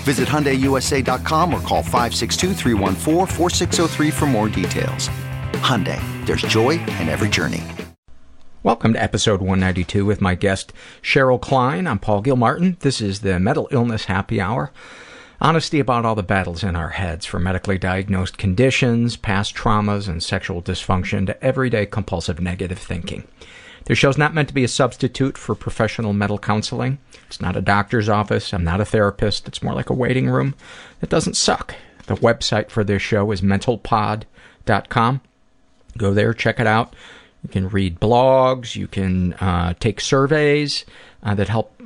[0.00, 2.54] Visit HyundaiUSA.com or call 562
[4.10, 5.08] for more details.
[5.58, 7.62] Hyundai, there's joy in every journey.
[8.62, 11.86] Welcome to episode 192 with my guest Cheryl Klein.
[11.86, 12.76] I'm Paul Gilmartin.
[12.80, 14.72] This is the Mental Illness Happy Hour.
[15.40, 20.22] Honesty about all the battles in our heads, from medically diagnosed conditions, past traumas, and
[20.22, 23.26] sexual dysfunction to everyday compulsive negative thinking.
[23.88, 26.98] This show's not meant to be a substitute for professional mental counseling.
[27.26, 28.52] It's not a doctor's office.
[28.52, 29.48] I'm not a therapist.
[29.48, 30.54] It's more like a waiting room
[31.00, 31.74] that doesn't suck.
[32.06, 35.22] The website for this show is mentalpod.com.
[35.96, 36.94] Go there, check it out.
[37.42, 38.76] You can read blogs.
[38.76, 40.84] You can uh, take surveys
[41.22, 41.80] uh, that help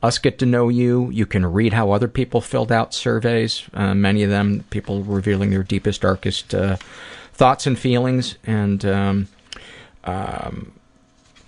[0.00, 1.10] us get to know you.
[1.10, 3.64] You can read how other people filled out surveys.
[3.74, 6.76] Uh, many of them, people revealing their deepest, darkest uh,
[7.32, 8.36] thoughts and feelings.
[8.44, 9.28] And um,
[10.04, 10.77] um,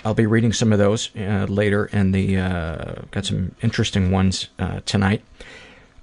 [0.04, 4.48] I'll be reading some of those uh, later, and the uh, got some interesting ones
[4.58, 5.22] uh, tonight.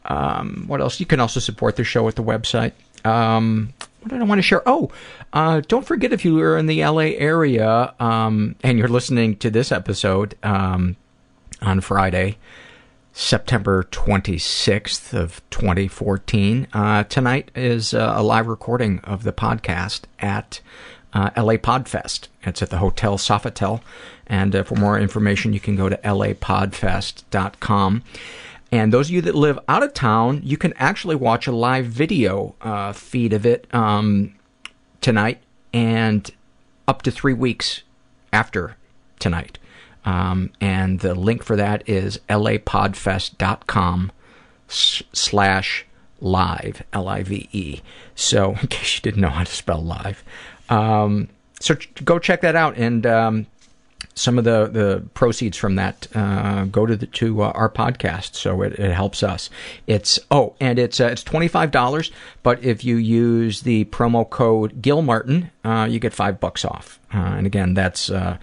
[0.06, 1.00] Um, what else?
[1.00, 2.74] You can also support the show at the website.
[3.04, 4.62] Um, what did I want to share?
[4.66, 4.92] Oh,
[5.34, 9.50] uh, don't forget if you are in the LA area um, and you're listening to
[9.50, 10.96] this episode um,
[11.62, 12.38] on Friday,
[13.12, 16.68] September 26th of 2014.
[16.72, 20.62] Uh, tonight is uh, a live recording of the podcast at
[21.14, 22.28] uh, LA Podfest.
[22.44, 23.82] It's at the Hotel Sofitel.
[24.28, 28.04] And uh, for more information, you can go to lapodfest.com.
[28.72, 31.86] And those of you that live out of town, you can actually watch a live
[31.86, 34.36] video uh, feed of it um,
[35.00, 35.40] tonight
[35.74, 36.30] and
[36.88, 37.84] up to three weeks
[38.34, 38.76] after
[39.20, 39.58] tonight.
[40.06, 44.12] Um, and the link for that is lapodfest.com
[44.68, 45.86] slash
[46.20, 47.82] live, L-I-V-E.
[48.16, 50.24] So, in case you didn't know how to spell live.
[50.70, 51.30] Um,
[51.60, 53.48] so ch- go check that out, and um,
[54.18, 58.36] some of the, the proceeds from that uh, go to the, to uh, our podcast,
[58.36, 59.50] so it, it helps us.
[59.86, 62.12] It's oh, and it's uh, it's twenty five dollars,
[62.44, 67.00] but if you use the promo code Gilmartin, uh, you get five bucks off.
[67.14, 68.10] Uh, and again, that's.
[68.10, 68.38] Uh,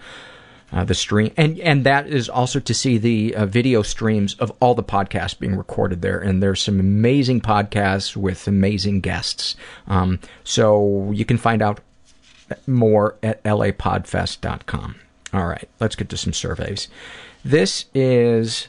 [0.73, 4.51] uh, the stream and and that is also to see the uh, video streams of
[4.59, 9.55] all the podcasts being recorded there and there's some amazing podcasts with amazing guests
[9.87, 11.79] um, so you can find out
[12.67, 14.95] more at lapodfest.com.
[15.33, 16.87] All right, let's get to some surveys.
[17.43, 18.67] This is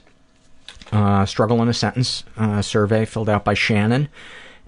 [0.93, 4.09] a Struggle in a Sentence uh, survey filled out by Shannon.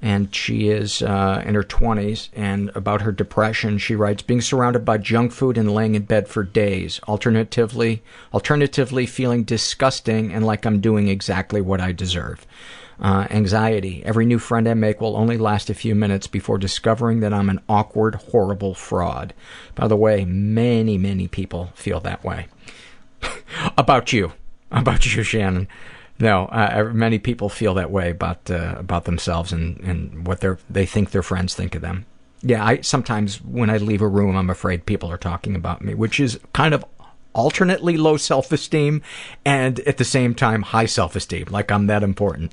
[0.00, 2.28] And she is uh, in her 20s.
[2.34, 6.28] And about her depression, she writes Being surrounded by junk food and laying in bed
[6.28, 7.00] for days.
[7.08, 8.02] Alternatively,
[8.32, 12.46] alternatively feeling disgusting and like I'm doing exactly what I deserve.
[13.00, 14.02] Uh, anxiety.
[14.04, 17.48] Every new friend I make will only last a few minutes before discovering that I'm
[17.48, 19.34] an awkward, horrible fraud.
[19.76, 22.48] By the way, many, many people feel that way.
[23.78, 24.32] About you.
[24.72, 25.68] About you, Shannon.
[26.20, 30.56] No, uh, many people feel that way about uh, about themselves and, and what they
[30.68, 32.06] they think their friends think of them.
[32.42, 35.94] Yeah, I sometimes when I leave a room, I'm afraid people are talking about me,
[35.94, 36.84] which is kind of
[37.34, 39.02] alternately low self esteem
[39.44, 42.52] and at the same time high self esteem, like I'm that important.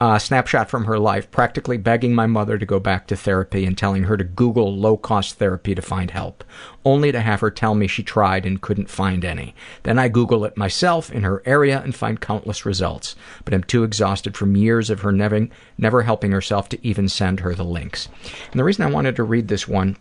[0.00, 3.76] Uh, snapshot from her life, practically begging my mother to go back to therapy and
[3.76, 6.44] telling her to Google low cost therapy to find help,
[6.84, 9.56] only to have her tell me she tried and couldn't find any.
[9.82, 13.82] Then I Google it myself in her area and find countless results, but am too
[13.82, 18.08] exhausted from years of her never, never helping herself to even send her the links.
[18.52, 19.96] And the reason I wanted to read this one,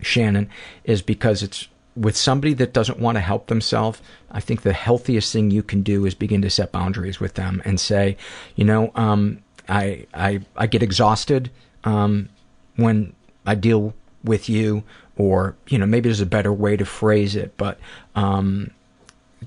[0.00, 0.48] Shannon,
[0.84, 4.00] is because it's with somebody that doesn't want to help themselves,
[4.30, 7.62] I think the healthiest thing you can do is begin to set boundaries with them
[7.64, 8.16] and say,
[8.56, 9.38] you know, um,
[9.68, 11.50] I, I, I get exhausted
[11.84, 12.28] um,
[12.76, 13.14] when
[13.46, 13.94] I deal
[14.24, 14.82] with you,
[15.16, 17.78] or, you know, maybe there's a better way to phrase it, but
[18.16, 18.70] um,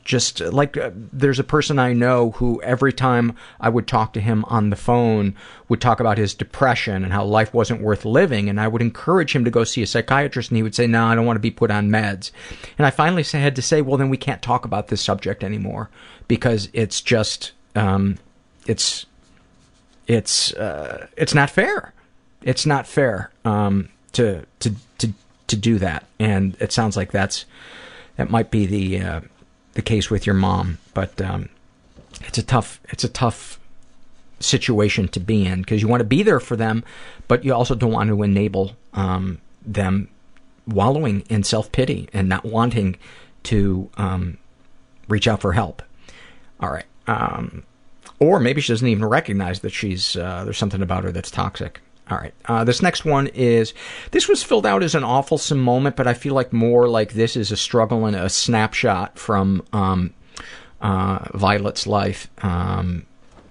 [0.03, 4.21] just like uh, there's a person I know who every time I would talk to
[4.21, 5.35] him on the phone
[5.69, 9.35] would talk about his depression and how life wasn't worth living and I would encourage
[9.35, 11.41] him to go see a psychiatrist and he would say no I don't want to
[11.41, 12.31] be put on meds.
[12.77, 15.89] And I finally had to say well then we can't talk about this subject anymore
[16.27, 18.17] because it's just um,
[18.65, 19.05] it's
[20.07, 21.93] it's uh, it's not fair.
[22.41, 25.13] It's not fair um, to to to
[25.47, 26.05] to do that.
[26.19, 27.45] And it sounds like that's
[28.15, 29.21] that might be the uh,
[29.77, 31.49] the case with your mom, but um,
[32.21, 33.59] it's a tough it's a tough
[34.39, 36.83] situation to be in because you want to be there for them,
[37.27, 40.09] but you also don't want to enable um, them
[40.65, 42.97] wallowing in self pity and not wanting
[43.43, 44.39] to um,
[45.07, 45.83] reach out for help.
[46.59, 46.85] All right.
[47.05, 47.63] Um,
[48.19, 51.81] or maybe she doesn't even recognize that she's uh, there's something about her that's toxic.
[52.09, 52.33] All right.
[52.45, 53.73] Uh, this next one is
[54.11, 57.35] this was filled out as an awful moment, but I feel like more like this
[57.35, 60.13] is a struggle and a snapshot from um,
[60.79, 62.29] uh, Violet's life.
[62.41, 63.05] Um,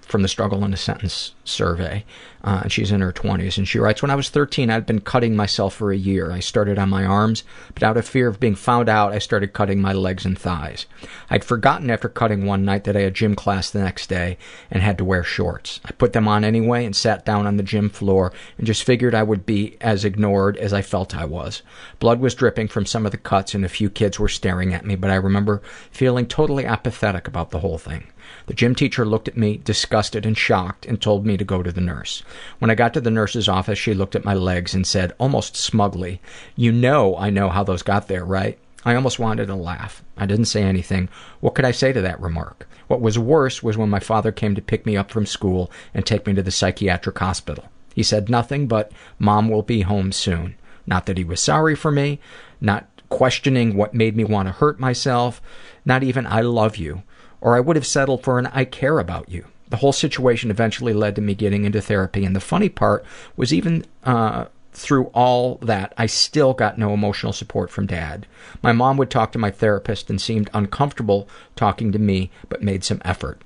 [0.06, 2.04] from the Struggle in a Sentence survey.
[2.44, 3.58] Uh, and she's in her 20s.
[3.58, 6.30] And she writes, When I was 13, I'd been cutting myself for a year.
[6.30, 7.42] I started on my arms,
[7.74, 10.86] but out of fear of being found out, I started cutting my legs and thighs.
[11.28, 14.38] I'd forgotten after cutting one night that I had gym class the next day
[14.70, 15.80] and had to wear shorts.
[15.84, 19.14] I put them on anyway and sat down on the gym floor and just figured
[19.14, 21.62] I would be as ignored as I felt I was.
[21.98, 24.86] Blood was dripping from some of the cuts and a few kids were staring at
[24.86, 28.06] me, but I remember feeling totally apathetic about the whole thing.
[28.46, 31.72] The gym teacher looked at me, disgusted and shocked, and told me to go to
[31.72, 32.22] the nurse.
[32.60, 35.56] When I got to the nurse's office, she looked at my legs and said, almost
[35.56, 36.20] smugly,
[36.54, 38.56] You know I know how those got there, right?
[38.84, 40.04] I almost wanted to laugh.
[40.16, 41.08] I didn't say anything.
[41.40, 42.68] What could I say to that remark?
[42.86, 46.06] What was worse was when my father came to pick me up from school and
[46.06, 47.64] take me to the psychiatric hospital.
[47.96, 50.54] He said nothing but, Mom will be home soon.
[50.86, 52.20] Not that he was sorry for me,
[52.60, 55.42] not questioning what made me want to hurt myself,
[55.84, 57.02] not even I love you
[57.46, 59.44] or I would have settled for an I care about you.
[59.68, 63.04] The whole situation eventually led to me getting into therapy, and the funny part
[63.36, 68.26] was even uh, through all that, I still got no emotional support from dad.
[68.62, 72.82] My mom would talk to my therapist and seemed uncomfortable talking to me, but made
[72.82, 73.40] some effort.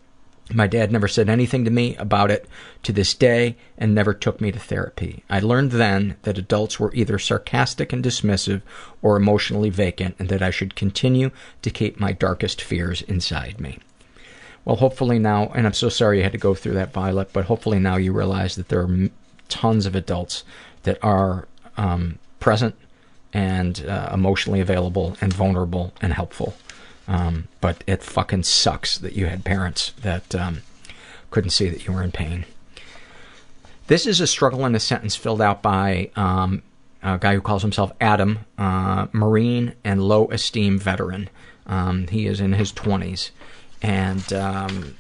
[0.51, 2.49] My dad never said anything to me about it
[2.85, 5.25] to this day and never took me to therapy.
[5.29, 8.63] I learned then that adults were either sarcastic and dismissive
[9.03, 11.31] or emotionally vacant and that I should continue
[11.61, 13.79] to keep my darkest fears inside me.
[14.65, 17.47] Well, hopefully now, and I'm so sorry you had to go through that, Violet, but
[17.47, 19.09] hopefully now you realize that there are
[19.49, 20.45] tons of adults
[20.83, 22.75] that are um, present
[23.33, 26.55] and uh, emotionally available and vulnerable and helpful.
[27.09, 30.63] Um, but it fucking sucks that you had parents that um,
[31.31, 32.45] couldn't see that you were in pain.
[33.87, 36.63] This is a struggle in a sentence filled out by um,
[37.03, 41.29] a guy who calls himself Adam, uh, Marine and low esteem veteran.
[41.67, 43.31] Um, he is in his 20s.
[43.83, 44.97] And um,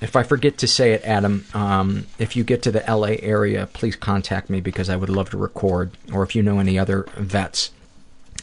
[0.00, 3.68] if I forget to say it, Adam, um, if you get to the LA area,
[3.72, 5.90] please contact me because I would love to record.
[6.12, 7.70] Or if you know any other vets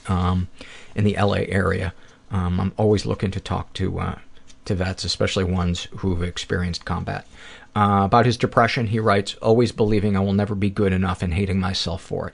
[0.07, 0.47] um,
[0.95, 1.93] in the LA area,
[2.29, 4.19] um, I'm always looking to talk to uh,
[4.65, 7.25] to vets, especially ones who've experienced combat.
[7.75, 11.33] Uh, about his depression, he writes, always believing I will never be good enough and
[11.33, 12.33] hating myself for it.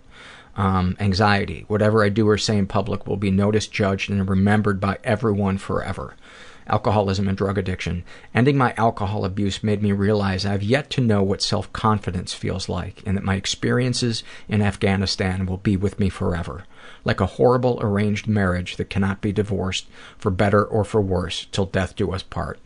[0.55, 1.65] Um, anxiety.
[1.67, 5.57] Whatever I do or say in public will be noticed, judged, and remembered by everyone
[5.57, 6.15] forever
[6.67, 8.03] alcoholism and drug addiction.
[8.33, 13.01] Ending my alcohol abuse made me realize I've yet to know what self-confidence feels like
[13.05, 16.65] and that my experiences in Afghanistan will be with me forever.
[17.05, 21.65] Like a horrible arranged marriage that cannot be divorced for better or for worse till
[21.65, 22.59] death do us part.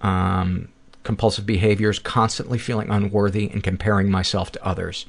[0.00, 0.68] Um,
[1.02, 5.06] compulsive behaviors, constantly feeling unworthy and comparing myself to others.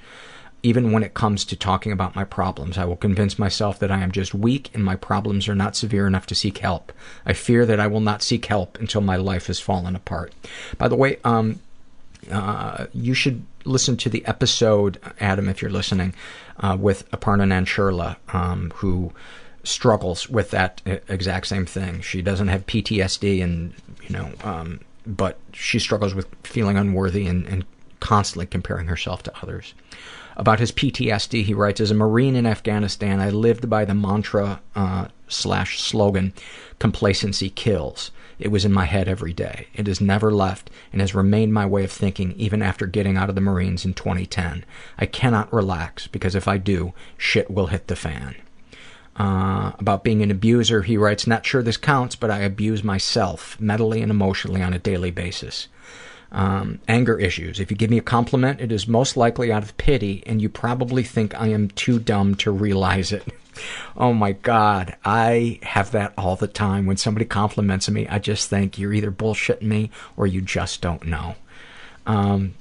[0.64, 2.78] Even when it comes to talking about my problems.
[2.78, 6.06] I will convince myself that I am just weak and my problems are not severe
[6.06, 6.92] enough to seek help.
[7.26, 10.34] I fear that I will not seek help until my life has fallen apart.
[10.78, 11.60] By the way, um,
[12.30, 16.14] uh, you should listen to the episode, Adam, if you're listening,
[16.60, 19.12] uh, with Aparna Nancherla, um, who
[19.64, 22.02] struggles with that e- exact same thing.
[22.02, 27.46] She doesn't have PTSD, and you know, um, but she struggles with feeling unworthy and,
[27.48, 27.66] and
[28.00, 29.74] constantly comparing herself to others.
[30.38, 34.62] About his PTSD, he writes, As a Marine in Afghanistan, I lived by the mantra
[34.76, 36.34] uh, slash slogan,
[36.80, 38.12] complacency kills.
[38.40, 39.68] It was in my head every day.
[39.76, 43.30] It has never left and has remained my way of thinking even after getting out
[43.30, 44.66] of the Marines in 2010.
[44.98, 48.36] I cannot relax because if I do, shit will hit the fan.
[49.16, 53.60] Uh, about being an abuser, he writes, Not sure this counts, but I abuse myself
[53.60, 55.68] mentally and emotionally on a daily basis.
[56.34, 57.60] Um, anger issues.
[57.60, 60.48] If you give me a compliment, it is most likely out of pity, and you
[60.48, 63.26] probably think I am too dumb to realize it.
[63.98, 66.86] oh my God, I have that all the time.
[66.86, 71.06] When somebody compliments me, I just think you're either bullshitting me or you just don't
[71.06, 71.36] know.
[72.06, 72.54] Um,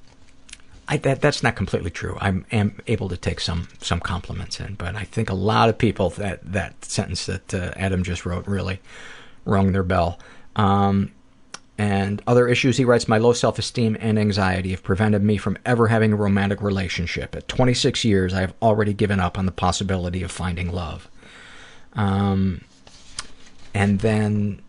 [0.88, 2.18] I, that, that's not completely true.
[2.20, 5.78] I am able to take some some compliments in, but I think a lot of
[5.78, 8.80] people that that sentence that uh, Adam just wrote really
[9.44, 10.18] rung their bell.
[10.56, 11.12] Um,
[11.80, 15.88] and other issues, he writes, my low self-esteem and anxiety have prevented me from ever
[15.88, 17.34] having a romantic relationship.
[17.34, 21.08] At 26 years, I have already given up on the possibility of finding love.
[21.94, 22.60] Um,
[23.72, 24.60] and then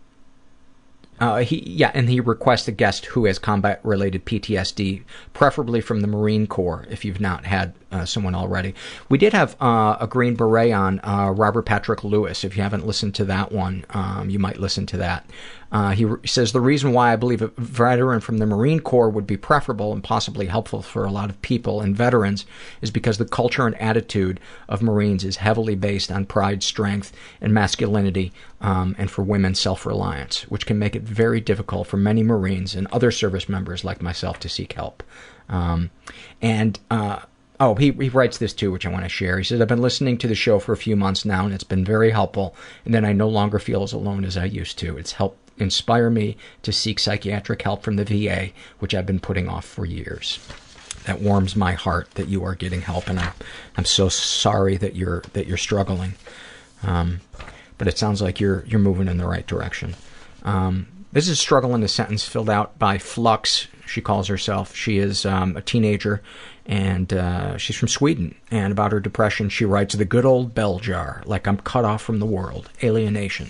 [1.20, 5.04] uh, he, yeah, and he requests a guest who has combat-related PTSD,
[5.34, 8.74] preferably from the Marine Corps, if you've not had uh, someone already.
[9.10, 12.46] We did have uh, a Green Beret on, uh, Robert Patrick Lewis.
[12.46, 15.30] If you haven't listened to that one, um, you might listen to that.
[15.72, 19.10] Uh, he re- says the reason why I believe a veteran from the Marine Corps
[19.10, 22.46] would be preferable and possibly helpful for a lot of people and veterans
[22.82, 27.54] is because the culture and attitude of Marines is heavily based on pride, strength, and
[27.54, 32.76] masculinity, um, and for women, self-reliance, which can make it very difficult for many Marines
[32.76, 35.04] and other service members like myself to seek help.
[35.48, 35.90] Um,
[36.42, 37.20] and uh,
[37.62, 39.38] Oh, he, he writes this too, which I want to share.
[39.38, 41.64] He says, I've been listening to the show for a few months now, and it's
[41.64, 44.98] been very helpful, and then I no longer feel as alone as I used to.
[44.98, 48.50] It's helped inspire me to seek psychiatric help from the VA,
[48.80, 50.40] which I've been putting off for years.
[51.06, 53.34] That warms my heart that you are getting help, and I'm,
[53.78, 56.14] I'm so sorry that you're, that you're struggling.
[56.84, 57.22] Um,
[57.78, 59.96] but it sounds like you're, you're moving in the right direction.
[60.44, 64.74] Um, this is struggle in a sentence filled out by Flux, she calls herself.
[64.74, 66.22] She is um, a teenager
[66.66, 68.36] and uh, she's from Sweden.
[68.50, 72.02] And about her depression, she writes, The good old bell jar, like I'm cut off
[72.02, 73.50] from the world, alienation.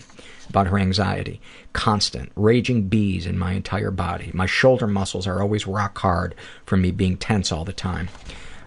[0.52, 1.40] About her anxiety,
[1.72, 4.32] constant, raging bees in my entire body.
[4.34, 8.10] My shoulder muscles are always rock hard from me being tense all the time.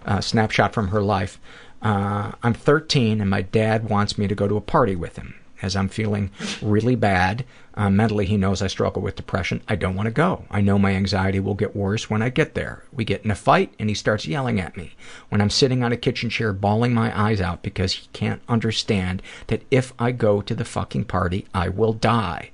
[0.03, 1.39] Uh, snapshot from her life.
[1.83, 5.35] Uh, I'm 13 and my dad wants me to go to a party with him.
[5.61, 7.45] As I'm feeling really bad,
[7.75, 9.61] uh, mentally he knows I struggle with depression.
[9.67, 10.45] I don't want to go.
[10.49, 12.83] I know my anxiety will get worse when I get there.
[12.93, 14.93] We get in a fight and he starts yelling at me.
[15.29, 19.21] When I'm sitting on a kitchen chair bawling my eyes out because he can't understand
[19.47, 22.51] that if I go to the fucking party, I will die.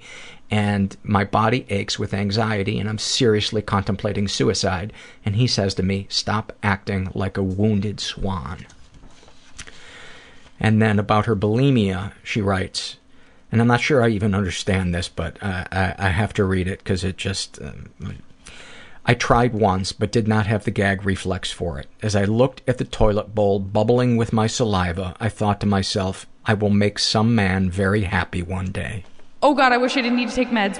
[0.49, 4.91] And my body aches with anxiety and I'm seriously contemplating suicide.
[5.23, 8.65] And he says to me, stop acting like a wounded swan.
[10.59, 12.97] And then about her bulimia, she writes,
[13.51, 16.67] and I'm not sure I even understand this, but uh, I, I have to read
[16.67, 17.61] it because it just.
[17.61, 17.89] Um,
[19.03, 21.87] I tried once, but did not have the gag reflex for it.
[22.03, 26.27] As I looked at the toilet bowl bubbling with my saliva, I thought to myself,
[26.45, 29.03] I will make some man very happy one day.
[29.41, 30.79] Oh god, I wish I didn't need to take meds.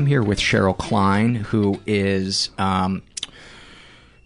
[0.00, 3.02] I'm here with Cheryl Klein, who is um,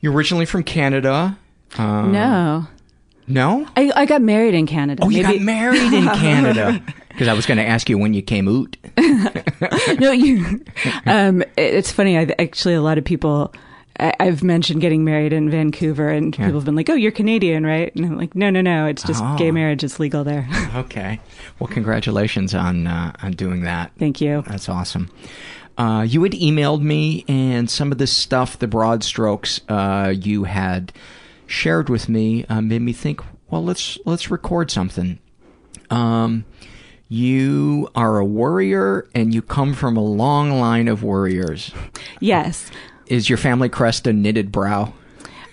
[0.00, 1.36] you're originally from Canada.
[1.76, 2.68] Um, No.
[3.26, 3.66] No?
[3.76, 5.02] I, I got married in Canada.
[5.04, 6.80] Oh, you Maybe- got married in Canada.
[7.08, 8.76] Because I was going to ask you when you came out.
[9.98, 10.62] no, you.
[11.06, 12.16] Um, it- it's funny.
[12.18, 13.52] I actually a lot of people.
[13.98, 17.64] I, I've mentioned getting married in Vancouver, and people have been like, "Oh, you're Canadian,
[17.64, 18.86] right?" And I'm like, "No, no, no.
[18.86, 19.36] It's just Oh.
[19.38, 21.18] gay marriage is legal there." Okay.
[21.60, 23.92] Well, congratulations on uh, on doing that.
[23.98, 24.42] Thank you.
[24.48, 25.10] That's awesome.
[25.76, 30.44] Uh, you had emailed me, and some of this stuff, the broad strokes uh, you
[30.44, 30.92] had
[31.46, 33.20] shared with me, uh, made me think.
[33.50, 35.18] Well, let's let's record something.
[35.90, 36.44] Um,
[37.08, 41.72] you are a warrior, and you come from a long line of warriors.
[42.20, 42.70] yes.
[43.06, 44.94] Is your family crest a knitted brow?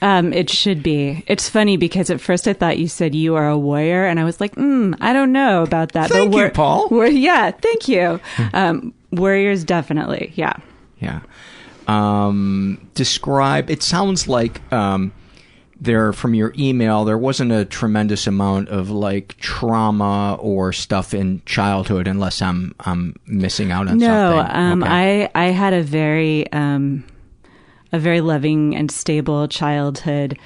[0.01, 1.23] Um, it should be.
[1.27, 4.23] It's funny because at first I thought you said you are a warrior, and I
[4.23, 6.09] was like, mm, I don't know about that.
[6.09, 7.07] Thank but you, Paul.
[7.07, 8.19] yeah, thank you.
[8.53, 10.31] um, warriors, definitely.
[10.35, 10.53] Yeah.
[10.99, 11.21] Yeah.
[11.87, 13.69] Um, describe.
[13.69, 15.11] It sounds like um,
[15.79, 21.41] there from your email there wasn't a tremendous amount of like trauma or stuff in
[21.45, 24.55] childhood, unless I'm I'm missing out on no, something.
[24.55, 25.29] um, Okay.
[25.33, 27.03] I I had a very um,
[27.91, 30.37] a very loving and stable childhood.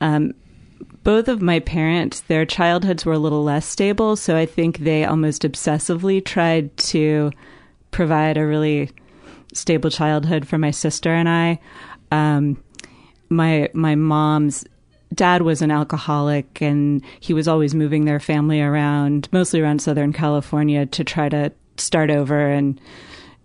[0.00, 0.34] Um,
[1.02, 5.04] both of my parents, their childhoods were a little less stable, so I think they
[5.04, 7.30] almost obsessively tried to
[7.90, 8.90] provide a really
[9.52, 11.58] stable childhood for my sister and I.
[12.10, 12.62] Um,
[13.28, 14.64] my my mom's
[15.14, 20.12] dad was an alcoholic and he was always moving their family around mostly around southern
[20.12, 22.80] california to try to start over and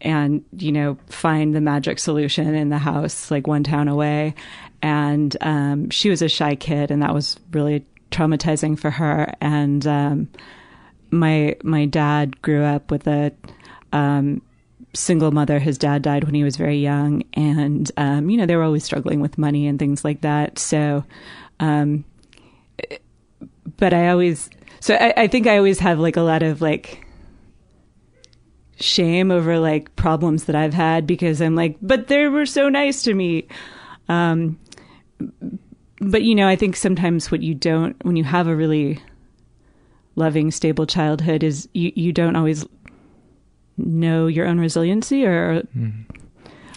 [0.01, 4.35] and you know find the magic solution in the house like one town away
[4.81, 9.87] and um, she was a shy kid and that was really traumatizing for her and
[9.87, 10.27] um,
[11.09, 13.31] my my dad grew up with a
[13.95, 14.41] um,
[14.93, 15.57] single mother.
[15.57, 18.83] His dad died when he was very young, and um, you know they were always
[18.83, 20.59] struggling with money and things like that.
[20.59, 21.03] So,
[21.59, 22.03] um,
[23.77, 24.49] but I always,
[24.81, 27.05] so I, I think I always have like a lot of like
[28.77, 33.01] shame over like problems that I've had because I'm like, but they were so nice
[33.03, 33.47] to me.
[34.09, 34.59] Um,
[36.01, 39.01] but you know, I think sometimes what you don't, when you have a really
[40.15, 42.65] loving, stable childhood, is you you don't always
[43.77, 45.63] know your own resiliency or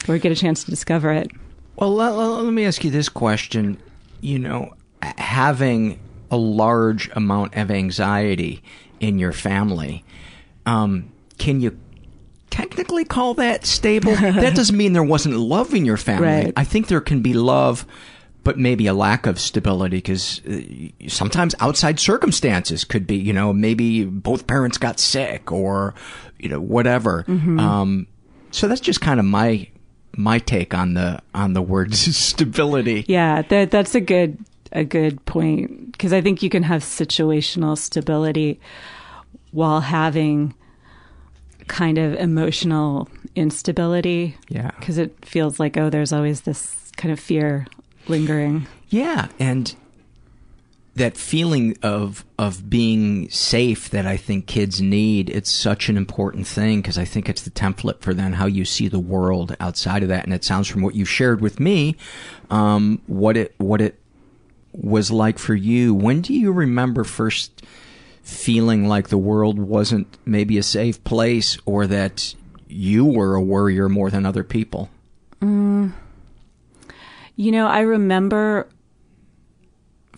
[0.09, 1.31] or get a chance to discover it.
[1.77, 3.79] Well, let, let- let me ask you this question.
[4.21, 5.99] You know, having
[6.31, 8.63] a large amount of anxiety
[9.01, 10.05] in your family,
[10.67, 11.79] um, can you
[12.51, 14.15] technically call that stable?
[14.17, 16.27] that doesn't mean there wasn't love in your family.
[16.27, 16.53] Right.
[16.57, 17.87] I think there can be love,
[18.43, 20.61] but maybe a lack of stability because uh,
[21.09, 25.95] sometimes outside circumstances could be, you know, maybe both parents got sick or,
[26.39, 27.25] you know, whatever.
[27.29, 27.61] Mhm.
[27.61, 28.07] Um,
[28.51, 29.69] so that's just kind of my
[30.17, 33.05] my take on the on the word stability.
[33.09, 34.39] Yeah, that that's a good
[34.73, 38.61] a good point because I think you can have situational stability
[39.53, 40.55] while having
[41.69, 44.37] kind of emotional instability.
[44.49, 44.71] Yeah.
[44.79, 47.67] Because it feels like oh, there's always this kind of fear
[48.09, 48.67] lingering.
[48.89, 49.75] Yeah, and
[50.99, 56.47] that feeling of of being safe that I think kids need, it's such an important
[56.47, 60.03] thing because I think it's the template for then how you see the world outside
[60.03, 60.25] of that.
[60.25, 61.97] And it sounds from what you shared with me,
[62.51, 63.99] um, what it what it
[64.73, 65.95] was like for you.
[65.95, 67.63] When do you remember first
[68.23, 72.35] feeling like the world wasn't maybe a safe place or that
[72.69, 74.91] you were a worrier more than other people?
[75.41, 75.93] Mm.
[77.37, 78.69] You know, I remember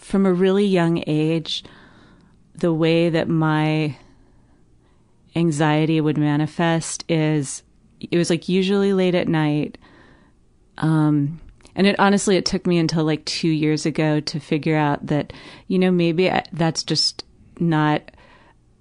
[0.00, 1.62] from a really young age
[2.54, 3.96] the way that my
[5.36, 7.62] anxiety would manifest is
[8.00, 9.78] it was like usually late at night
[10.78, 11.40] um
[11.76, 15.32] and it honestly it took me until like 2 years ago to figure out that
[15.68, 17.24] you know maybe I, that's just
[17.58, 18.02] not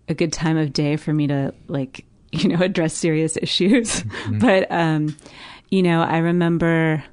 [0.08, 4.04] a good time of day for me to like you know address serious issues.
[4.40, 5.16] But um
[5.70, 7.04] you know i remember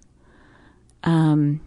[1.04, 1.60] um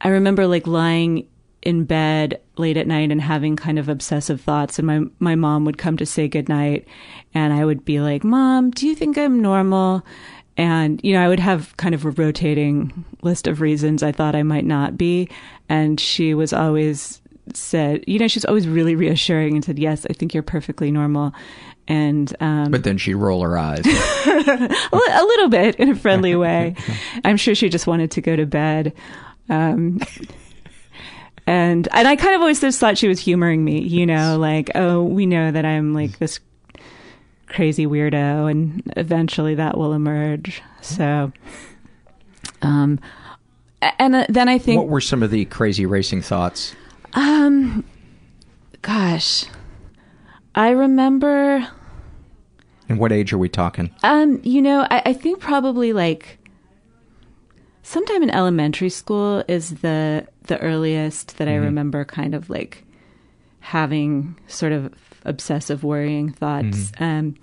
[0.00, 1.26] i remember like lying
[1.62, 5.64] in bed late at night and having kind of obsessive thoughts and my my mom
[5.64, 6.86] would come to say goodnight
[7.34, 10.04] and i would be like mom do you think i'm normal
[10.56, 14.36] and you know i would have kind of a rotating list of reasons i thought
[14.36, 15.28] i might not be
[15.68, 17.20] and she was always
[17.54, 21.32] said you know she's always really reassuring and said yes i think you're perfectly normal
[21.88, 23.80] and um But then she'd roll her eyes.
[24.26, 26.74] a a little bit in a friendly way.
[27.24, 28.92] I'm sure she just wanted to go to bed.
[29.48, 30.00] Um,
[31.46, 34.70] and and I kind of always just thought she was humoring me, you know, like,
[34.74, 36.40] oh, we know that I'm like this
[37.46, 40.62] crazy weirdo, and eventually that will emerge.
[40.82, 41.32] So,
[42.62, 43.00] um,
[43.80, 46.74] and uh, then I think what were some of the crazy racing thoughts?
[47.14, 47.84] Um,
[48.82, 49.46] gosh,
[50.54, 51.66] I remember.
[52.88, 53.90] And what age are we talking?
[54.02, 56.38] Um, you know, I, I think probably like
[57.88, 61.62] sometime in elementary school is the the earliest that I Mhm.
[61.62, 62.84] remember kind of like
[63.60, 64.92] having sort of
[65.24, 66.92] obsessive worrying thoughts.
[67.00, 67.34] Um,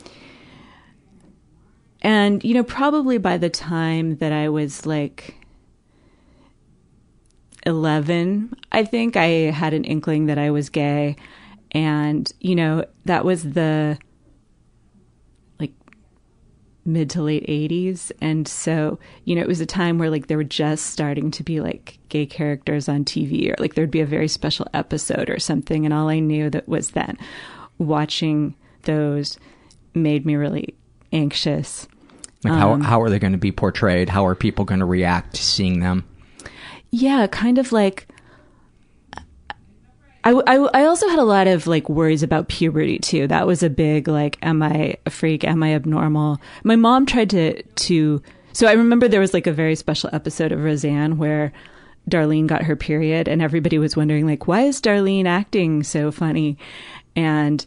[2.01, 5.35] and you know, probably by the time that I was like
[7.65, 11.15] 11, I think I had an inkling that I was gay.
[11.71, 13.97] And, you know, that was the
[16.85, 18.11] mid to late 80s.
[18.21, 21.43] And so, you know, it was a time where like there were just starting to
[21.43, 25.39] be like gay characters on TV or like there'd be a very special episode or
[25.39, 25.85] something.
[25.85, 27.17] And all I knew that was that
[27.79, 29.37] watching those
[29.95, 30.75] made me really
[31.11, 31.87] anxious.
[32.43, 34.09] Like how Um, how are they going to be portrayed?
[34.09, 36.05] How are people going to react to seeing them?
[36.91, 38.07] Yeah, kind of like.
[40.25, 43.27] I, I, also had a lot of like worries about puberty too.
[43.27, 45.43] That was a big like, am I a freak?
[45.43, 46.41] Am I abnormal?
[46.63, 48.23] My mom tried to to.
[48.51, 51.53] So I remember there was like a very special episode of Roseanne where
[52.09, 56.57] Darlene got her period, and everybody was wondering like, why is Darlene acting so funny?
[57.15, 57.63] And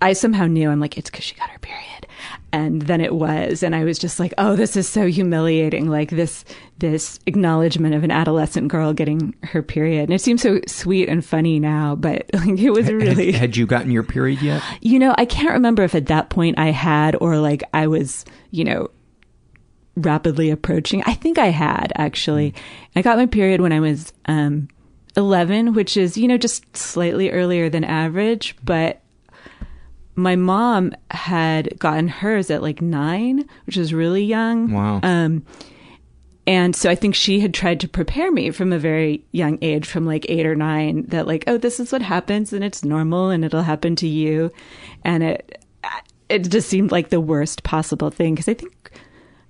[0.00, 2.06] I somehow knew I'm like, it's because she got her period.
[2.52, 5.88] And then it was, and I was just like, oh, this is so humiliating.
[5.88, 6.44] Like this,
[6.78, 10.04] this acknowledgement of an adolescent girl getting her period.
[10.04, 13.56] And it seems so sweet and funny now, but like it was Had- really, Had,
[13.56, 14.62] you gotten your period yet?
[14.82, 18.24] you know, I can't remember if at that point I had or like I was,
[18.50, 18.90] you know,
[19.96, 21.02] rapidly approaching.
[21.06, 22.54] I think I had actually.
[22.96, 24.68] I got my period when I was um
[25.16, 29.01] 11, which is, you know, just slightly earlier than average, but
[30.14, 34.72] my mom had gotten hers at like 9, which is really young.
[34.72, 35.00] Wow.
[35.02, 35.44] Um
[36.46, 39.86] and so I think she had tried to prepare me from a very young age,
[39.86, 43.30] from like eight or nine, that like, oh, this is what happens and it's normal
[43.30, 44.50] and it'll happen to you.
[45.04, 45.64] And it,
[46.28, 48.34] it just seemed like the worst possible thing.
[48.34, 48.90] Cause I think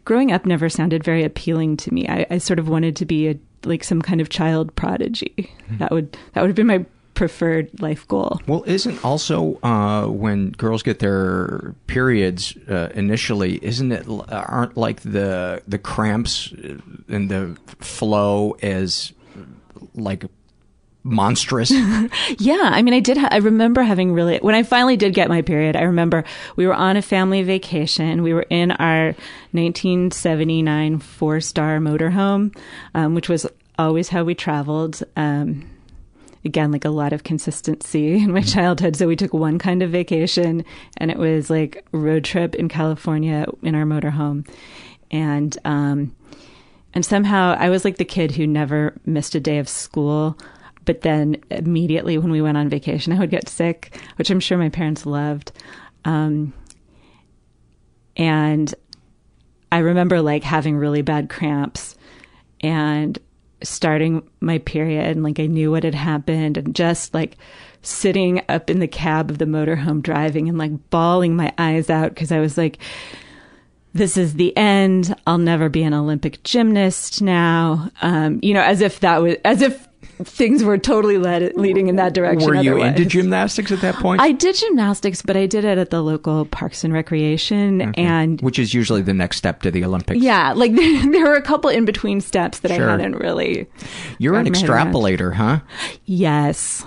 [0.05, 2.07] growing up never sounded very appealing to me.
[2.09, 5.51] I, I sort of wanted to be a, like some kind of child prodigy.
[5.79, 8.41] That would, that would have been my preferred life goal.
[8.47, 15.01] Well, isn't also uh, when girls get their periods uh, initially, isn't it aren't like
[15.03, 16.53] the the cramps
[17.09, 19.13] and the flow as
[19.95, 20.25] like
[21.05, 21.71] monstrous?
[22.39, 23.19] yeah, I mean, I did.
[23.19, 25.77] Ha- I remember having really when I finally did get my period.
[25.77, 26.25] I remember
[26.57, 28.23] we were on a family vacation.
[28.23, 29.15] We were in our
[29.53, 32.57] 1979 four star motorhome,
[32.95, 33.47] um, which was
[33.79, 35.03] always how we traveled.
[35.17, 35.69] Um,
[36.45, 38.97] again, like a lot of consistency in my childhood.
[38.97, 40.65] So we took one kind of vacation,
[40.97, 44.49] and it was like road trip in California in our motorhome,
[45.11, 46.15] and um,
[46.95, 50.39] and somehow I was like the kid who never missed a day of school.
[50.85, 54.59] But then immediately when we went on vacation, I would get sick, which I'm sure
[54.59, 55.53] my parents loved.
[56.05, 56.53] Um,
[58.17, 58.75] and
[59.71, 61.97] I remember like having really bad cramps
[62.61, 63.19] and
[63.63, 67.37] starting my period and like I knew what had happened and just like
[67.83, 72.11] sitting up in the cab of the motorhome driving and like bawling my eyes out
[72.11, 72.79] because I was like,
[73.95, 75.15] this is the end.
[75.27, 77.91] I'll never be an Olympic gymnast now.
[78.01, 79.87] Um, you know, as if that was, as if
[80.25, 82.49] things were totally led, leading in that direction.
[82.49, 82.97] Were you otherwise.
[82.97, 84.21] into gymnastics at that point?
[84.21, 87.83] I did gymnastics, but I did it at the local Parks and Recreation.
[87.83, 88.03] Okay.
[88.03, 90.21] And which is usually the next step to the Olympics.
[90.21, 92.89] yeah, like there, there were a couple in between steps that Sure.
[92.89, 93.67] I hadn't really.
[94.19, 94.95] You're an gotten my head around.
[94.95, 95.61] extrapolator, huh?
[96.05, 96.85] Yes.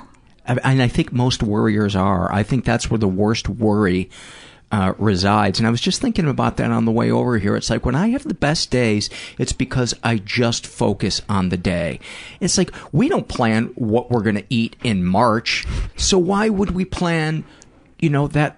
[0.48, 2.32] And I think most worriers are.
[2.32, 4.10] I think that's where the worst worry
[4.71, 5.60] uh, resides.
[5.60, 7.56] And I was just thinking about that on the way over here.
[7.56, 11.58] It's like when I have the best days, it's because I just focus on the
[11.58, 11.99] day.
[12.39, 15.65] It's like we don't plan what we're going to eat in March.
[15.95, 17.43] So why would we plan,
[17.99, 18.58] you know, that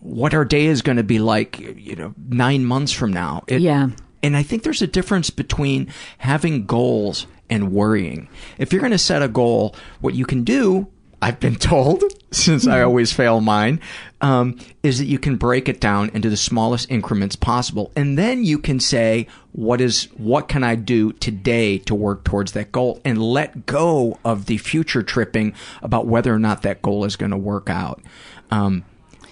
[0.00, 3.44] what our day is going to be like, you know, nine months from now?
[3.46, 3.88] It- Yeah.
[4.22, 8.28] and I think there's a difference between having goals and worrying.
[8.58, 10.88] If you're going to set a goal, what you can do,
[11.22, 13.80] I've been told, since I always fail mine,
[14.20, 18.44] um, is that you can break it down into the smallest increments possible, and then
[18.44, 20.04] you can say, "What is?
[20.16, 24.58] What can I do today to work towards that goal?" And let go of the
[24.58, 28.02] future tripping about whether or not that goal is going to work out.
[28.50, 28.84] Um,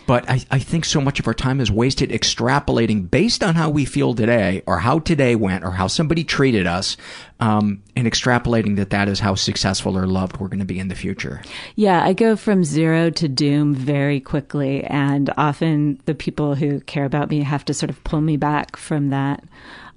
[0.06, 3.70] but I, I think so much of our time is wasted extrapolating based on how
[3.70, 6.96] we feel today or how today went or how somebody treated us
[7.40, 10.88] um, and extrapolating that that is how successful or loved we're going to be in
[10.88, 11.42] the future.
[11.76, 17.04] Yeah, I go from zero to doom very quickly, and often the people who care
[17.04, 19.44] about me have to sort of pull me back from that.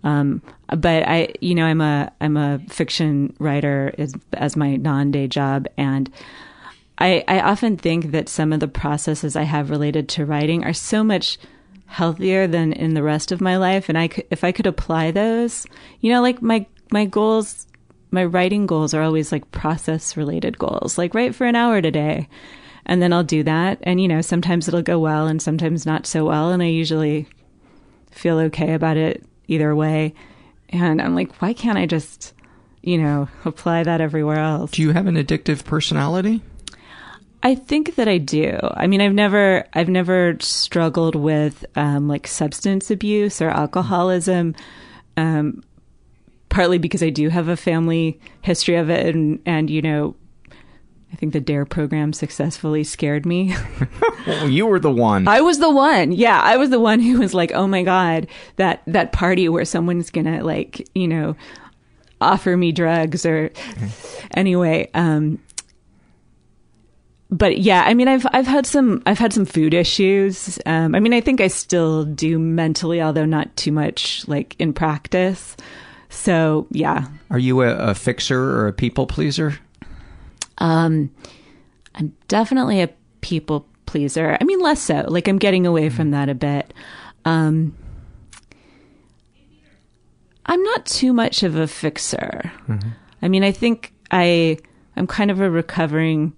[0.04, 5.12] Um, but I, you know, I'm a I'm a fiction writer as, as my non
[5.12, 6.12] day job, and
[6.98, 10.74] I I often think that some of the processes I have related to writing are
[10.74, 11.38] so much
[11.86, 15.66] healthier than in the rest of my life, and I if I could apply those,
[16.02, 17.66] you know, like my my goals.
[18.10, 22.30] My writing goals are always like process related goals, like write for an hour today
[22.88, 23.80] and then I'll do that.
[23.84, 26.52] And, you know, sometimes it'll go well and sometimes not so well.
[26.52, 27.28] And I usually
[28.12, 30.14] feel okay about it either way.
[30.70, 32.34] And I'm like, why can't I just,
[32.82, 34.72] you know, apply that everywhere else?
[34.72, 36.42] Do you have an addictive personality?
[37.48, 38.60] I think that I do.
[38.62, 44.54] I mean, I've never, I've never struggled with um, like substance abuse or alcoholism.
[45.16, 45.64] Um,
[46.50, 50.18] partly because I do have a family history of it, and and you know,
[51.14, 53.56] I think the DARE program successfully scared me.
[54.28, 55.26] well, you were the one.
[55.30, 56.12] I was the one.
[56.12, 59.64] Yeah, I was the one who was like, "Oh my god, that that party where
[59.64, 61.38] someone's going to like, you know,
[62.20, 63.52] offer me drugs or
[64.32, 65.40] anyway, um
[67.30, 70.60] but yeah, I mean, I've I've had some I've had some food issues.
[70.66, 74.74] Um, I mean, I think I still do mentally, although not too much like in
[74.74, 75.58] practice.
[76.10, 77.08] So yeah.
[77.30, 79.60] Are you a, a fixer or a people pleaser?
[80.60, 81.12] Um,
[81.96, 82.90] I'm definitely a
[83.22, 84.38] people pleaser.
[84.40, 85.06] I mean, less so.
[85.08, 86.74] Like I'm getting away from that a bit.
[87.26, 87.76] Um,
[90.46, 92.52] I'm not too much of a fixer.
[92.68, 92.90] Mm-hmm.
[93.22, 94.60] I mean, I think I
[94.96, 96.34] I'm kind of a recovering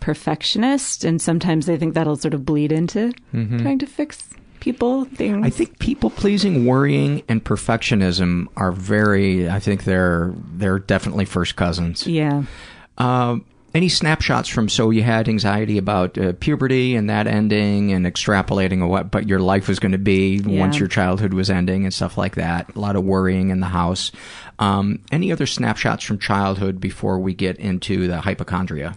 [0.00, 3.62] perfectionist, and sometimes I think that'll sort of bleed into Mhm.
[3.62, 4.24] trying to fix
[4.60, 5.46] people things.
[5.46, 9.48] I think people pleasing, worrying, and perfectionism are very.
[9.48, 12.06] I think they're they're definitely first cousins.
[12.06, 12.42] Yeah.
[12.98, 18.06] Um, any snapshots from so you had anxiety about uh, puberty and that ending and
[18.06, 20.58] extrapolating what but your life was going to be Yeah.
[20.60, 22.74] once your childhood was ending and stuff like that.
[22.74, 24.10] A lot of worrying in the house.
[24.58, 28.94] Um, any other snapshots from childhood before we get into the hypochondria?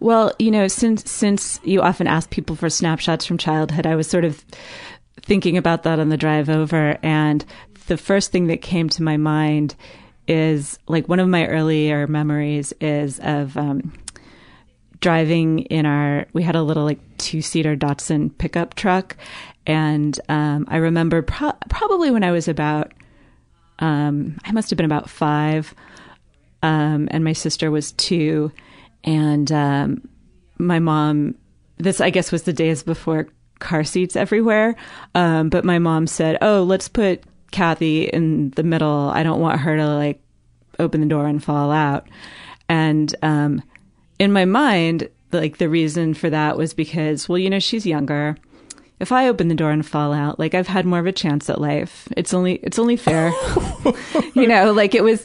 [0.00, 4.08] Well, you know, since since you often ask people for snapshots from childhood, I was
[4.08, 4.44] sort of
[5.20, 7.44] thinking about that on the drive over, and
[7.88, 9.74] the first thing that came to my mind
[10.28, 13.92] is like one of my earlier memories is of um,
[15.00, 16.26] driving in our.
[16.32, 19.16] We had a little like two seater Datsun pickup truck,
[19.66, 22.92] and um, I remember pro- probably when I was about.
[23.80, 25.72] Um, I must have been about five,
[26.62, 28.50] um, and my sister was two,
[29.04, 30.08] and um,
[30.58, 31.34] my mom.
[31.80, 33.28] This I guess was the days before
[33.60, 34.74] car seats everywhere,
[35.14, 39.10] um, but my mom said, "Oh, let's put Kathy in the middle.
[39.10, 40.20] I don't want her to like
[40.78, 42.08] open the door and fall out."
[42.68, 43.62] And um,
[44.18, 48.36] in my mind, like the reason for that was because, well, you know, she's younger.
[49.00, 51.48] If I open the door and fall out, like I've had more of a chance
[51.48, 52.08] at life.
[52.16, 53.32] It's only it's only fair.
[54.34, 55.24] you know, like it was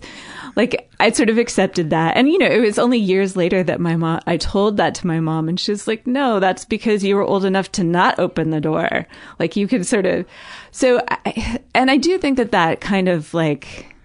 [0.56, 2.16] like I sort of accepted that.
[2.16, 5.08] And you know, it was only years later that my mom I told that to
[5.08, 8.50] my mom and she's like, "No, that's because you were old enough to not open
[8.50, 9.08] the door.
[9.40, 10.26] Like you could sort of
[10.72, 13.96] So I, and I do think that that kind of like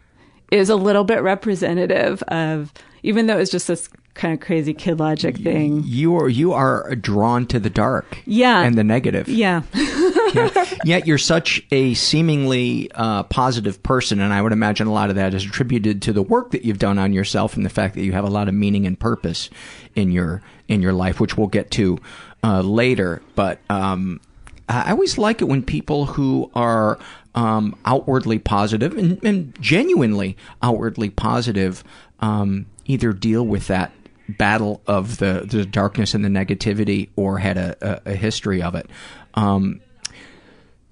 [0.50, 4.74] is a little bit representative of even though it was just this kind of crazy
[4.74, 5.82] kid logic thing.
[5.86, 8.60] You are you are drawn to the dark, Yeah.
[8.62, 9.28] and the negative.
[9.28, 9.62] Yeah.
[10.34, 10.74] Yeah.
[10.84, 15.16] Yet you're such a seemingly uh, positive person, and I would imagine a lot of
[15.16, 18.02] that is attributed to the work that you've done on yourself and the fact that
[18.02, 19.48] you have a lot of meaning and purpose
[19.94, 21.96] in your in your life, which we'll get to
[22.44, 23.22] uh, later.
[23.36, 24.20] But um,
[24.68, 26.98] I always like it when people who are
[27.34, 31.82] um, outwardly positive and, and genuinely outwardly positive
[32.20, 33.92] um, either deal with that
[34.28, 38.74] battle of the, the darkness and the negativity or had a, a, a history of
[38.74, 38.88] it.
[39.34, 39.80] Um,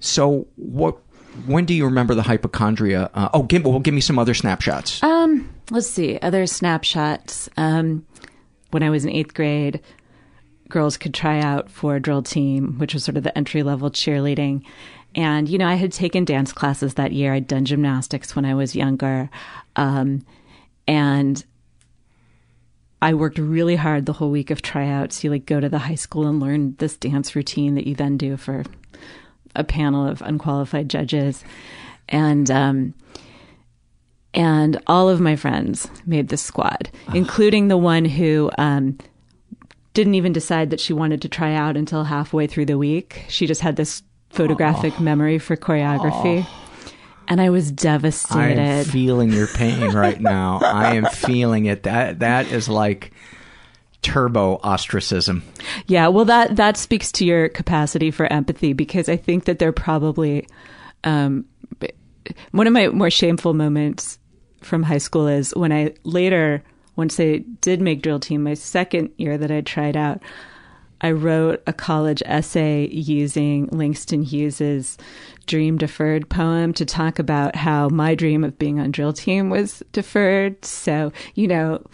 [0.00, 0.96] so what?
[1.44, 3.10] When do you remember the hypochondria?
[3.12, 5.02] Uh, oh, give, well, give me some other snapshots.
[5.02, 6.18] Um, let's see.
[6.18, 7.50] Other snapshots.
[7.58, 8.06] Um,
[8.70, 9.80] when I was in eighth grade,
[10.70, 13.90] girls could try out for a drill team, which was sort of the entry level
[13.90, 14.64] cheerleading.
[15.14, 17.34] And, you know, I had taken dance classes that year.
[17.34, 19.28] I'd done gymnastics when I was younger.
[19.76, 20.24] Um,
[20.88, 21.44] and
[23.02, 25.22] I worked really hard the whole week of tryouts.
[25.22, 28.16] You like go to the high school and learn this dance routine that you then
[28.16, 28.64] do for
[29.54, 31.44] a panel of unqualified judges.
[32.08, 32.94] And, um,
[34.32, 38.98] and all of my friends made the squad, including the one who um,
[39.94, 43.24] didn't even decide that she wanted to try out until halfway through the week.
[43.28, 46.46] She just had this photographic memory for choreography.
[47.28, 48.58] And I was devastated.
[48.60, 50.60] I am feeling your pain right now.
[50.62, 51.84] I am feeling it.
[51.84, 53.12] That that is like
[54.02, 55.42] turbo ostracism.
[55.86, 59.72] Yeah, well, that that speaks to your capacity for empathy because I think that they're
[59.72, 60.46] probably
[61.04, 61.44] um,
[62.52, 64.18] one of my more shameful moments
[64.62, 66.62] from high school is when I later,
[66.96, 70.22] once I did make drill team, my second year that I tried out,
[71.00, 74.96] I wrote a college essay using Langston Hughes's
[75.46, 79.82] dream deferred poem to talk about how my dream of being on drill team was
[79.92, 80.64] deferred.
[80.64, 81.84] So, you know,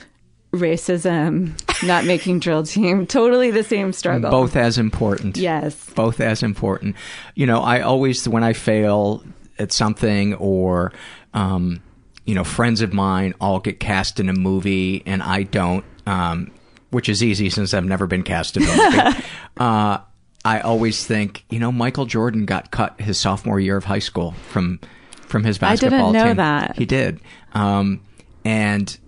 [0.53, 1.53] racism,
[1.87, 4.31] not making drill team, totally the same struggle.
[4.31, 5.37] Both as important.
[5.37, 5.91] Yes.
[5.91, 6.97] Both as important.
[7.35, 9.25] You know, I always, when I fail
[9.59, 10.93] at something or,
[11.35, 11.83] um,
[12.25, 16.53] you know, friends of mine all get cast in a movie and I don't, um,
[16.93, 18.63] which is easy since I've never been cast in
[19.57, 19.99] uh,
[20.45, 24.33] I always think, you know, Michael Jordan got cut his sophomore year of high school
[24.51, 24.79] from
[25.27, 26.17] from his basketball team.
[26.17, 26.37] I didn't know team.
[26.37, 26.77] that.
[26.77, 27.21] He did.
[27.55, 28.03] Um,
[28.45, 28.99] and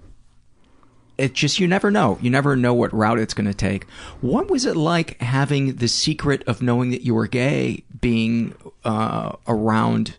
[1.18, 2.18] it just you never know.
[2.22, 3.88] You never know what route it's going to take.
[4.20, 9.36] What was it like having the secret of knowing that you were gay being uh,
[9.46, 10.16] around,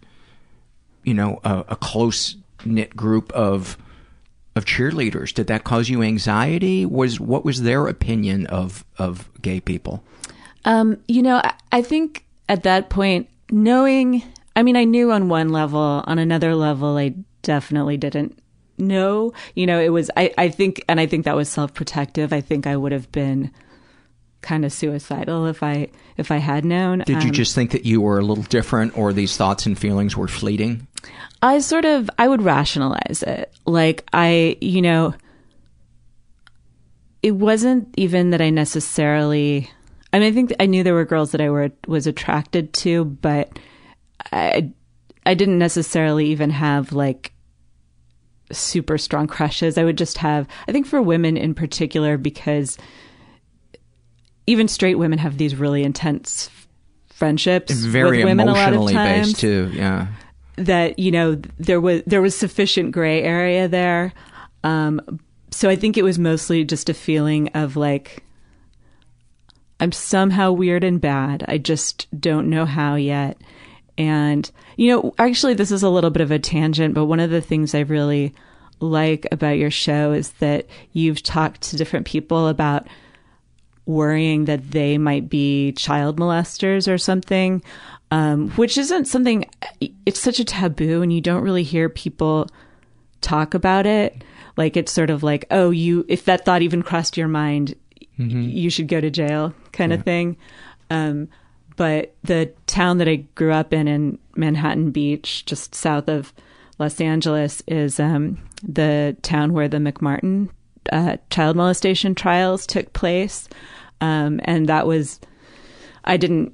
[1.03, 3.77] you know, a, a close knit group of
[4.55, 5.33] of cheerleaders?
[5.33, 6.85] Did that cause you anxiety?
[6.85, 10.03] Was what was their opinion of of gay people?
[10.63, 14.23] Um, you know, I, I think at that point, knowing,
[14.55, 17.13] I mean, I knew on one level, on another level, I
[17.43, 18.39] definitely didn't
[18.77, 19.33] know.
[19.53, 22.33] You know, it was, I, I think, and I think that was self protective.
[22.33, 23.51] I think I would have been
[24.41, 26.99] kind of suicidal if I, if I had known.
[26.99, 29.77] Did you Um, just think that you were a little different or these thoughts and
[29.77, 30.87] feelings were fleeting?
[31.41, 33.53] I sort of I would rationalize it.
[33.65, 35.13] Like I, you know,
[37.21, 39.69] it wasn't even that I necessarily
[40.13, 43.05] I mean I think I knew there were girls that I were was attracted to,
[43.05, 43.59] but
[44.31, 44.71] I
[45.25, 47.33] I didn't necessarily even have like
[48.51, 49.77] super strong crushes.
[49.77, 52.77] I would just have I think for women in particular because
[54.47, 56.49] even straight women have these really intense
[57.07, 59.71] friendships Very with women a lot of emotionally times based too.
[59.73, 60.07] Yeah.
[60.57, 64.13] That you know there was there was sufficient gray area there.
[64.63, 65.19] Um
[65.51, 68.23] so i think it was mostly just a feeling of like
[69.79, 71.45] i'm somehow weird and bad.
[71.47, 73.37] I just don't know how yet.
[73.97, 77.29] And you know actually this is a little bit of a tangent but one of
[77.29, 78.33] the things i really
[78.81, 82.87] like about your show is that you've talked to different people about
[83.85, 87.63] worrying that they might be child molesters or something,
[88.11, 89.45] um, which isn't something,
[90.05, 92.47] it's such a taboo and you don't really hear people
[93.21, 94.23] talk about it.
[94.57, 97.75] Like it's sort of like, oh, you, if that thought even crossed your mind,
[98.17, 100.37] you should go to jail kind of thing.
[100.89, 101.27] Um,
[101.75, 106.33] but the town that I grew up in, in Manhattan Beach, just south of
[106.79, 110.49] Los Angeles, is um, the town where the McMartin
[110.93, 113.49] uh, child molestation trials took place.
[113.99, 115.19] Um, and that was,
[116.05, 116.53] I didn't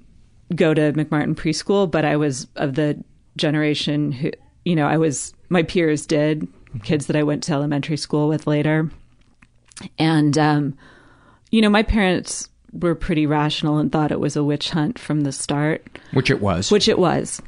[0.56, 3.02] go to McMartin preschool, but I was of the
[3.38, 4.32] generation who,
[4.66, 6.48] you know, I was, my peers did,
[6.84, 8.90] kids that I went to elementary school with later.
[9.98, 10.78] And, um,
[11.50, 15.22] you know, my parents were pretty rational and thought it was a witch hunt from
[15.22, 16.00] the start.
[16.14, 16.72] Which it was.
[16.72, 17.42] Which it was.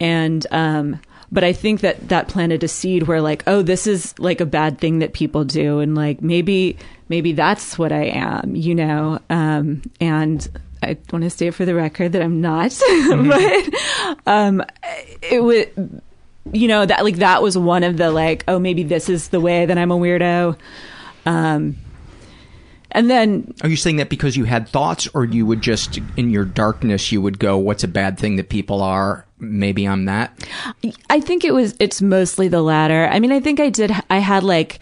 [0.00, 1.00] And, um,
[1.32, 4.46] but I think that that planted a seed where like, oh, this is like a
[4.46, 5.80] bad thing that people do.
[5.80, 6.76] And like, maybe,
[7.08, 9.18] maybe that's what I am, you know?
[9.30, 10.46] Um, and
[10.84, 13.74] I want to say for the record that I'm not, but,
[14.26, 14.62] um,
[15.22, 16.02] it would,
[16.52, 19.40] you know, that like, that was one of the like, oh, maybe this is the
[19.40, 20.58] way that I'm a weirdo.
[21.26, 21.76] Um,
[22.94, 26.30] and then Are you saying that because you had thoughts, or you would just, in
[26.30, 29.26] your darkness, you would go, "What's a bad thing that people are?
[29.40, 30.48] Maybe I'm that."
[31.10, 33.08] I think it was it's mostly the latter.
[33.08, 34.78] I mean, I think I did I had like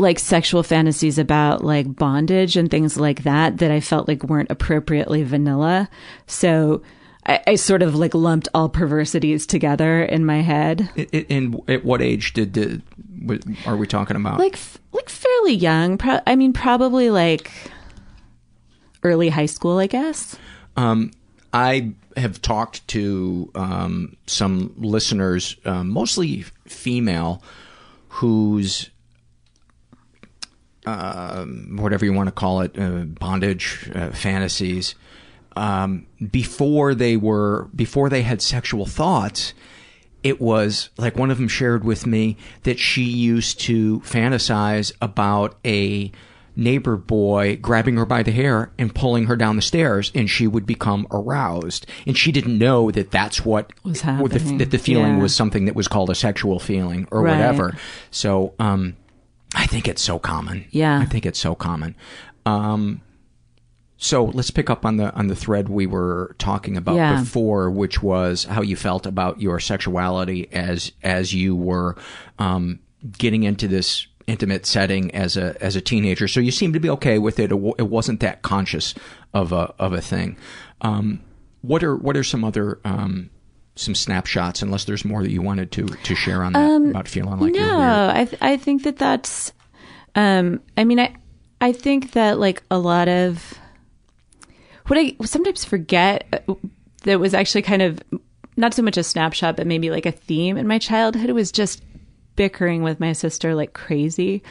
[0.00, 4.50] like sexual fantasies about like bondage and things like that that I felt like weren't
[4.50, 5.88] appropriately vanilla.
[6.26, 6.82] So
[7.26, 10.90] I, I sort of like lumped all perversities together in my head.
[11.28, 12.82] And at what age did the,
[13.20, 14.38] what are we talking about?
[14.38, 14.58] Like
[14.92, 15.98] like fairly young.
[15.98, 17.52] Pro- I mean, probably like
[19.02, 20.36] early high school, I guess.
[20.76, 21.12] Um,
[21.52, 27.42] I have talked to um, some listeners, um, mostly female,
[28.08, 28.90] whose
[30.86, 34.94] um, whatever you want to call it, uh, bondage uh, fantasies,
[35.56, 39.52] um, before they were before they had sexual thoughts.
[40.22, 45.56] It was like one of them shared with me that she used to fantasize about
[45.64, 46.12] a
[46.56, 50.46] neighbor boy grabbing her by the hair and pulling her down the stairs and she
[50.46, 54.58] would become aroused and she didn't know that that's what Was what the, happening.
[54.58, 55.22] that the feeling Yeah.
[55.22, 57.30] was something that was called a sexual feeling or Right.
[57.30, 57.76] whatever
[58.10, 58.96] so um
[59.54, 60.98] i think it's so common Yeah.
[61.00, 61.94] i think it's so common
[62.46, 63.00] um
[64.02, 67.20] So let's pick up on the on the thread we were talking about Yeah.
[67.20, 71.96] before, which was how you felt about your sexuality as as you were
[72.38, 72.78] um,
[73.18, 76.28] getting into this intimate setting as a as a teenager.
[76.28, 77.44] So you seemed to be okay with it.
[77.52, 78.94] It, w- it wasn't that conscious
[79.34, 80.36] of a of a thing.
[80.80, 81.20] Um,
[81.60, 83.28] what are what are some other um,
[83.80, 84.62] some snapshots?
[84.62, 87.54] Unless there's more that you wanted to to share on that Um, about feeling like
[87.54, 87.80] no, you're.
[87.80, 89.52] I th- I think that that's.
[90.14, 91.14] Um, I mean, I
[91.60, 93.54] I think that like a lot of
[94.86, 96.54] what I sometimes forget uh,
[97.04, 98.00] that was actually kind of
[98.56, 101.82] not so much a snapshot, but maybe like a theme in my childhood was just
[102.36, 104.42] bickering with my sister like crazy.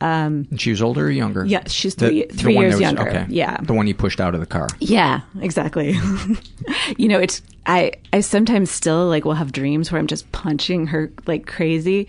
[0.00, 1.44] Um, she was older or younger?
[1.46, 3.08] Yeah, she's three- the three one years was- younger.
[3.08, 3.26] Okay.
[3.30, 3.56] Yeah.
[3.62, 4.68] the one you pushed out of the car.
[4.78, 5.96] Yeah, exactly.
[6.98, 10.88] you know, it's I I sometimes still like will have dreams where I'm just punching
[10.88, 12.08] her like crazy.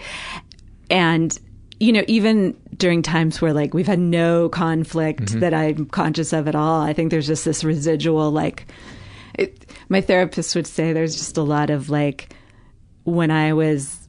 [0.92, 1.38] And
[1.80, 5.40] you know, even during times where like we've had no conflict Mhm.
[5.42, 8.66] that I'm conscious of at all, I think there's just this residual like
[9.38, 12.34] it, my therapist would say there's just a lot of like
[13.04, 14.08] when I was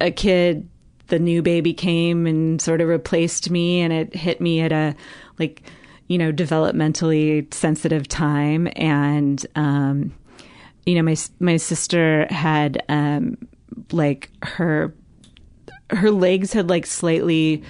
[0.00, 0.68] a kid,
[1.12, 4.96] the new baby came and sort of replaced me, and it hit me at a
[5.38, 5.62] like
[6.08, 10.14] you know developmentally sensitive time, and um,
[10.86, 13.36] you know my my sister had um,
[13.92, 14.94] like her
[15.90, 17.62] her legs had like slightly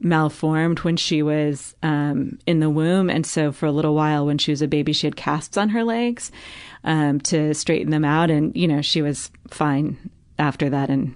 [0.00, 4.38] malformed when she was um, in the womb, and so for a little while when
[4.38, 6.32] she was a baby, she had casts on her legs
[6.82, 11.14] um, to straighten them out, and you know she was fine after that, and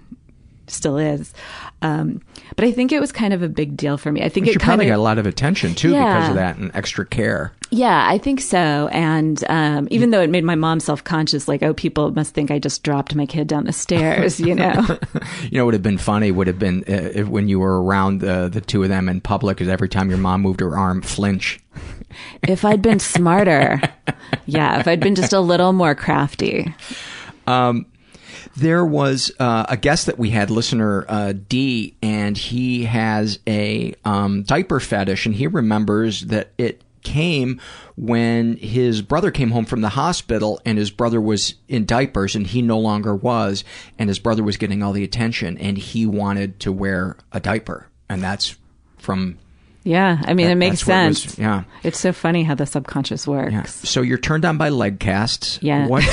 [0.67, 1.33] still is.
[1.81, 2.21] Um,
[2.55, 4.23] but I think it was kind of a big deal for me.
[4.23, 6.35] I think She it kind probably of got a lot of attention too because of
[6.35, 7.51] that and extra care.
[7.71, 8.87] yeah, I think so.
[8.91, 12.51] And um, even though it made my mom self conscious, like, oh, people must think
[12.51, 14.73] I just dropped my kid down the stairs, you know?
[15.49, 17.83] You know, what would have been funny would have been uh, if when you were
[17.83, 20.77] around the the two of them in public, is every time your mom moved her
[20.77, 21.59] arm, flinch.
[22.43, 23.81] if I'd been smarter,
[24.45, 26.73] yeah, if I'd been just a little more crafty.
[27.45, 27.85] Um,
[28.55, 33.93] there was uh, a guest that we had, listener uh, D, and he has a
[34.05, 37.59] um, diaper fetish, and he remembers that it came
[37.97, 42.47] when his brother came home from the hospital and his brother was in diapers and
[42.47, 43.65] he no longer was
[43.99, 47.89] and his brother was getting all the attention and he wanted to wear a diaper
[48.07, 48.55] and that's
[48.99, 49.37] from
[49.83, 51.37] Yeah, I mean, That- it makes what it was- sense.
[51.37, 51.63] yeah.
[51.83, 53.51] It's so funny how the subconscious works.
[53.51, 53.63] Yeah.
[53.65, 55.59] So you're turned on by leg casts.
[55.61, 55.87] Yeah.
[55.87, 56.05] What?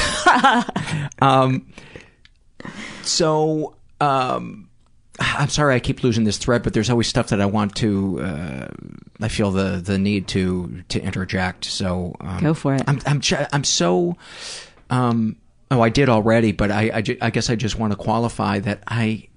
[1.23, 1.67] um.
[3.03, 4.69] So, um,
[5.19, 8.21] I'm sorry I keep losing this thread, but there's always stuff that I want to.
[8.23, 8.69] Uh,
[9.21, 11.67] I feel the the need to to interject.
[11.67, 12.83] So um, Go for it.
[12.87, 13.21] I'm I'm
[13.53, 14.17] I'm so.
[14.89, 15.37] Um.
[15.73, 18.59] Oh, I did already, but I I, ju- I guess I just want to qualify
[18.61, 19.29] that I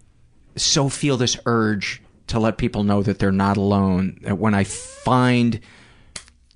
[0.55, 4.20] so feel this urge to let people know that they're not alone.
[4.24, 5.59] That when I find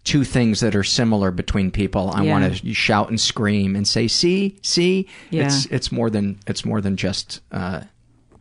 [0.08, 2.32] two things that are similar between people, I Yeah.
[2.32, 5.46] want to shout and scream and say, "See, see, Yeah.
[5.46, 7.82] it's it's more than it's more than just uh,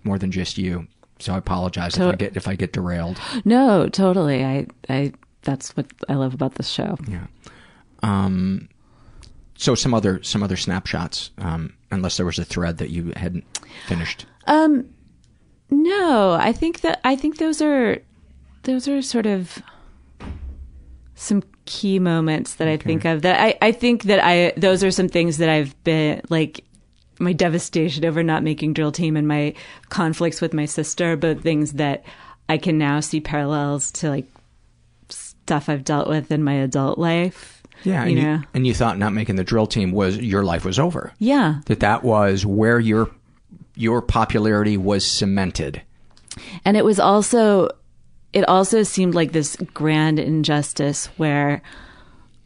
[0.05, 0.87] more than just you."
[1.19, 3.19] So I apologize if I get if I get derailed.
[3.45, 4.45] No, totally.
[4.45, 5.13] I, I,
[5.43, 6.97] that's what I love about this show.
[7.09, 7.27] Yeah.
[8.03, 8.69] Um.
[9.57, 13.45] So some other some other snapshots, um, unless there was a thread that you hadn't
[13.89, 14.27] finished.
[14.47, 14.85] Um,
[15.71, 17.99] no, I think that I think those are
[18.63, 19.61] those are sort of
[21.15, 23.23] some key moments that I think of.
[23.23, 26.65] That I I think that I those are some things that I've been like
[27.19, 29.55] my devastation over not making drill team and my
[29.89, 32.05] conflicts with my sister, but things that
[32.49, 34.27] I can now see parallels to like
[35.09, 37.63] stuff I've dealt with in my adult life.
[37.85, 38.35] Yeah, you and know.
[38.35, 41.13] you, and you thought not making the drill team was your life was over.
[41.19, 41.61] Yeah.
[41.67, 43.11] That that was where your
[43.75, 45.83] your popularity was cemented.
[46.65, 47.69] And it was also,
[48.37, 51.63] it also seemed like this grand injustice where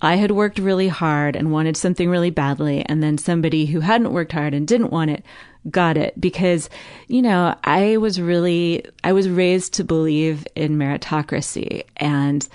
[0.00, 4.12] I had worked really hard and wanted something really badly, and then somebody who hadn't
[4.12, 5.24] worked hard and didn't want it
[5.68, 6.70] got it because,
[7.08, 11.82] you know, I was really, I was raised to believe in meritocracy.
[11.96, 12.48] And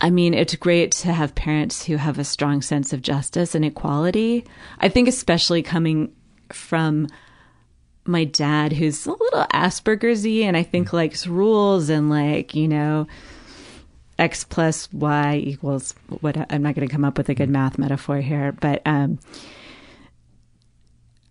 [0.00, 3.64] I mean, it's great to have parents who have a strong sense of justice and
[3.64, 4.44] equality.
[4.80, 6.12] I think, especially coming
[6.52, 7.06] from
[8.06, 12.68] my dad who's a little Asperger's y and I think likes rules and like, you
[12.68, 13.06] know,
[14.18, 17.78] X plus Y equals what I'm not going to come up with a good math
[17.78, 19.18] metaphor here, but, um,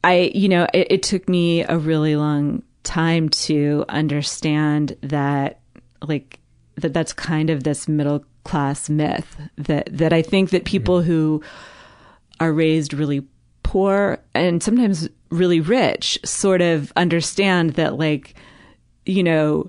[0.03, 5.61] I, you know, it, it took me a really long time to understand that,
[6.01, 6.39] like,
[6.75, 11.41] that that's kind of this middle class myth that, that I think that people who
[12.41, 13.25] are raised really
[13.73, 18.35] poor and sometimes really rich sort of understand that like
[19.07, 19.67] you know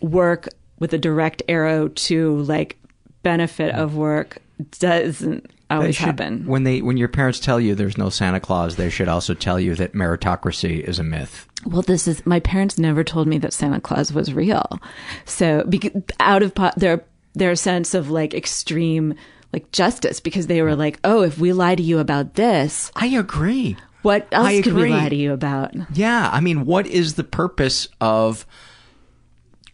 [0.00, 2.78] work with a direct arrow to like
[3.24, 4.38] benefit of work
[4.78, 6.46] doesn't always should- happen.
[6.46, 9.58] When they when your parents tell you there's no Santa Claus, they should also tell
[9.58, 11.48] you that meritocracy is a myth.
[11.66, 14.78] Well, this is my parents never told me that Santa Claus was real.
[15.24, 17.02] So, because, out of po- their
[17.34, 19.14] their sense of like extreme
[19.54, 23.06] like justice, because they were like, "Oh, if we lie to you about this, I
[23.06, 23.76] agree.
[24.02, 27.24] What else I could we lie to you about?" Yeah, I mean, what is the
[27.24, 28.44] purpose of?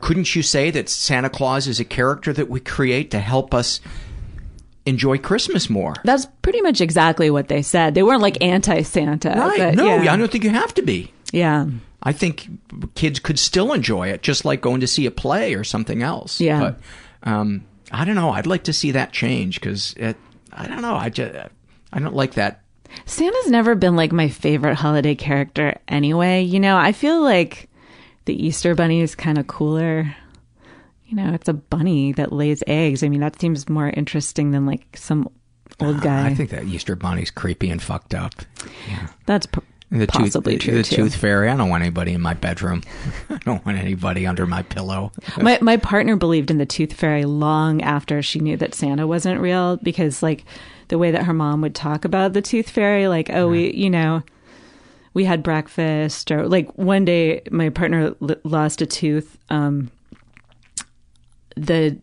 [0.00, 3.80] Couldn't you say that Santa Claus is a character that we create to help us
[4.86, 5.94] enjoy Christmas more?
[6.04, 7.94] That's pretty much exactly what they said.
[7.94, 9.58] They weren't like anti Santa, Right?
[9.58, 10.12] But no, yeah.
[10.12, 11.12] I don't think you have to be.
[11.32, 11.66] Yeah.
[12.02, 12.48] I think
[12.94, 16.40] kids could still enjoy it, just like going to see a play or something else.
[16.40, 16.60] Yeah.
[16.60, 16.80] But
[17.30, 18.30] um, I don't know.
[18.30, 20.94] I'd like to see that change because I don't know.
[20.94, 21.34] I just
[21.92, 22.62] I don't like that.
[23.06, 26.42] Santa's never been like my favorite holiday character anyway.
[26.42, 27.68] You know, I feel like
[28.24, 30.14] the Easter Bunny is kind of cooler.
[31.06, 33.02] You know, it's a bunny that lays eggs.
[33.02, 35.28] I mean, that seems more interesting than like some
[35.80, 36.26] old ah, guy.
[36.28, 38.34] I think that Easter Bunny's creepy and fucked up.
[38.88, 39.08] Yeah.
[39.26, 39.60] That's p-
[39.92, 40.96] The possibly tooth, true The too.
[40.96, 41.48] tooth fairy.
[41.50, 42.82] I don't want anybody in my bedroom.
[43.30, 45.10] I don't want anybody under my pillow.
[45.40, 49.40] my my partner believed in the tooth fairy long after she knew that Santa wasn't
[49.40, 50.44] real because like
[50.88, 53.90] the way that her mom would talk about the tooth fairy like oh we you
[53.90, 54.22] know
[55.14, 59.90] we had breakfast or like one day my partner l- lost a tooth um
[61.56, 61.98] the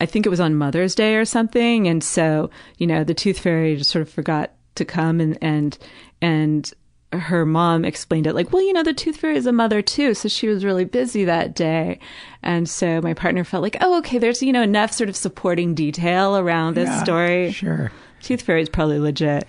[0.00, 3.38] I think it was on Mother's Day or something and so you know the tooth
[3.38, 5.78] fairy just sort of forgot to come and and
[6.20, 6.70] and
[7.12, 10.14] her mom explained it like, well, you know, the tooth fairy is a mother too,
[10.14, 11.98] so she was really busy that day,
[12.42, 15.74] and so my partner felt like, oh, okay, there's you know enough sort of supporting
[15.74, 17.52] detail around this Yeah, story.
[17.52, 19.46] Sure, tooth fairy is probably legit.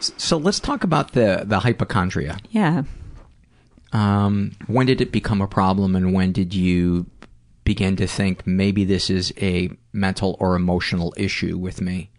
[0.00, 2.38] So let's talk about the the hypochondria.
[2.50, 2.82] Yeah.
[3.92, 7.06] Um, when did it become a problem, and when did you
[7.64, 12.10] begin to think maybe this is a mental or emotional issue with me?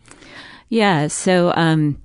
[0.70, 1.08] Yeah.
[1.08, 2.02] So, um,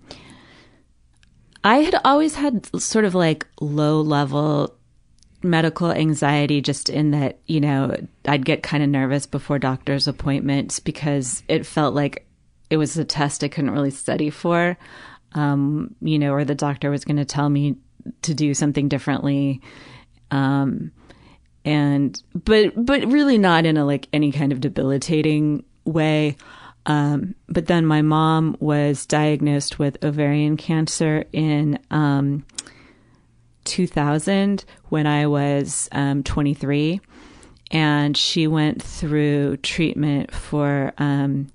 [1.65, 4.77] I had always had sort of like low level
[5.43, 7.97] medical anxiety, just in that, you know,
[8.27, 12.27] I'd get kind of nervous before doctor's appointments because it felt like
[12.71, 14.77] it was a test I couldn't really study for,
[15.33, 17.77] um, you know, or the doctor was going to tell me
[18.23, 19.61] to do something differently.
[20.31, 20.91] Um,
[21.65, 26.37] and, but, but really not in a like any kind of debilitating way.
[26.87, 32.47] Um, but then my mom was diagnosed with ovarian cancer in um,
[33.65, 37.01] 2000 when I was um, 23.
[37.73, 41.49] And she went through treatment for um,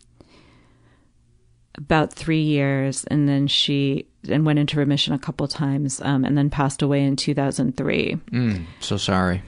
[1.78, 3.06] about three years.
[3.06, 7.04] And then she and went into remission a couple times um, and then passed away
[7.04, 8.18] in 2003.
[8.32, 9.42] Mm, so sorry.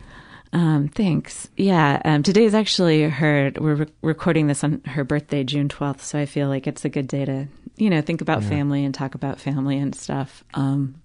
[0.53, 1.49] Um, thanks.
[1.57, 1.99] Yeah.
[2.05, 6.01] Um, today is actually her, we're re- recording this on her birthday, June 12th.
[6.01, 8.49] So I feel like it's a good day to, you know, think about Yeah.
[8.49, 10.43] family and talk about family and stuff.
[10.53, 11.01] Um,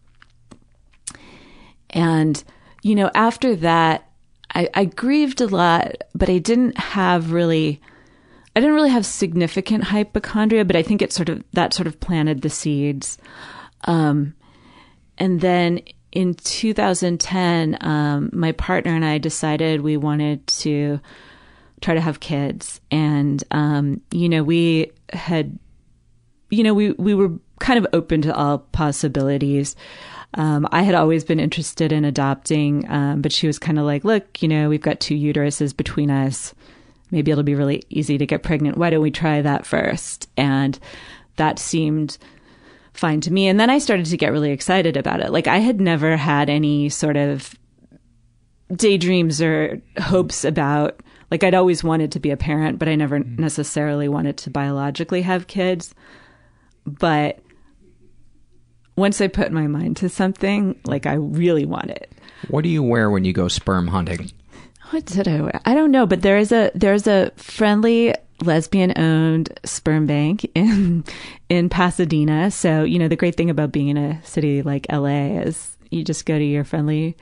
[1.90, 2.44] and,
[2.82, 4.10] you know, after that,
[4.54, 7.80] I, I grieved a lot, but I didn't have really,
[8.54, 12.00] I didn't really have significant hypochondria, but I think it sort of, that sort of
[12.00, 13.16] planted the seeds.
[13.84, 14.34] Um,
[15.16, 15.80] and then
[16.18, 20.98] in 2010, um, my partner and I decided we wanted to
[21.80, 22.80] try to have kids.
[22.90, 25.56] And, um, you know, we had,
[26.50, 29.76] you know, we, we were kind of open to all possibilities.
[30.34, 34.02] Um, I had always been interested in adopting, um, but she was kind of like,
[34.02, 36.52] look, you know, we've got two uteruses between us.
[37.12, 38.76] Maybe it'll be really easy to get pregnant.
[38.76, 40.28] Why don't we try that first?
[40.36, 40.80] And
[41.36, 42.18] that seemed
[42.98, 43.48] fine to me.
[43.48, 45.30] And then I started to get really excited about it.
[45.30, 47.54] Like I had never had any sort of
[48.74, 53.18] daydreams or hopes about like I'd always wanted to be a parent, but I never
[53.18, 53.40] mm-hmm.
[53.40, 55.94] necessarily wanted to biologically have kids.
[56.86, 57.38] But
[58.96, 62.10] once I put my mind to something, like I really want it.
[62.48, 64.32] What do you wear when you go sperm hunting?
[64.90, 65.60] What did I wear?
[65.66, 71.04] I don't know, but there is a there's a friendly lesbian owned sperm bank in
[71.48, 72.50] in Pasadena.
[72.50, 76.04] So, you know, the great thing about being in a city like LA is you
[76.04, 77.16] just go to your friendly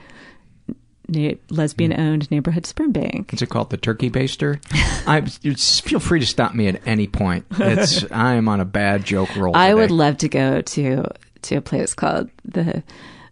[1.09, 3.33] na- lesbian owned neighborhood sperm bank.
[3.33, 4.61] Is it called the turkey baster?
[5.07, 7.47] I feel free to stop me at any point.
[7.53, 9.57] It's I am on a bad joke roll.
[9.57, 11.05] I would love to go to
[11.43, 12.83] to a place called the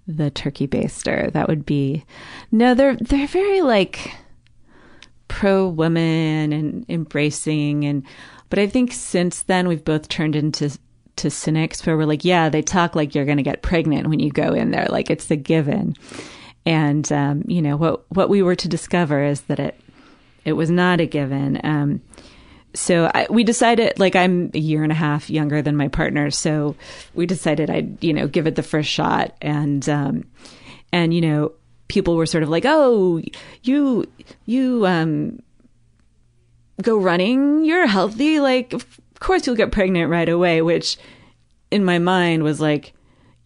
[0.07, 1.33] the Turkey Baster.
[1.33, 2.05] That would be
[2.53, 4.13] no, they're they're very like
[5.35, 8.05] pro women and embracing and
[8.51, 10.79] but I think since then we've both turned into
[11.17, 14.21] to cynics where we're like, yeah, they talk like you're going to get pregnant when
[14.21, 15.97] you go in there, like it's a given.
[16.65, 19.81] And um, you know what what we were to discover is that it
[20.45, 21.61] it was not a given.
[21.65, 22.01] Um,
[22.75, 26.31] so I, we decided, like, I'm a year and a half younger than my partner,
[26.31, 26.77] so
[27.15, 30.25] we decided I'd, you know, give it the first shot, and um,
[30.93, 31.53] and you know,
[31.89, 33.21] people were sort of like, "Oh,
[33.63, 34.07] you
[34.47, 35.41] you um
[36.83, 38.87] go running, you're healthy, like of
[39.21, 40.97] course you'll get pregnant right away," which
[41.71, 42.93] in my mind was like,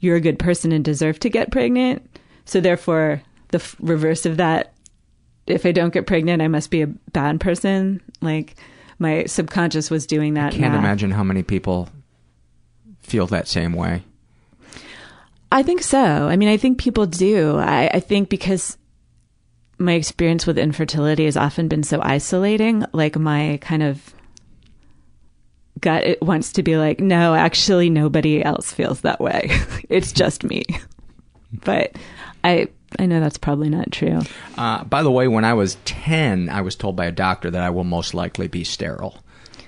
[0.01, 2.03] "You're a good person and deserve to get pregnant."
[2.45, 4.73] So therefore, the f- reverse of that,
[5.47, 8.01] if I don't get pregnant, I must be a bad person.
[8.21, 8.57] Like
[8.99, 10.55] my subconscious was doing that.
[10.55, 10.79] I can't math.
[10.79, 11.89] imagine how many people
[13.01, 14.03] feel that same way.
[15.51, 15.99] I think so.
[15.99, 17.57] I mean, I think people do.
[17.57, 18.77] I, I think because
[19.79, 24.15] my experience with infertility has often been so isolating, like my kind of
[25.81, 29.51] gut it wants to be like, no, actually, nobody else feels that way.
[29.89, 30.65] it's just me.
[31.65, 31.93] but
[32.45, 32.69] I
[32.99, 34.21] I know that's probably not true.
[34.57, 37.63] Uh, by the way, when I was 10, I was told by a doctor that
[37.63, 39.19] I will most likely be sterile,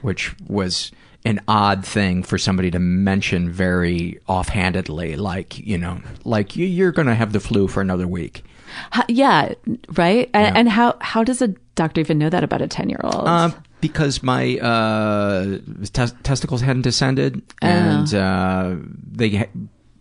[0.01, 0.91] which was
[1.25, 6.93] an odd thing for somebody to mention very offhandedly, like, you know, like you, you're
[6.93, 8.45] going to have the flu for another week.
[8.91, 9.55] How, yeah,
[9.95, 10.31] right?
[10.33, 13.27] And, and how, how does a doctor even know that about a 10 year old?
[13.27, 13.51] Uh,
[13.81, 15.59] because my uh,
[15.93, 18.77] tes- testicles hadn't descended, and uh,
[19.11, 19.51] they, ha-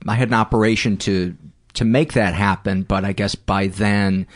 [0.07, 1.35] I had an operation to
[1.75, 2.83] to make that happen.
[2.83, 4.27] But I guess by then,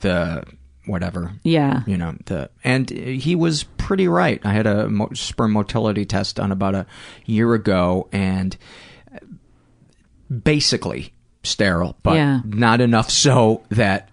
[0.00, 0.44] the
[0.86, 1.82] whatever, Yeah.
[1.86, 4.40] you know, the and he was pretty right.
[4.44, 6.86] I had a mo- sperm motility test done about a
[7.26, 8.56] year ago, and
[10.44, 11.12] basically
[11.42, 12.40] sterile, but Yeah.
[12.44, 14.08] not enough so that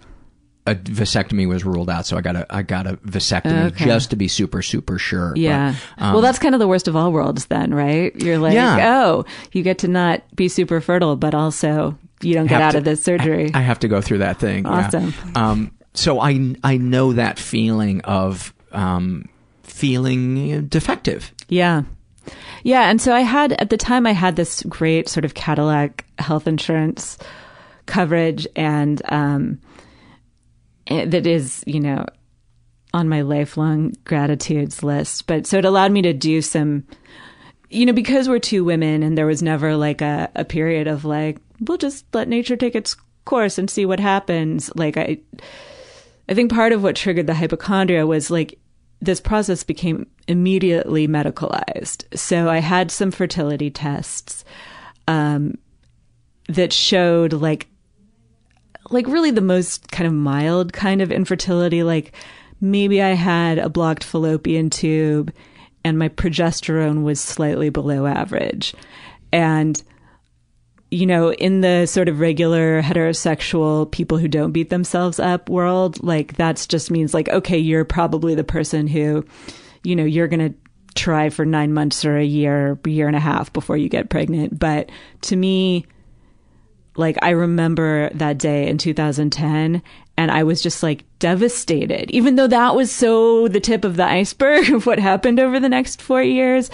[0.67, 2.05] a vasectomy was ruled out.
[2.05, 3.85] So I got a I got a vasectomy Okay.
[3.85, 5.29] just to be super super sure.
[5.31, 5.73] But, Yeah.
[5.97, 8.13] um, well, that's kind of the worst of all worlds, then, right?
[8.15, 8.97] You're like, Yeah.
[9.03, 12.79] oh, you get to not be super fertile, but also you don't get out to-
[12.79, 13.49] of this surgery.
[13.53, 14.65] I have to go through that thing.
[14.65, 14.69] yeah.
[14.71, 15.13] Awesome.
[15.35, 19.27] Um, so I I know that feeling of um,
[19.63, 21.33] feeling defective.
[21.47, 21.83] Yeah.
[22.63, 22.89] Yeah.
[22.89, 26.47] And so I had, at the time, I had this great sort of Cadillac health
[26.47, 27.17] insurance
[27.85, 29.59] coverage and, um,
[30.87, 32.05] that is, you know,
[32.93, 35.27] on my lifelong gratitudes list.
[35.27, 36.83] But so it allowed me to do some,
[37.69, 41.05] you know, because we're two women and there was never like a, a period of
[41.05, 44.71] like, we'll just let nature take its course and see what happens.
[44.75, 45.19] Like I,
[46.29, 48.59] I think part of what triggered the hypochondria was like
[49.01, 52.05] this process became immediately medicalized.
[52.15, 54.45] So I had some fertility tests
[55.07, 55.57] um,
[56.47, 57.67] that showed like
[58.91, 61.81] like really the most kind of mild kind of infertility.
[61.81, 62.13] Like
[62.61, 65.33] maybe I had a blocked fallopian tube
[65.83, 68.75] and my progesterone was slightly below average.
[69.31, 69.81] And
[70.91, 76.01] you know, in the sort of regular heterosexual people who don't beat themselves up world,
[76.03, 79.23] like that's just means like, okay, you're probably the person who,
[79.83, 80.57] you know, you're going to
[80.95, 84.57] try for nine months or a year, year and a half before you get pregnant.
[84.57, 84.89] But
[85.21, 85.85] to me,
[86.95, 89.83] like I remember that day in 2010
[90.19, 94.03] and I was just like devastated, even though that was so the tip of the
[94.03, 96.69] iceberg of what happened over the next four years.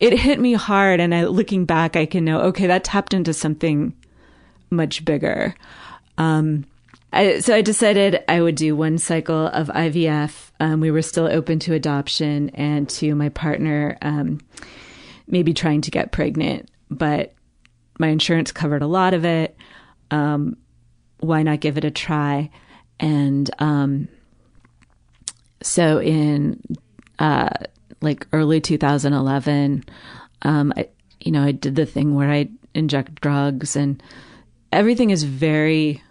[0.00, 1.00] It hit me hard.
[1.00, 3.94] And I, looking back, I can know, okay, that tapped into something
[4.68, 5.54] much bigger.
[6.18, 6.66] Um,
[7.10, 10.50] I, so I decided I would do one cycle of IVF.
[10.60, 14.42] Um, we were still open to adoption and to my partner, um,
[15.26, 17.32] maybe trying to get pregnant, but
[17.98, 19.56] my insurance covered a lot of it.
[20.10, 20.58] Um,
[21.20, 22.50] why not give it a try?
[23.00, 24.08] And um,
[25.62, 26.62] so in
[27.18, 27.50] uh,
[28.00, 29.84] like early 2011,
[30.42, 30.88] um, I,
[31.20, 34.02] you know, I did the thing where I inject drugs, and
[34.72, 36.02] everything is very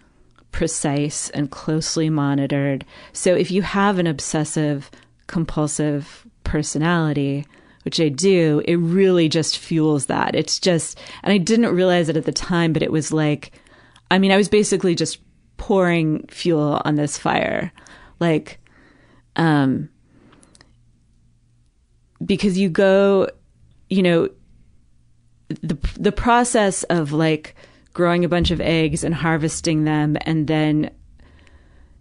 [0.52, 2.84] precise and closely monitored.
[3.12, 4.90] So if you have an obsessive
[5.26, 7.46] compulsive personality,
[7.84, 10.34] which I do, it really just fuels that.
[10.34, 13.52] It's just, and I didn't realize it at the time, but it was like,
[14.10, 15.18] I mean, I was basically just
[15.60, 17.70] pouring fuel on this fire.
[18.18, 18.58] Like,
[19.36, 19.90] um,
[22.24, 23.28] because you go,
[23.90, 24.30] you know,
[25.48, 27.54] the the process of like
[27.92, 30.90] growing a bunch of eggs and harvesting them and then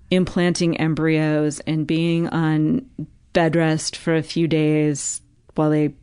[0.10, 2.86] implanting embryos and being on
[3.34, 5.22] bed rest for a few days
[5.56, 5.94] while they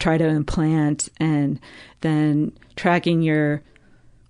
[0.00, 1.60] try to implant and
[2.00, 3.62] then tracking your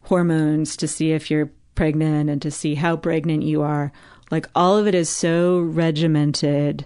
[0.02, 3.92] hormones to see if you're pregnant and to see how pregnant you are
[4.32, 6.84] like all of it is so regimented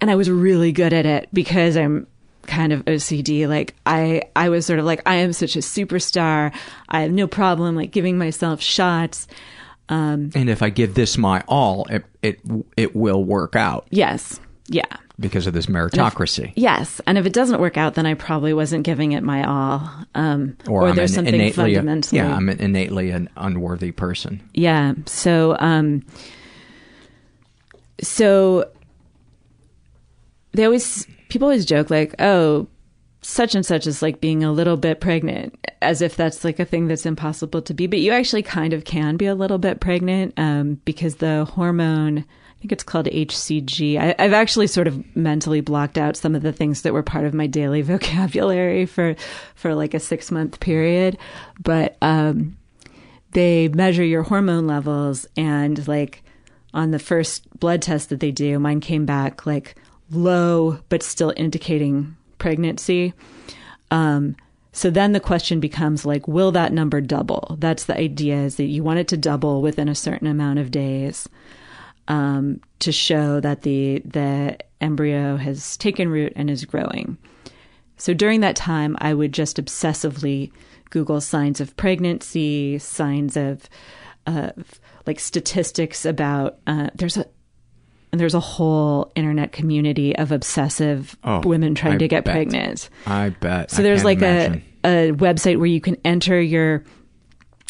[0.00, 2.06] and I was really good at it because I'm
[2.46, 3.48] kind of OCD.
[3.48, 6.54] Like I, I was sort of like, I am such a superstar.
[6.88, 9.26] I have no problem like giving myself shots.
[9.88, 12.40] Um, And if I give this my all, it it
[12.76, 13.86] it will work out.
[13.90, 14.38] yes.
[14.68, 14.84] Yeah.
[15.20, 16.52] Because of this meritocracy.
[16.54, 19.90] Yes, and if it doesn't work out, then I probably wasn't giving it my all,
[20.14, 22.18] um, or, I'm there's an something innately, fundamentally.
[22.18, 24.40] yeah, I'm an innately an unworthy person.
[24.54, 24.94] Yeah.
[25.06, 26.04] So, um,
[28.00, 28.70] so
[30.52, 32.68] they always people always joke like, oh,
[33.20, 36.64] such and such is like being a little bit pregnant, as if that's like a
[36.64, 37.86] thing that's impossible to be.
[37.86, 42.24] But you actually kind of can be a little bit pregnant um, because the hormone.
[42.58, 44.00] I think it's called HCG.
[44.00, 47.24] I, I've actually sort of mentally blocked out some of the things that were part
[47.24, 49.14] of my daily vocabulary for
[49.54, 51.16] for like a six month period,
[51.62, 52.56] but um,
[53.30, 56.24] they measure your hormone levels and like
[56.74, 59.76] on the first blood test that they do, mine came back like
[60.10, 63.14] low, but still indicating pregnancy.
[63.92, 64.34] Um,
[64.72, 67.56] so then the question becomes like, will that number double?
[67.58, 70.70] That's the idea is that you want it to double within a certain amount of
[70.70, 71.28] days
[72.08, 77.16] um, to show that the the embryo has taken root and is growing.
[77.96, 80.52] So during that time, I would just obsessively
[80.90, 83.68] Google signs of pregnancy, signs of
[84.26, 84.50] uh,
[85.06, 86.58] like statistics about.
[86.66, 87.26] Uh, there's a
[88.10, 92.34] and there's a whole internet community of obsessive Oh, women trying I to get bet.
[92.34, 92.88] pregnant.
[93.06, 93.70] I bet.
[93.70, 94.62] So there's like imagine.
[94.84, 96.84] a, a website where you can enter your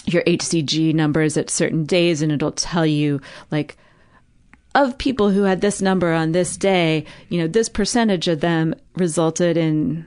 [0.05, 3.20] your HCG numbers at certain days and it'll tell you
[3.51, 3.76] like
[4.74, 8.74] of people who had this number on this day, you know, this percentage of them
[8.96, 10.06] resulted in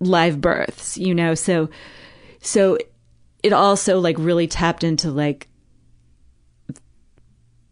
[0.00, 1.34] live births, you know.
[1.34, 1.68] So
[2.40, 2.78] so
[3.42, 5.48] it also like really tapped into like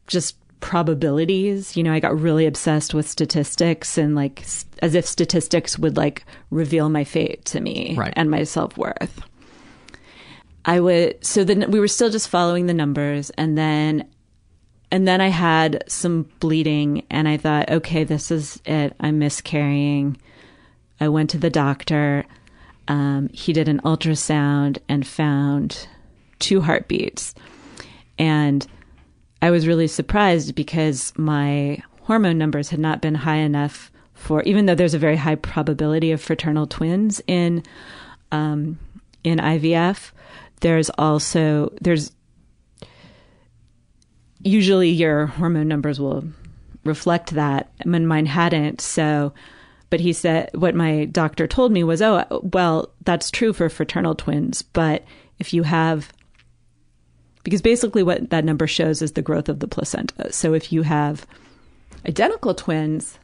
[0.06, 1.76] just probabilities.
[1.76, 5.96] You know, I got really obsessed with statistics and like s- as if statistics would
[5.96, 8.12] like reveal my fate to me Right.
[8.16, 9.22] and my self worth.
[10.64, 14.08] I would, so then we were still just following the numbers and then,
[14.92, 18.94] and then I had some bleeding and I thought, okay, this is it.
[19.00, 20.18] I'm miscarrying.
[21.00, 22.26] I went to the doctor.
[22.88, 25.88] Um, he did an ultrasound and found
[26.40, 27.34] two heartbeats.
[28.18, 28.66] And
[29.40, 34.66] I was really surprised because my hormone numbers had not been high enough for, even
[34.66, 37.62] though there's a very high probability of fraternal twins in
[38.30, 38.78] um,
[39.24, 40.10] in IVF.
[40.60, 42.12] There's also there's
[44.44, 46.24] usually your hormone numbers will
[46.84, 48.80] reflect that, and mine hadn't.
[48.80, 49.32] So,
[49.90, 54.14] but he said what my doctor told me was, oh, well, that's true for fraternal
[54.14, 55.04] twins, but
[55.38, 56.12] if you have
[57.44, 60.32] because basically what that number shows is the growth of the placenta.
[60.32, 61.26] So if you have
[62.06, 63.18] identical twins,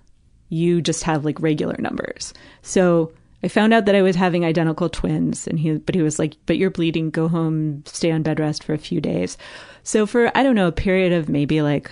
[0.48, 2.34] you just have like regular numbers.
[2.62, 3.12] So
[3.42, 6.34] I found out that I was having identical twins and he but he was like,
[6.46, 9.38] "But you're bleeding, go home, stay on bed rest for a few days."
[9.82, 11.90] So for I don't know, a period of maybe like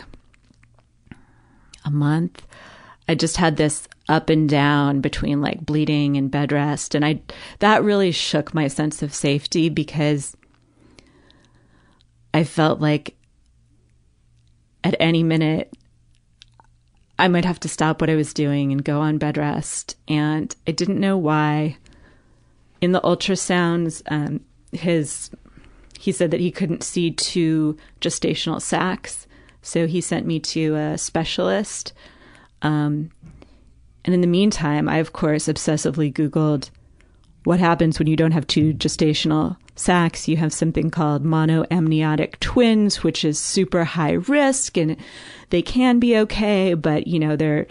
[1.84, 2.46] a month,
[3.08, 6.94] I just had this up and down between like bleeding and bed rest.
[6.94, 7.20] And I
[7.60, 10.36] that really shook my sense of safety because
[12.34, 13.14] I felt like
[14.84, 15.72] at any minute
[17.18, 19.96] I might have to stop what I was doing and go on bed rest.
[20.06, 21.78] And I didn't know why.
[22.80, 24.40] In the ultrasounds, um,
[24.72, 25.30] his
[25.98, 29.26] he said that he couldn't see two gestational sacs,
[29.62, 31.94] so he sent me to a specialist.
[32.60, 33.10] Um,
[34.04, 36.70] and in the meantime, I of course obsessively Googled
[37.44, 40.28] what happens when you don't have two gestational sacs.
[40.28, 44.96] You have something called monoamniotic twins, which is super high risk and
[45.50, 47.66] they can be okay, but you know, there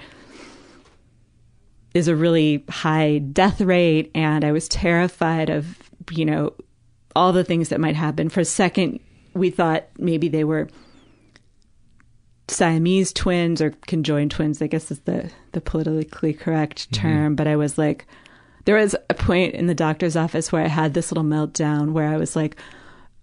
[1.94, 4.12] is a really high death rate.
[4.14, 5.78] And I was terrified of,
[6.12, 6.54] you know,
[7.16, 8.30] all the things that might happen.
[8.30, 9.00] For a second,
[9.34, 10.68] we thought maybe they were
[12.48, 17.02] Siamese twins or conjoined twins, I guess is the, the politically correct mm-hmm.
[17.02, 17.36] term.
[17.36, 18.06] But I was like,
[18.66, 22.08] there was a point in the doctor's office where I had this little meltdown where
[22.08, 22.58] I was like,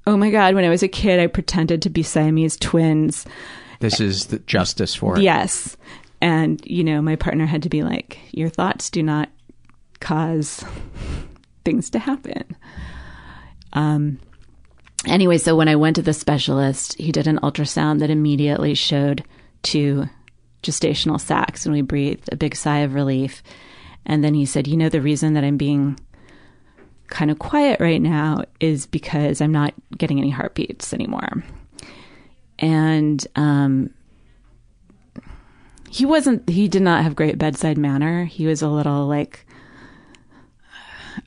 [0.07, 3.27] oh my God, when I was a kid, I pretended to be Siamese twins.
[3.81, 5.23] This is the justice for it.
[5.23, 5.77] Yes.
[6.21, 9.29] And, you know, my partner had to be like, your thoughts do not
[10.01, 10.65] cause
[11.65, 12.45] things to happen.
[13.73, 14.21] Um,
[15.07, 19.25] anyway, so when I went to the specialist, he did an ultrasound that immediately showed
[19.63, 20.09] two
[20.63, 23.43] gestational sacs, and we breathed a big sigh of relief.
[24.07, 25.99] And then he said, You know, the reason that I'm being
[27.09, 31.45] kind of quiet right now is because I'm not getting any heartbeats anymore.
[32.59, 33.91] And um,
[35.91, 38.25] he wasn't, he did not have great bedside manner.
[38.25, 39.47] He was a little like,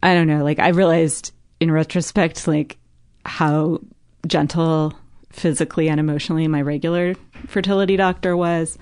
[0.01, 2.77] I don't know, like I realized in retrospect, like
[3.25, 3.79] how
[4.25, 4.93] gentle
[5.29, 7.13] physically and emotionally my regular
[7.47, 8.77] fertility doctor was.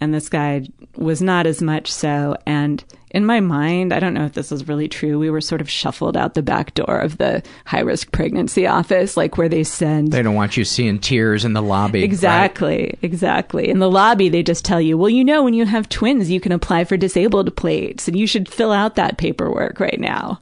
[0.00, 2.36] And this guy was not as much so.
[2.44, 5.18] And in my mind, I don't know if this is really true.
[5.18, 9.16] We were sort of shuffled out the back door of the high risk pregnancy office,
[9.16, 10.12] like where they send.
[10.12, 12.02] They don't want you seeing tears in the lobby.
[12.02, 12.98] Exactly, right?
[13.00, 13.70] exactly.
[13.70, 16.40] In the lobby, they just tell you, well, you know, when you have twins, you
[16.40, 20.38] can apply for disabled plates, and you should fill out that paperwork right now.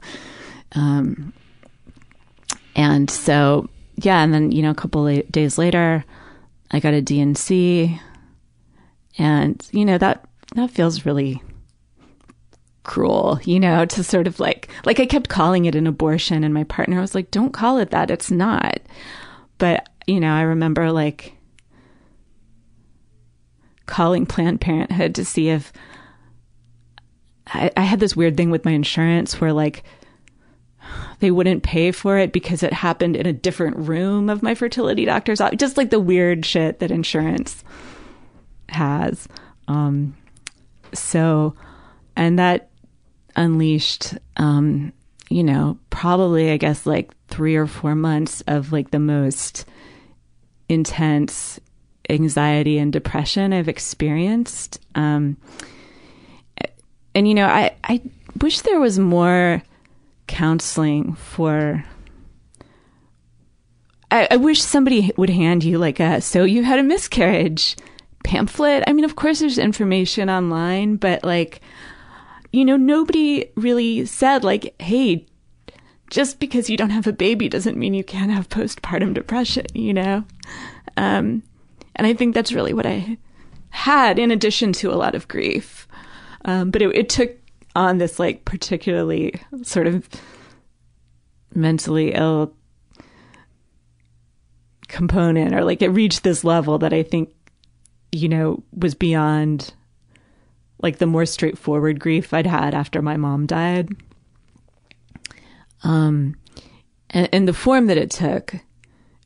[0.73, 1.31] Um,
[2.75, 6.03] and so, yeah, and then you know, a couple of days later,
[6.71, 8.01] I got a D&C,
[9.17, 11.41] and you know that that feels really
[12.83, 16.53] cruel, you know, to sort of like like I kept calling it an abortion and
[16.53, 18.11] my partner was like, "Don't call it that.
[18.11, 18.79] It's not."
[19.57, 21.35] But, you know, I remember like
[23.85, 25.71] calling Planned Parenthood to see if
[27.47, 29.83] I, I had this weird thing with my insurance where like
[31.19, 35.05] they wouldn't pay for it because it happened in a different room of my fertility
[35.05, 35.57] doctor's office.
[35.59, 37.63] Just like the weird shit that insurance
[38.69, 39.27] has.
[39.67, 40.15] Um,
[40.93, 41.55] so,
[42.15, 42.69] and that
[43.35, 44.93] unleashed, um,
[45.29, 49.65] you know, probably, I guess, like three or four months of like the most
[50.69, 51.59] intense
[52.09, 54.79] anxiety and depression I've experienced.
[54.93, 55.37] Um,
[57.13, 58.01] and, you know, I, I
[58.41, 59.63] wish there was more
[60.27, 61.83] counseling for.
[64.11, 67.75] I, I wish somebody would hand you like a so you had a miscarriage
[68.25, 68.83] pamphlet.
[68.87, 71.61] I mean, of course, there's information online, but like,
[72.51, 75.27] you know, nobody really said, like, hey,
[76.09, 79.93] just because you don't have a baby doesn't mean you can't have postpartum depression, you
[79.93, 80.25] know?
[80.97, 81.43] Um,
[81.95, 83.17] and I think that's really what I
[83.69, 85.87] had in addition to a lot of grief.
[86.45, 87.31] Um, but it, it took
[87.75, 90.09] on this, like, particularly sort of
[91.53, 92.55] mentally ill
[94.87, 97.34] component, or like it reached this level that I think
[98.11, 99.73] you know, was beyond
[100.81, 103.89] like the more straightforward grief I'd had after my mom died.
[105.83, 106.35] Um,
[107.09, 108.55] and, and the form that it took,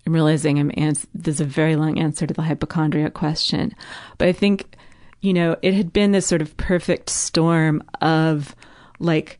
[0.05, 3.75] I'm realizing I'm ans- there's a very long answer to the hypochondriac question,
[4.17, 4.75] but I think,
[5.21, 8.55] you know, it had been this sort of perfect storm of
[8.99, 9.39] like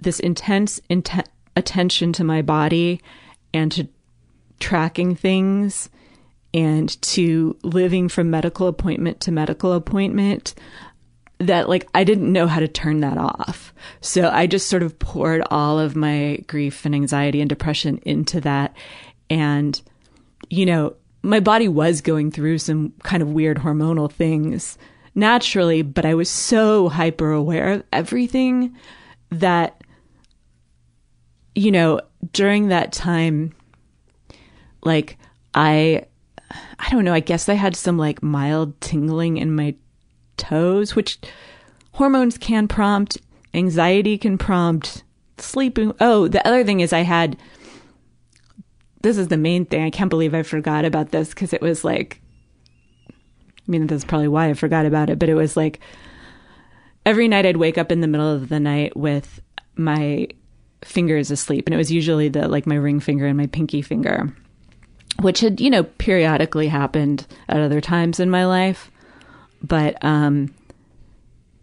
[0.00, 1.26] this intense inten-
[1.56, 3.00] attention to my body
[3.52, 3.88] and to
[4.60, 5.88] tracking things
[6.54, 10.54] and to living from medical appointment to medical appointment
[11.38, 13.74] that like I didn't know how to turn that off.
[14.00, 18.40] So I just sort of poured all of my grief and anxiety and depression into
[18.42, 18.74] that.
[19.28, 19.80] And,
[20.48, 24.78] you know, my body was going through some kind of weird hormonal things
[25.14, 28.76] naturally, but I was so hyper aware of everything
[29.30, 29.82] that,
[31.54, 32.00] you know,
[32.32, 33.54] during that time,
[34.82, 35.18] like
[35.54, 36.04] I
[36.84, 39.74] I don't know, I guess I had some like mild tingling in my
[40.36, 41.18] toes, which
[41.92, 43.16] hormones can prompt,
[43.54, 45.02] anxiety can prompt,
[45.38, 45.94] sleeping.
[45.98, 47.38] Oh, the other thing is I had
[49.00, 49.82] this is the main thing.
[49.82, 52.20] I can't believe I forgot about this because it was like
[53.08, 55.80] I mean, that's probably why I forgot about it, but it was like
[57.06, 59.40] every night I'd wake up in the middle of the night with
[59.74, 60.28] my
[60.82, 64.34] fingers asleep, and it was usually the like my ring finger and my pinky finger
[65.20, 68.90] which had, you know, periodically happened at other times in my life.
[69.62, 70.54] But, um,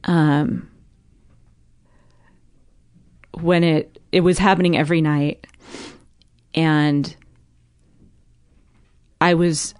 [0.05, 0.69] um,
[3.33, 5.45] when it, it was happening every night
[6.53, 7.15] and
[9.19, 9.73] I was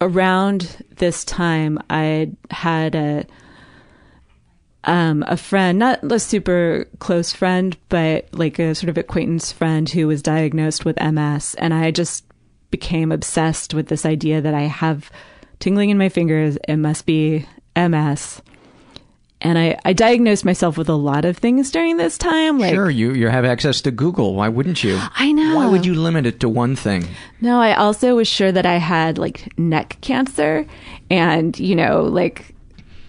[0.00, 3.26] around this time, I had a,
[4.84, 9.88] um, a friend, not a super close friend, but like a sort of acquaintance friend
[9.88, 11.54] who was diagnosed with MS.
[11.54, 12.24] And I just
[12.70, 15.10] became obsessed with this idea that I have
[15.60, 16.58] tingling in my fingers.
[16.68, 17.46] It must be
[17.76, 18.42] MS.
[19.40, 22.58] And I, I diagnosed myself with a lot of things during this time.
[22.58, 24.34] Like, sure, you, you have access to Google.
[24.34, 24.98] Why wouldn't you?
[25.14, 25.54] I know.
[25.54, 27.06] Why would you limit it to one thing?
[27.40, 30.66] No, I also was sure that I had like neck cancer.
[31.08, 32.52] And, you know, like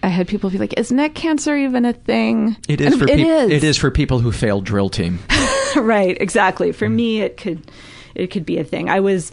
[0.04, 2.92] I had people be like, "Is neck cancer even a thing?" It is.
[2.92, 3.50] And for it is.
[3.50, 5.18] It is for people who failed drill team.
[5.76, 6.16] right.
[6.20, 6.72] Exactly.
[6.72, 6.94] For mm.
[6.94, 7.70] me, it could
[8.14, 8.88] it could be a thing.
[8.88, 9.32] I was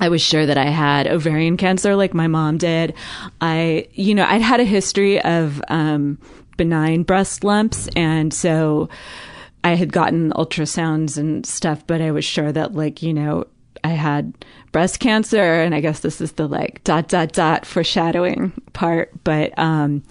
[0.00, 2.94] I was sure that I had ovarian cancer like my mom did.
[3.40, 6.18] I, you know, I'd had a history of um,
[6.56, 7.88] benign breast lumps.
[7.96, 8.88] And so
[9.64, 13.46] I had gotten ultrasounds and stuff, but I was sure that, like, you know,
[13.82, 14.32] I had
[14.70, 15.42] breast cancer.
[15.42, 19.12] And I guess this is the like dot, dot, dot foreshadowing part.
[19.24, 20.04] But, um,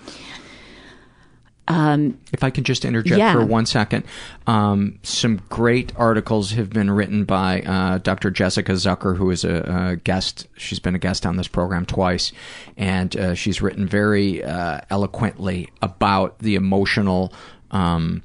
[1.69, 3.33] Um, if I can just interject Yeah.
[3.33, 4.05] for one second,
[4.45, 8.31] um, some great articles have been written by uh, Dr.
[8.31, 10.47] Jessica Zucker, who is a, a guest.
[10.55, 12.31] She's been a guest on this program twice,
[12.77, 17.33] and uh, she's written very uh, eloquently about the emotional
[17.71, 18.23] um,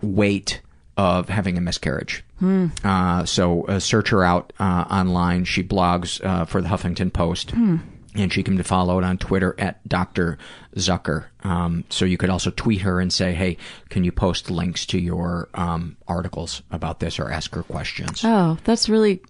[0.00, 0.60] weight
[0.96, 2.24] of having a miscarriage.
[2.38, 2.66] Hmm.
[2.84, 5.44] Uh, so uh, search her out uh, online.
[5.44, 7.52] She blogs uh, for the Huffington Post.
[7.52, 7.76] Hmm.
[8.14, 10.38] And she can be followed on Twitter at Dr.
[10.78, 11.26] Zucker.
[11.44, 13.56] Um, so you could also tweet her and say, hey,
[13.90, 18.22] can you post links to your um, articles about this or ask her questions?
[18.24, 19.20] Oh, that's really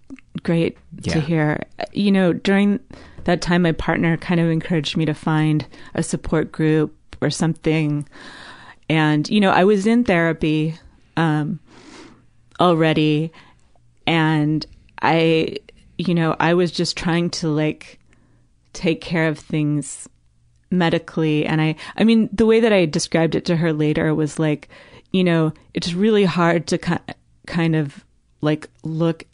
[0.43, 1.15] great Yeah.
[1.15, 1.63] to hear.
[1.93, 2.81] You know, during
[3.25, 8.09] that time, my partner kind of encouraged me to find a support group or something.
[8.89, 10.75] And, you know, I was in therapy
[11.17, 11.59] um,
[12.61, 13.33] already.
[14.07, 14.65] And
[15.03, 15.57] I,
[15.99, 17.99] you know, I was just trying to like
[18.73, 20.09] take care of things
[20.71, 24.39] medically and i i mean the way that i described it to her later was
[24.39, 24.69] like
[25.13, 27.15] you know it's really hard to ki-
[27.47, 28.05] kind of
[28.43, 29.25] like look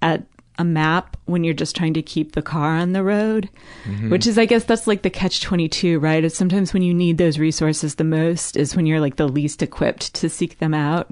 [0.00, 0.24] at
[0.58, 3.48] a map when you're just trying to keep the car on the road
[3.86, 4.10] Mhm.
[4.10, 7.18] which is i guess that's like the catch 22 right it's sometimes when you need
[7.18, 11.10] those resources the most is when you're like the least equipped to seek them out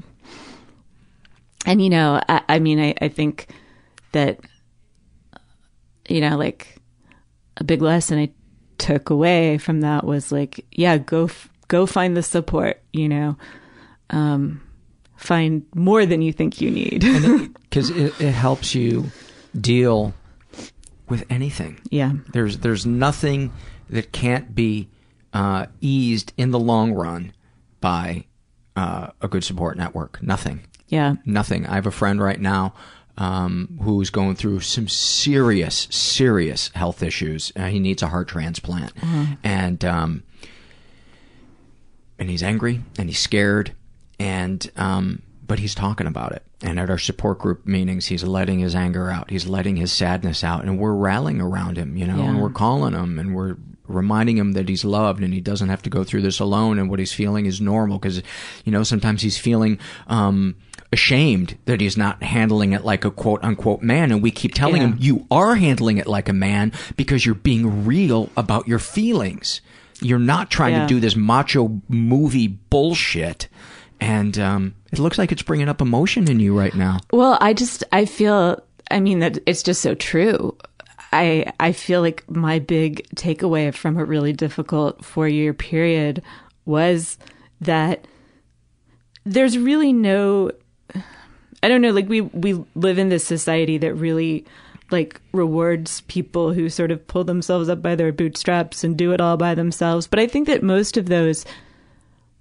[1.66, 3.48] and you know i, I mean I, I think
[4.12, 4.40] that
[6.08, 6.76] you know like
[7.56, 8.30] a big lesson I
[8.80, 12.82] took away from that was like, yeah, go f- go find the support.
[12.92, 13.36] You know,
[14.10, 14.60] um,
[15.16, 17.02] find more than you think you need.
[17.62, 19.12] Because it, it helps you
[19.58, 20.14] deal
[21.08, 21.80] with anything.
[21.90, 22.12] Yeah.
[22.32, 23.52] There's there's nothing
[23.90, 24.88] that can't be
[25.32, 27.32] uh, eased in the long run
[27.80, 28.24] by
[28.76, 30.22] uh, a good support network.
[30.22, 30.60] Nothing.
[30.88, 31.16] Yeah.
[31.24, 31.66] Nothing.
[31.66, 32.74] I have a friend right now
[33.20, 37.52] um, who's going through some serious, serious health issues.
[37.54, 39.36] Uh, he needs a heart transplant, Mhm.
[39.44, 40.22] and um,
[42.18, 43.72] and he's angry and he's scared,
[44.18, 46.42] and um, but he's talking about it.
[46.62, 49.30] And at our support group meetings, he's letting his anger out.
[49.30, 52.92] He's letting his sadness out, and we're rallying around him, you know, and we're calling
[52.94, 53.56] him, and we're
[53.88, 56.88] reminding him that he's loved and he doesn't have to go through this alone, and
[56.90, 57.98] what he's feeling is normal.
[57.98, 58.22] Because,
[58.64, 60.54] you know, sometimes he's feeling um,
[60.92, 64.82] ashamed that he's not handling it like a quote unquote man, and we keep telling
[64.82, 64.88] Yeah.
[64.88, 69.60] him you are handling it like a man because you're being real about your feelings.
[70.02, 70.82] You're not trying Yeah.
[70.82, 73.48] to do this macho movie bullshit.
[74.00, 77.00] And um, it looks like it's bringing up emotion in you right now.
[77.12, 78.60] Well, I just I feel
[78.90, 80.56] I mean that it's just so true.
[81.12, 86.22] I I feel like my big takeaway from a really difficult 4-year period
[86.64, 87.18] was
[87.60, 88.06] that
[89.24, 90.50] there's really no
[91.62, 94.46] I don't know like we we live in this society that really
[94.90, 99.20] like rewards people who sort of pull themselves up by their bootstraps and do it
[99.20, 101.44] all by themselves, but I think that most of those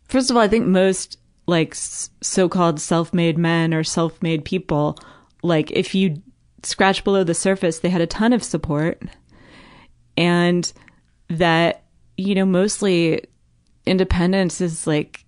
[0.09, 4.97] First of all, I think most like so-called self-made men or self-made people,
[5.43, 6.21] like if you
[6.63, 9.01] scratch below the surface, they had a ton of support,
[10.17, 10.71] and
[11.29, 11.83] that
[12.17, 13.23] you know mostly
[13.85, 15.25] independence is like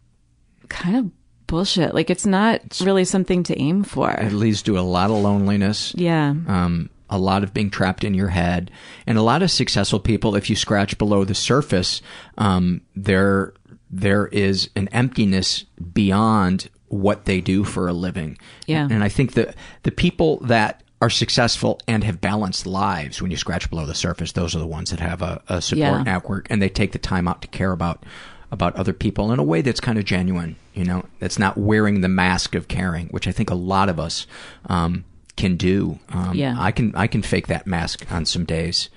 [0.68, 1.12] kind of
[1.52, 1.94] bullshit.
[1.94, 4.10] Like it's not really something to aim for.
[4.10, 5.94] It leads to a lot of loneliness.
[5.96, 6.30] Yeah.
[6.48, 8.72] Um, a lot of being trapped in your head,
[9.06, 10.36] and a lot of successful people.
[10.36, 12.02] If you scratch below the surface,
[12.38, 13.54] um, there
[13.90, 18.38] there is an emptiness beyond what they do for a living.
[18.66, 18.88] Yeah.
[18.90, 23.38] And I think that the people that are successful and have balanced lives, when you
[23.38, 26.04] scratch below the surface, those are the ones that have a, a support Yeah.
[26.04, 28.06] network and they take the time out to care about
[28.52, 30.56] about other people in a way that's kind of genuine.
[30.74, 34.00] You know, that's not wearing the mask of caring, which I think a lot of
[34.00, 34.28] us
[34.68, 35.06] um,
[35.38, 36.00] can do.
[36.10, 36.56] Um, Yeah.
[36.58, 38.90] I can I can fake that mask on some days.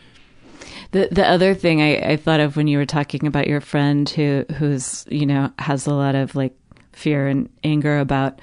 [0.90, 4.08] The the other thing I, I thought of when you were talking about your friend
[4.08, 6.56] who who's you know has a lot of like
[6.92, 8.40] fear and anger about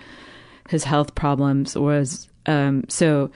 [0.69, 3.31] his health problems was um so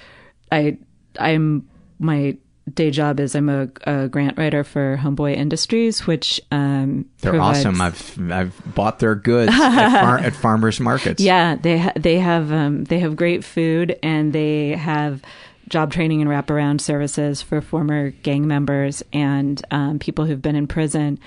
[0.52, 0.78] I
[1.20, 1.68] I'm
[2.00, 2.38] my
[2.74, 7.60] day job is I'm a, a grant writer for Homeboy Industries, which um They're provides-
[7.66, 7.82] awesome.
[7.82, 11.22] I've I've bought their goods at, far, at farmers markets.
[11.22, 15.22] Yeah, they ha- they have um, they have great food and they have
[15.68, 20.68] job training and wraparound services for former gang members and um, people who've been in
[20.68, 21.20] prison.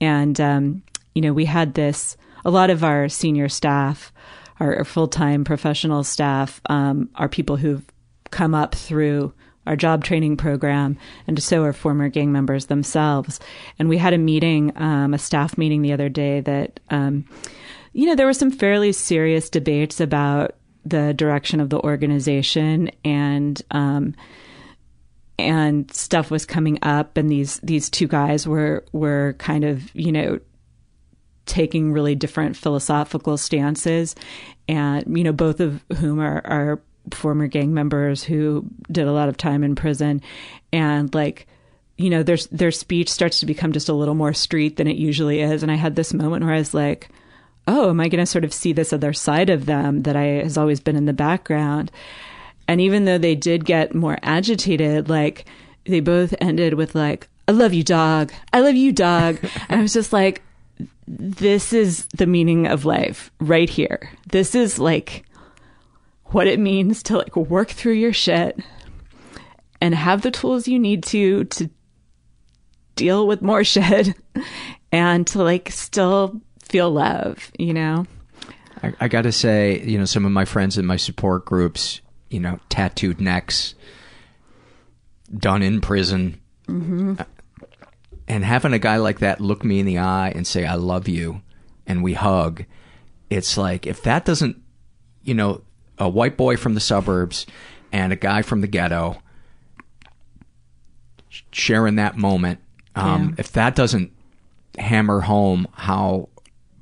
[0.00, 0.82] And um,
[1.14, 2.16] you know, we had this.
[2.46, 4.12] A lot of our senior staff,
[4.60, 7.82] our, our full time professional staff, um, are people who've
[8.30, 9.32] come up through
[9.66, 10.96] our job training program,
[11.26, 13.40] and so are former gang members themselves.
[13.78, 17.24] And we had a meeting, um, a staff meeting the other day that, um,
[17.92, 23.62] you know, there were some fairly serious debates about the direction of the organization and,
[23.70, 24.14] um,
[25.38, 30.12] and stuff was coming up and these these two guys were were kind of you
[30.12, 30.38] know
[31.46, 34.14] taking really different philosophical stances,
[34.68, 39.28] and you know, both of whom are are former gang members who did a lot
[39.28, 40.22] of time in prison,
[40.72, 41.46] and like
[41.96, 44.96] you know their their speech starts to become just a little more street than it
[44.96, 45.62] usually is.
[45.62, 47.08] And i had this moment where i was like
[47.66, 50.24] oh am i going to sort of see this other side of them that i
[50.24, 51.90] has always been in the background?
[52.66, 55.44] And even though they did get more agitated like
[55.84, 58.32] they both ended with like i love you dog.
[58.52, 59.38] I love you dog.
[59.68, 60.42] And i was just like
[61.06, 64.10] this is the meaning of life right here.
[64.30, 65.24] This is like
[66.34, 68.58] what it means to like work through your shit
[69.80, 71.70] and have the tools you need to to
[72.96, 74.14] deal with more shit
[74.92, 78.06] and to like still feel love, you know?
[78.82, 82.00] I, I got to say, you know, some of my friends in my support groups,
[82.30, 83.74] you know, tattooed necks,
[85.36, 87.16] done in prison, Mm-hmm.
[88.26, 91.08] and having a guy like that look me in the eye and say, I love
[91.08, 91.42] you,
[91.86, 92.64] and we hug,
[93.28, 94.62] it's like, if that doesn't,
[95.22, 95.60] you know,
[95.98, 97.46] a white boy from the suburbs
[97.92, 99.16] and a guy from the ghetto
[101.50, 102.60] sharing that moment,
[102.94, 103.34] um, Yeah.
[103.38, 104.12] if that doesn't
[104.78, 106.28] hammer home how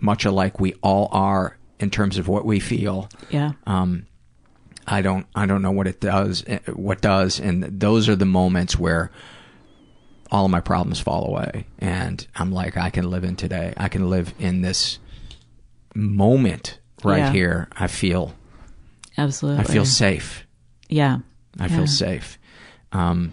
[0.00, 3.52] much alike we all are in terms of what we feel, Yeah.
[3.66, 4.06] um,
[4.86, 8.26] I don't I don't know what it does eh, what does and those are the
[8.26, 9.10] moments where
[10.30, 13.74] all of my problems fall away and I'm like I can live in today.
[13.76, 14.98] I can live in this
[15.94, 17.32] moment right Yeah.
[17.32, 17.68] here.
[17.76, 18.34] I feel
[19.18, 19.64] Absolutely.
[19.64, 20.46] I feel safe.
[20.88, 21.18] Yeah.
[21.58, 21.76] I Yeah.
[21.76, 22.38] feel safe.
[22.92, 23.32] Um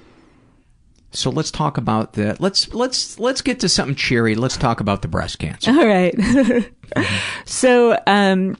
[1.12, 4.36] so let's talk about the let's let's let's get to something cheery.
[4.36, 5.72] Let's talk about the breast cancer.
[5.78, 6.14] All right.
[7.46, 8.58] so, um,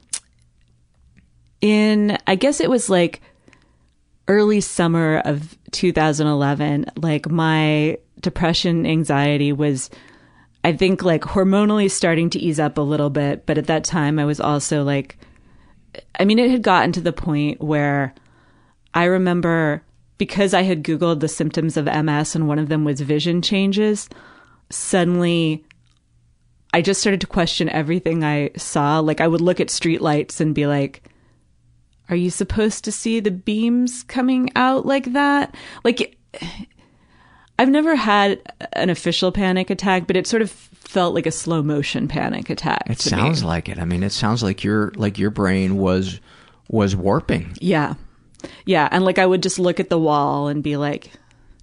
[1.60, 3.20] in, I guess it was like
[4.28, 9.90] early summer of 2011, like my depression, anxiety was,
[10.64, 13.46] I think, like hormonally starting to ease up a little bit.
[13.46, 15.18] But at that time, I was also like,
[16.18, 18.14] I mean, it had gotten to the point where
[18.94, 19.82] I remember
[20.18, 24.08] because I had Googled the symptoms of MS and one of them was vision changes,
[24.68, 25.64] suddenly
[26.72, 29.00] I just started to question everything I saw.
[29.00, 31.02] Like I would look at streetlights and be like,
[32.08, 35.54] are you supposed to see the beams coming out like that?
[35.84, 36.16] Like
[37.58, 38.40] I've never had
[38.72, 42.82] an official panic attack, but it sort of felt like a slow motion panic attack.
[42.90, 43.20] It to me.
[43.20, 43.78] sounds like it.
[43.78, 46.20] I mean, it sounds like your like your brain was
[46.68, 47.56] was warping.
[47.60, 47.94] Yeah.
[48.66, 48.88] Yeah.
[48.90, 51.12] And like I would just look at the wall and be like,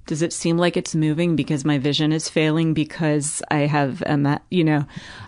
[0.05, 4.39] does it seem like it's moving because my vision is failing because I have a,
[4.49, 4.85] you know?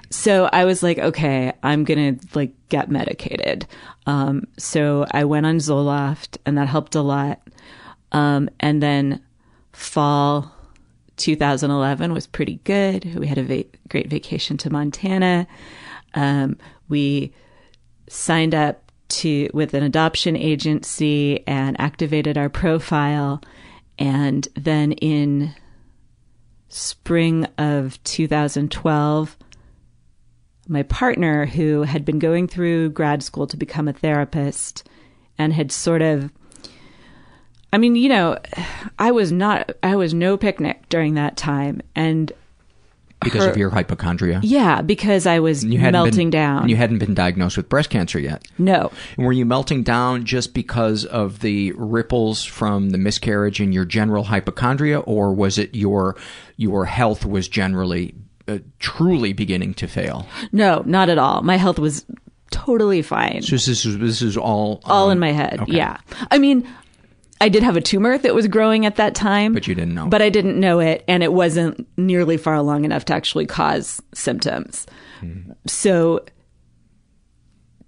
[0.09, 3.67] So I was like, okay, I'm going to like get medicated.
[4.05, 7.41] Um, so I went on Zoloft and that helped a lot.
[8.13, 9.21] Um, and then
[9.73, 10.53] fall
[11.19, 13.15] 2011 was pretty good.
[13.15, 15.47] We had a va- great vacation to Montana.
[16.15, 16.57] Um,
[16.87, 17.33] we
[18.07, 23.41] signed up to with an adoption agency and activated our profile
[23.97, 25.53] and then in
[26.69, 29.37] spring of 2012
[30.67, 34.87] my partner who had been going through grad school to become a therapist
[35.39, 36.31] and had sort of
[37.71, 38.37] I mean, you know,
[38.97, 42.31] I was not I was no picnic during that time and
[43.23, 44.39] Because her- of your hypochondria.
[44.43, 46.61] yeah, because I was melting been, down.
[46.61, 48.47] and you hadn't been diagnosed with breast cancer yet.
[48.57, 48.91] no.
[49.17, 53.85] And were you melting down just because of the ripples from the miscarriage and your
[53.85, 56.15] general hypochondria, or was it your
[56.57, 58.15] your health was generally
[58.47, 60.25] uh, truly beginning to fail?
[60.51, 61.43] No, not at all.
[61.43, 62.03] My health was
[62.51, 63.43] totally fine.
[63.43, 65.59] So this is this is all all um, in my head.
[65.59, 65.71] okay.
[65.73, 65.97] Yeah.
[66.31, 66.67] I mean,
[67.41, 69.53] I did have a tumor that was growing at that time.
[69.53, 70.07] But you didn't know.
[70.07, 74.01] But I didn't know it, and it wasn't nearly far along enough to actually cause
[74.13, 74.85] symptoms.
[75.19, 75.51] Hmm.
[75.65, 76.25] So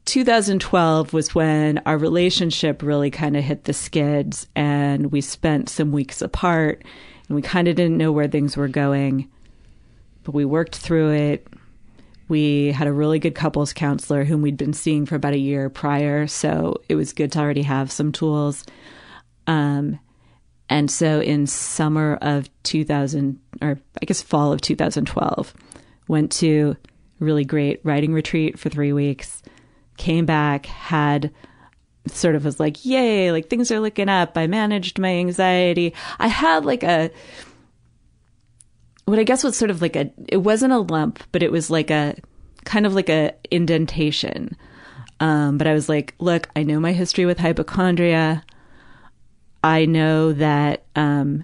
[0.06, 5.92] 2012 was when our relationship really kind of hit the skids, and we spent some
[5.92, 6.84] weeks apart,
[7.28, 9.30] and we kind of didn't know where things were going.
[10.24, 11.48] But we worked through it.
[12.30, 15.70] We had a really good couples counselor whom we'd been seeing for about a year
[15.70, 18.64] prior, so it was good to already have some tools.
[19.48, 20.00] Um,
[20.70, 25.54] and so in summer of 2000, or I guess fall of 2012,
[26.08, 26.78] went to
[27.20, 29.44] really great writing retreat for three weeks,
[29.98, 31.32] came back, had
[32.08, 34.38] sort of was like, yay, like things are looking up.
[34.38, 35.94] I managed my anxiety.
[36.20, 37.12] I had like a,
[39.06, 41.70] what I guess was sort of like a, it wasn't a lump, but it was
[41.70, 42.16] like a,
[42.66, 44.56] kind of like a indentation.
[45.20, 48.44] Um, but I was like, look, I know my history with hypochondria.
[49.64, 51.44] I know that um,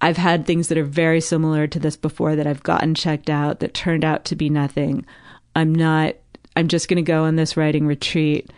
[0.00, 3.60] I've had things that are very similar to this before that I've gotten checked out
[3.60, 5.06] that turned out to be nothing.
[5.54, 6.14] I'm not,
[6.56, 8.50] I'm just going to go on this writing retreat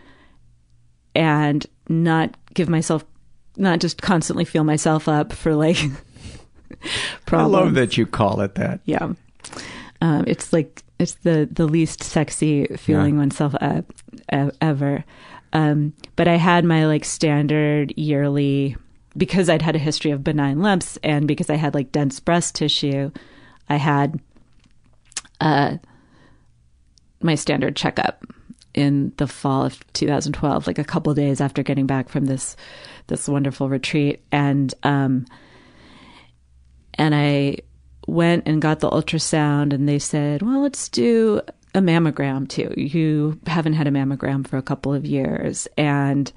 [1.15, 3.05] and not give myself,
[3.57, 5.79] not just constantly feel myself up for like
[7.33, 8.81] I love that you call it that.
[8.85, 9.13] Yeah.
[10.01, 13.21] Um, it's like, it's the, the least sexy feeling Yeah.
[13.21, 13.93] oneself up
[14.61, 15.05] ever.
[15.53, 18.77] Um, but I had my like standard yearly,
[19.17, 22.55] because I'd had a history of benign lumps and because I had like dense breast
[22.55, 23.11] tissue,
[23.69, 24.21] I had
[25.41, 25.79] uh,
[27.21, 28.25] my standard checkup
[28.75, 32.57] in the fall of 2012, like a couple days after getting back from this
[33.09, 35.27] this wonderful retreat, and um,
[36.95, 37.59] and I
[38.07, 41.41] went and got the ultrasound, and they said, "Well, let's do
[41.75, 42.75] a mammogram too.
[42.77, 46.33] You haven't had a mammogram for a couple of years," and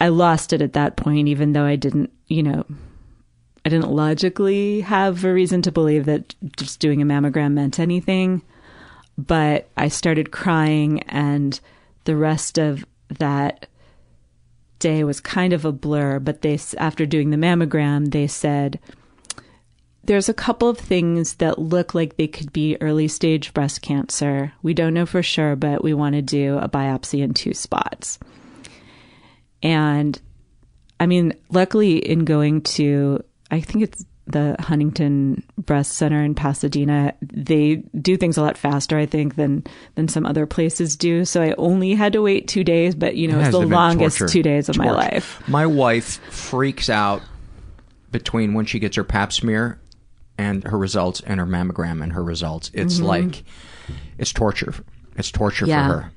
[0.00, 2.64] I lost it at that point, even though I didn't, you know,
[3.64, 8.42] I didn't logically have a reason to believe that just doing a mammogram meant anything.
[9.16, 11.58] But I started crying, and
[12.04, 12.84] the rest of
[13.18, 13.66] that
[14.78, 16.20] day was kind of a blur.
[16.20, 18.78] But they, after doing the mammogram, they said,
[20.08, 24.54] there's a couple of things that look like they could be early stage breast cancer.
[24.62, 28.18] We don't know for sure, but we want to do a biopsy in two spots.
[29.62, 30.18] And
[30.98, 37.12] I mean, luckily, in going to, I think it's the Huntington Breast Center in Pasadena,
[37.20, 39.62] they do things a lot faster, I think, than
[39.94, 41.26] than some other places do.
[41.26, 43.66] So I only had to wait two days, but you know, It it's has the
[43.66, 44.32] longest torture.
[44.32, 45.46] two days of my life.
[45.46, 47.20] My wife freaks out
[48.10, 49.78] between when she gets her pap smear
[50.38, 52.70] and her results and her mammogram and her results.
[52.72, 53.04] It's Mhm.
[53.04, 53.44] like
[54.18, 54.74] it's torture.
[55.16, 55.88] It's torture Yeah.
[55.88, 56.12] for her.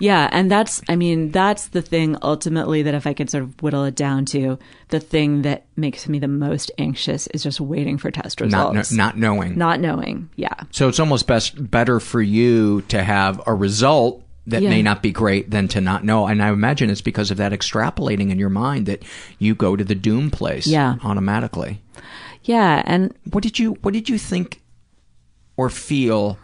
[0.00, 3.60] Yeah, and that's I mean, that's the thing ultimately that if I could sort of
[3.62, 7.98] whittle it down to, the thing that makes me the most anxious is just waiting
[7.98, 8.92] for test Not results.
[8.92, 9.58] not knowing.
[9.58, 10.30] Not knowing.
[10.36, 10.54] Yeah.
[10.70, 14.70] So it's almost best better for you to have a result that Yeah.
[14.70, 16.26] may not be great than to not know.
[16.26, 19.02] And I imagine it's because of that extrapolating in your mind that
[19.38, 20.94] you go to the doom place Yeah.
[21.04, 21.80] automatically.
[22.44, 24.62] Yeah, and what did you what did you think
[25.56, 26.38] or feel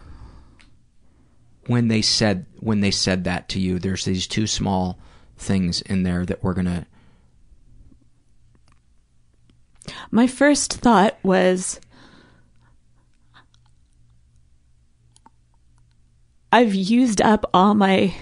[1.66, 3.78] when they said when they said that to you?
[3.78, 4.98] There's these two small
[5.36, 6.86] things in there that we're gonna
[10.10, 11.80] My first thought was
[16.52, 18.14] I've used up all my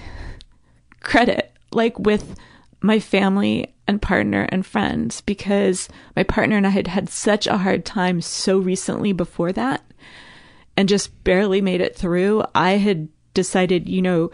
[1.00, 2.38] credit, like with
[2.82, 7.58] my family and partner and friends, because my partner and I had had such a
[7.58, 9.82] hard time so recently before that
[10.76, 12.44] and just barely made it through.
[12.54, 14.30] I had decided, you know,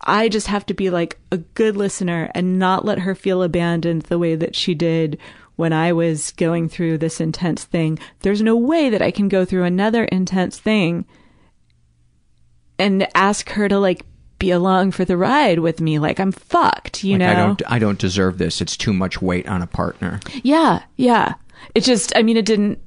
[0.00, 4.02] I just have to be like a good listener and not let her feel abandoned
[4.02, 5.18] the way that she did
[5.56, 7.98] when I was going through this intense thing.
[8.20, 11.04] There's no way that I can go through another intense thing
[12.78, 14.04] and ask her to like
[14.42, 16.00] be along for the ride with me.
[16.00, 17.30] Like I'm fucked, you like, know?
[17.30, 18.60] I don't I don't deserve this.
[18.60, 20.18] It's too much weight on a partner.
[20.42, 21.34] Yeah, yeah.
[21.76, 22.80] It just, I mean, it didn't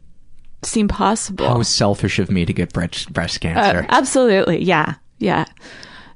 [0.63, 1.47] seem possible.
[1.47, 3.83] How selfish of me to get breast breast cancer.
[3.83, 4.63] Uh, absolutely.
[4.63, 4.95] Yeah.
[5.19, 5.45] Yeah.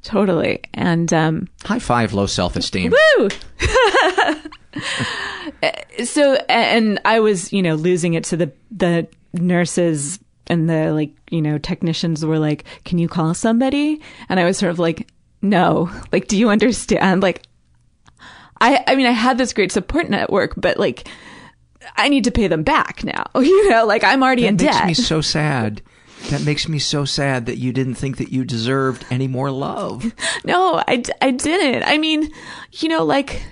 [0.04, 0.62] Totally.
[0.74, 2.94] And um High five, low self esteem.
[3.18, 3.30] woo.
[6.04, 11.12] so and I was, you know, losing it to the the nurses and the like,
[11.32, 15.08] you know, technicians were like, "Can you call somebody?" And I was sort of like,
[15.42, 15.90] "No.
[16.12, 17.22] Like, do you understand?
[17.22, 17.44] Like
[18.62, 21.08] I I mean, I had this great support network, but like
[21.96, 23.26] I need to pay them back now.
[23.36, 24.74] You know, like I'm already that in debt.
[24.74, 25.82] That makes me so sad.
[26.30, 30.14] That makes me so sad that you didn't think that you deserved any more love.
[30.46, 31.84] No, I, I didn't.
[31.84, 32.32] I mean,
[32.72, 33.44] you know, like,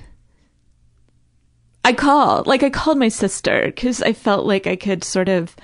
[1.83, 5.55] I called, like, I called my sister because I felt like I could sort of.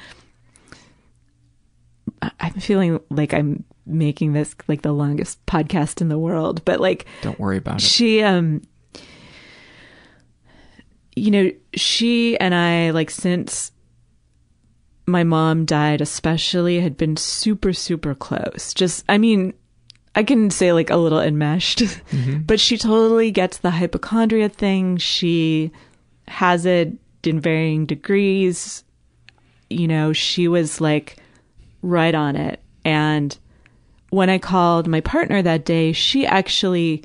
[2.40, 7.06] I'm feeling like I'm making this like the longest podcast in the world, but like,
[7.22, 7.82] Don't worry about it.
[7.82, 8.62] she, um,
[11.16, 13.72] you know, she and I, like, since
[15.06, 18.74] my mom died, especially, had been super, super close.
[18.74, 19.54] Just, I mean,
[20.16, 21.84] I can say like a little enmeshed,
[22.46, 24.98] but she totally gets the hypochondria thing.
[24.98, 25.72] She
[26.28, 26.94] has it
[27.24, 28.84] in varying degrees.
[29.70, 31.18] You know, she was like
[31.82, 32.62] right on it.
[32.86, 33.38] And
[34.14, 37.04] when I called my partner that day, she actually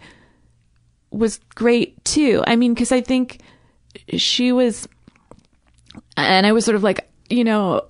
[1.11, 2.45] was great too.
[2.47, 3.41] I mean, because I think
[4.19, 4.87] she was,
[6.19, 7.87] and I was sort of like, you know,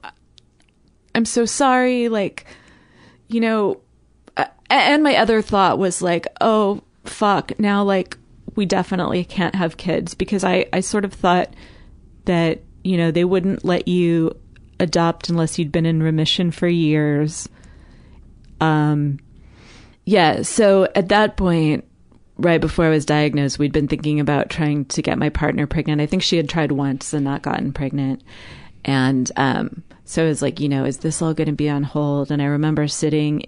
[1.17, 2.09] I'm so sorry.
[2.09, 2.47] Like,
[3.27, 3.81] you know,
[4.37, 7.59] uh, and my other thought was like, oh, fuck.
[7.59, 8.17] Now, like,
[8.55, 11.53] we definitely can't have kids because I, I sort of thought
[12.27, 14.37] that, you know, they wouldn't let you
[14.79, 17.49] adopt unless you'd been in remission for years.
[18.61, 19.19] Um,
[20.05, 21.85] yeah, so at that point,
[22.39, 26.01] right before I was diagnosed, we'd been thinking about trying to get my partner pregnant.
[26.01, 28.23] I think she had tried once and not gotten pregnant.
[28.85, 31.83] And um, so it was like, you know, is this all going to be on
[31.83, 32.31] hold?
[32.31, 33.43] And I remember sitting,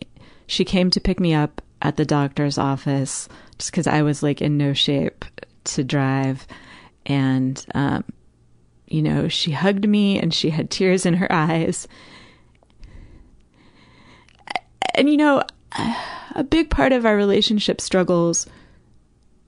[0.47, 4.43] she came to pick me up at the doctor's office just because I was like
[4.43, 5.24] in no shape
[5.65, 6.47] to drive.
[7.07, 8.05] And, um,
[8.87, 11.89] you know, she hugged me and she had tears in her eyes.
[14.95, 15.43] And, you know,
[16.35, 18.47] a big part of our relationship struggles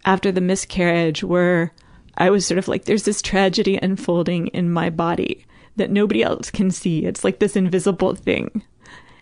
[0.05, 1.73] after the miscarriage were
[2.17, 5.47] I was sort of like, there's this tragedy unfolding in my body
[5.77, 7.07] that nobody else can see.
[7.07, 8.63] It's like this invisible thing.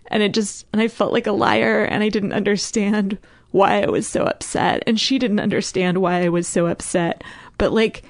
[0.07, 3.17] And it just, and I felt like a liar and I didn't understand
[3.51, 4.83] why I was so upset.
[4.85, 7.23] And she didn't understand why I was so upset.
[7.57, 8.03] But like,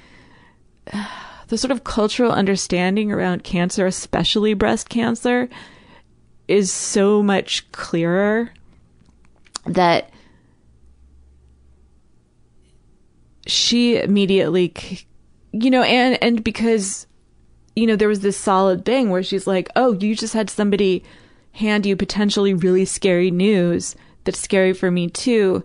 [1.46, 5.48] the sort of cultural understanding around cancer, especially breast cancer,
[6.52, 8.50] is so much clearer
[9.66, 10.10] that
[13.46, 14.72] she immediately
[15.52, 17.06] you know and and because
[17.74, 21.02] you know there was this solid thing where she's like oh you just had somebody
[21.52, 25.64] hand you potentially really scary news that's scary for me too.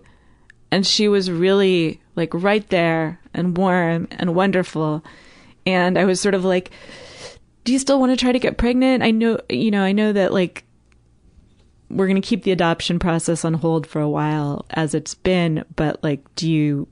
[0.70, 5.04] And she was really like right there and warm and wonderful.
[5.66, 6.70] And i was sort of like
[7.64, 9.02] do you still want to try to get pregnant?
[9.02, 10.64] I know you know i know that like
[11.90, 15.64] we're going to keep the adoption process on hold for a while as it's been
[15.74, 16.88] but like do you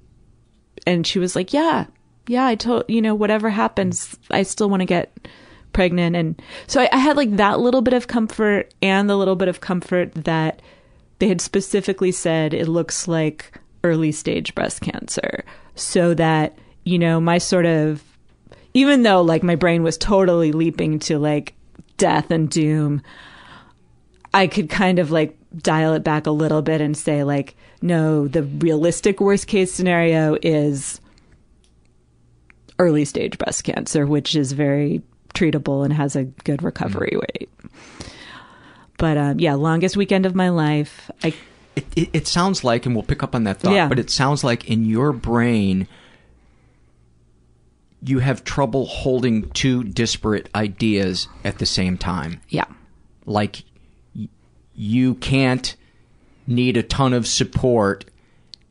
[0.86, 1.86] and she was like yeah
[2.28, 5.16] yeah i told you know whatever happens i still want to get
[5.76, 6.16] pregnant.
[6.16, 9.48] And so I, I had like that little bit of comfort and the little bit
[9.48, 10.62] of comfort that
[11.18, 15.44] they had specifically said it looks like early stage breast cancer.
[15.74, 18.02] So that you know my sort of
[18.72, 21.52] even though like my brain was totally leaping to like
[21.98, 23.02] death and doom
[24.36, 28.28] I could kind of like dial it back a little bit and say like no
[28.28, 31.00] the realistic worst case scenario is
[32.78, 35.02] early stage breast cancer which is very
[35.34, 37.48] treatable and has a good recovery rate
[38.98, 41.32] but um, yeah longest weekend of my life i
[41.74, 43.86] It, it, it sounds like, and we'll pick up on that thought, Yeah.
[43.88, 45.86] but it sounds like in your brain,
[48.02, 52.40] you have trouble holding two disparate ideas at the same time.
[52.48, 52.64] Yeah.
[53.26, 53.64] Like,
[54.76, 55.74] you can't
[56.46, 58.04] need a ton of support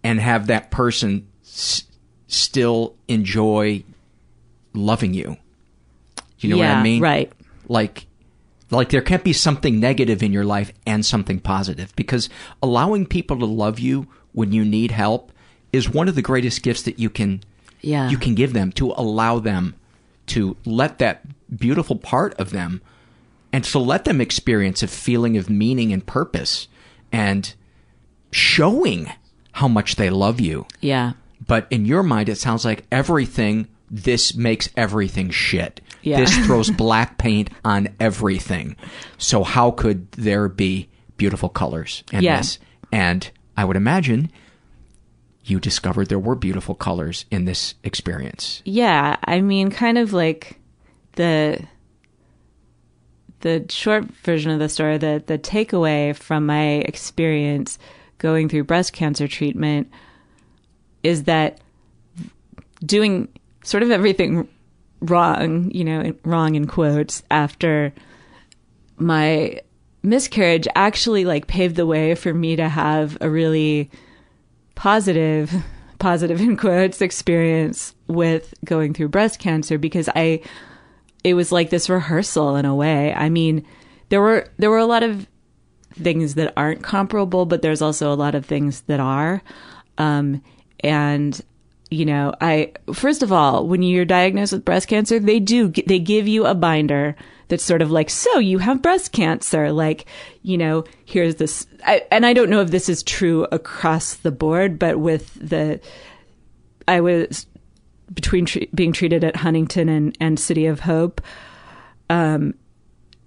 [0.04, 1.84] and have that person s-
[2.28, 3.84] still enjoy
[4.74, 5.38] loving you.
[6.40, 7.02] You know what I mean?
[7.02, 7.32] right.
[7.68, 8.06] Like,
[8.72, 12.30] like there can't be something negative in your life and something positive because
[12.62, 15.32] allowing people to love you when you need help
[15.74, 17.42] is one of the greatest gifts that you can
[17.82, 18.10] Yeah.
[18.10, 19.76] you can give them to allow them
[20.28, 21.22] to let that
[21.58, 22.82] beautiful part of them
[23.56, 26.68] and to let them experience a feeling of meaning and purpose
[27.10, 27.54] and
[28.32, 29.10] showing
[29.54, 30.66] how much they love you.
[30.82, 31.14] Yeah.
[31.48, 35.80] But in your mind, it sounds like everything, this makes everything shit.
[36.02, 36.18] Yeah.
[36.20, 38.76] This throws black paint on everything.
[39.18, 42.38] So how could there be beautiful colors in Yeah.
[42.38, 42.60] this?
[42.92, 44.32] And I would imagine
[45.46, 48.62] you discovered there were beautiful colors in this experience.
[48.66, 50.60] Yeah, I mean, kind of like
[51.14, 51.66] the
[53.42, 54.98] the short version of the story.
[54.98, 57.78] The the takeaway from my experience
[58.18, 59.92] going through breast cancer treatment
[61.04, 61.60] is that
[62.84, 63.28] doing
[63.64, 64.48] sort of everything
[65.02, 67.94] wrong, you know, wrong in quotes after
[68.98, 69.60] my
[70.04, 73.90] miscarriage actually like paved the way for me to have a really
[74.76, 75.54] positive
[76.00, 80.42] positive in quotes experience with going through breast cancer because I
[81.26, 83.12] it was like this rehearsal in a way.
[83.12, 83.66] I mean,
[84.10, 85.28] there were there were a lot of
[85.94, 89.42] things that aren't comparable, but there's also a lot of things that are.
[89.98, 90.44] Um,
[90.82, 91.42] and
[91.90, 95.98] you know, I first of all, when you're diagnosed with breast cancer, they do they
[95.98, 97.16] give you a binder
[97.48, 99.72] that's sort of like, so you have breast cancer.
[99.72, 100.06] Like,
[100.44, 104.32] you know, here's this, I, and I don't know if this is true across the
[104.32, 105.80] board, but with the,
[106.88, 107.46] I was
[108.14, 111.22] between tre- being treated at Huntington and, and City of Hope.
[112.10, 112.54] Um,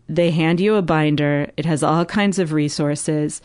[0.09, 1.50] they hand you a binder.
[1.56, 3.42] It has all kinds of resources.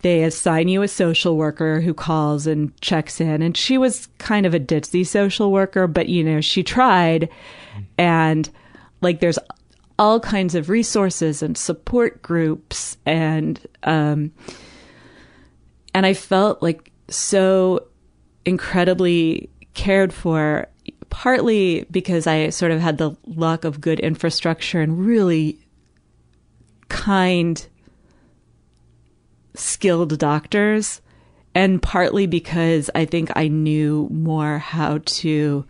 [0.00, 3.40] They assign you a social worker who calls and checks in.
[3.40, 7.30] And she was kind of a ditzy social worker, but you know, she tried.
[7.96, 8.50] And
[9.00, 9.38] like, there's
[9.98, 12.98] all kinds of resources and support groups.
[13.06, 14.32] And, um,
[15.94, 17.86] and I felt like so
[18.44, 20.68] incredibly cared for,
[21.10, 25.58] partly because I sort of had the luck of good infrastructure and really
[26.88, 27.66] kind,
[29.54, 31.00] skilled doctors
[31.54, 35.64] and partly because I think I knew more how to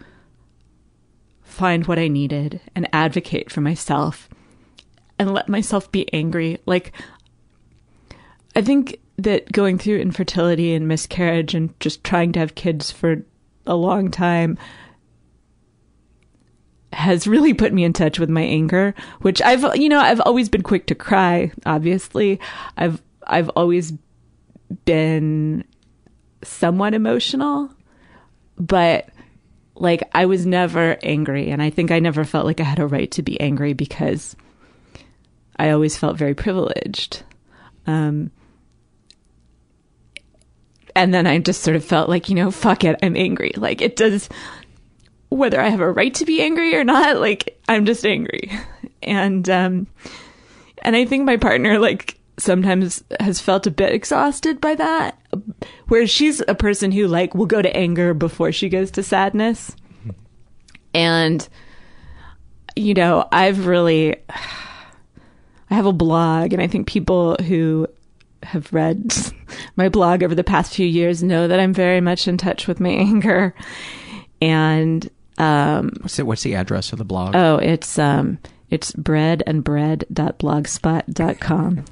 [1.42, 4.28] find what I needed and advocate for myself
[5.18, 6.58] and let myself be angry.
[6.66, 6.92] Like,
[8.56, 13.24] I think that going through infertility and miscarriage and just trying to have kids for
[13.66, 14.58] a long time
[16.92, 20.48] has really put me in touch with my anger, which I've, you know, I've always
[20.48, 22.40] been quick to cry, obviously.
[22.76, 23.92] I've, I've always
[24.84, 25.64] been
[26.42, 27.70] somewhat emotional,
[28.56, 29.08] but
[29.74, 31.50] like I was never angry.
[31.50, 34.36] And I think I never felt like I had a right to be angry because
[35.56, 37.22] I always felt very privileged.
[37.86, 38.30] Um,
[40.96, 43.52] and then I just sort of felt like, you know, fuck it, I'm angry.
[43.56, 44.28] Like it does,
[45.28, 48.50] whether I have a right to be angry or not, like I'm just angry.
[49.02, 49.86] And, um,
[50.82, 55.18] and I think my partner, like, sometimes has felt a bit exhausted by that.
[55.88, 59.74] Whereas she's a person who, like, will go to anger before she goes to sadness.
[60.92, 61.46] And,
[62.76, 67.88] you know, I've really, I have a blog, and I think people who
[68.44, 69.12] have read
[69.76, 72.80] my blog over the past few years know that I'm very much in touch with
[72.80, 73.54] my anger.
[74.40, 77.34] And um, what's, the, what's the address of the blog?
[77.34, 78.38] Oh, it's um,
[78.70, 81.84] it's breadandbread.blogspot.com.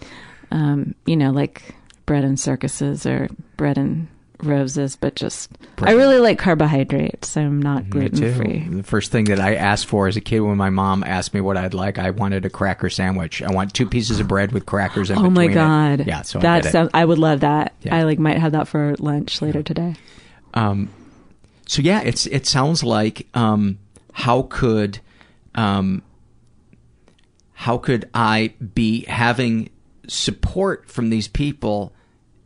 [0.50, 1.74] um, you know, like
[2.06, 4.08] bread and circuses or bread and
[4.42, 5.90] roses, but just bread.
[5.90, 7.36] I really like carbohydrates.
[7.36, 8.66] I'm not gluten free.
[8.68, 11.40] The first thing that I asked for as a kid when my mom asked me
[11.40, 13.42] what I'd like, I wanted a cracker sandwich.
[13.42, 16.00] I want two pieces of bread with crackers in oh my god!
[16.00, 16.06] It.
[16.06, 17.74] Yeah, so that I, sounds, I would love that.
[17.82, 17.96] Yeah.
[17.96, 19.96] I like might have that for lunch later today.
[20.54, 20.90] Um,
[21.66, 23.78] so yeah, it's it sounds like um,
[24.12, 25.00] how could
[25.54, 26.02] um,
[27.52, 29.70] how could I be having
[30.08, 31.92] support from these people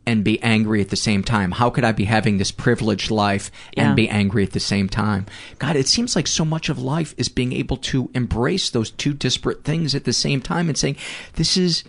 [0.05, 1.51] and be angry at the same time?
[1.51, 3.93] How could I be having this privileged life and Yeah.
[3.93, 5.25] be angry at the same time?
[5.59, 9.13] God, it seems like so much of life is being able to embrace those two
[9.13, 10.95] disparate things at the same time and saying,
[11.33, 11.83] this is,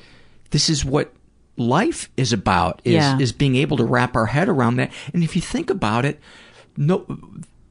[0.50, 1.12] this is what
[1.56, 3.18] life is about is, Yeah.
[3.18, 4.90] is being able to wrap our head around that.
[5.14, 6.20] And if you think about it,
[6.76, 7.04] no,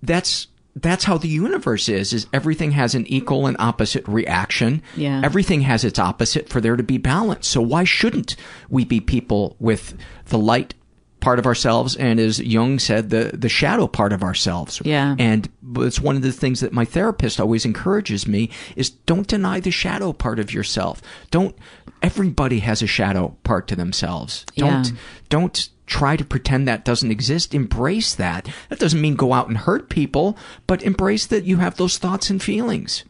[0.04, 4.82] that's, that's how the universe is, is everything has an equal and opposite reaction.
[4.96, 5.22] Yeah.
[5.24, 7.48] Everything has its opposite for there to be balance.
[7.48, 8.36] So why shouldn't
[8.70, 10.74] we be people with the light
[11.20, 14.82] part of ourselves and as Jung said, the, the shadow part of ourselves.
[14.84, 15.16] Yeah.
[15.20, 19.60] And it's one of the things that my therapist always encourages me is don't deny
[19.60, 21.00] the shadow part of yourself.
[21.30, 21.56] Don't,
[22.02, 24.46] everybody has a shadow part to themselves.
[24.56, 24.94] Don't, Yeah.
[25.30, 27.54] don't try to pretend that doesn't exist.
[27.54, 28.50] Embrace that.
[28.70, 30.38] That doesn't mean go out and hurt people,
[30.68, 33.04] but embrace that you have those thoughts and feelings.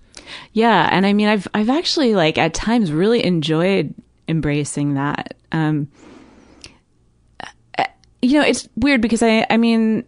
[0.54, 3.94] Yeah, and I mean, I've I've actually like at times really enjoyed
[4.28, 5.36] embracing that.
[5.52, 5.90] Um,
[7.78, 7.86] uh,
[8.22, 10.06] you know, it's weird because I I mean,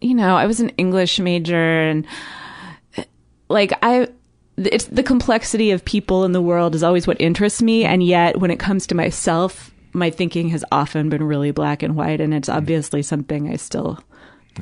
[0.00, 2.06] you know, I was an English major and
[3.48, 4.08] like I
[4.56, 8.38] it's the complexity of people in the world is always what interests me and yet
[8.38, 12.32] when it comes to myself my thinking has often been really black and white and
[12.34, 13.98] it's obviously something I still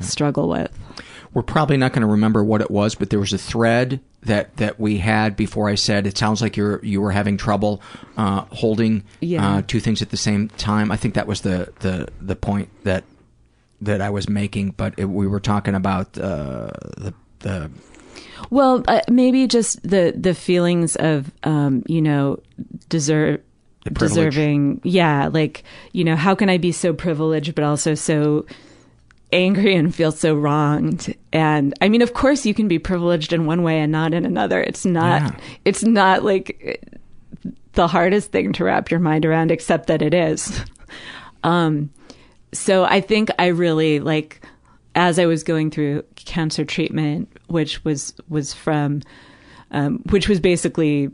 [0.01, 0.71] struggle with.
[1.33, 4.55] We're probably not going to remember what it was, but there was a thread that,
[4.57, 7.81] that we had before I said it sounds like you're you were having trouble
[8.17, 9.57] uh, holding Yeah.
[9.57, 10.91] uh, two things at the same time.
[10.91, 13.03] I think that was the, the, the point that
[13.81, 17.69] that I was making, but it, we were talking about uh, the the
[18.49, 22.39] Well, uh, maybe just the the feelings of um, you know
[22.87, 23.41] deserve.
[23.93, 24.81] Deserving.
[24.83, 28.45] Yeah, like you know, how can I be so privileged but also so
[29.31, 31.15] angry and feel so wronged?
[31.33, 34.25] And I mean, of course, you can be privileged in one way and not in
[34.25, 34.61] another.
[34.61, 35.21] It's not.
[35.21, 35.39] Yeah.
[35.65, 36.85] It's not like
[37.73, 40.63] the hardest thing to wrap your mind around, except that it is.
[41.43, 41.91] Um,
[42.53, 44.41] so I think I really like
[44.95, 49.01] as I was going through cancer treatment, which was was from,
[49.71, 51.09] um, which was basically,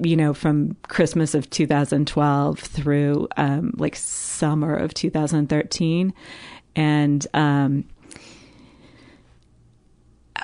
[0.00, 6.12] you know, from Christmas of 2012 through um, like summer of 2013,
[6.76, 7.84] and um,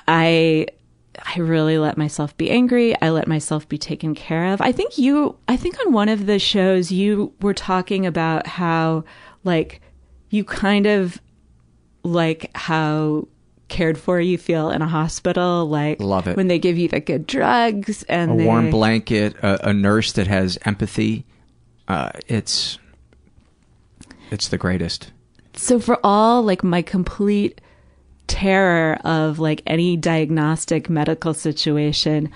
[0.07, 0.67] I
[1.35, 2.99] I really let myself be angry.
[3.01, 4.61] I let myself be taken care of.
[4.61, 9.03] I think you, I think on one of the shows you were talking about how,
[9.43, 9.81] like,
[10.29, 11.21] you kind of
[12.03, 13.27] like how
[13.71, 15.67] cared for you feel in a hospital.
[15.67, 16.37] Like, Love it.
[16.37, 20.11] when they give you the good drugs and a they, warm blanket, a, a nurse
[20.13, 21.25] that has empathy.
[21.87, 22.77] Uh, it's
[24.29, 25.11] it's the greatest.
[25.55, 27.59] so for all like my complete
[28.27, 32.29] terror of like any diagnostic medical situation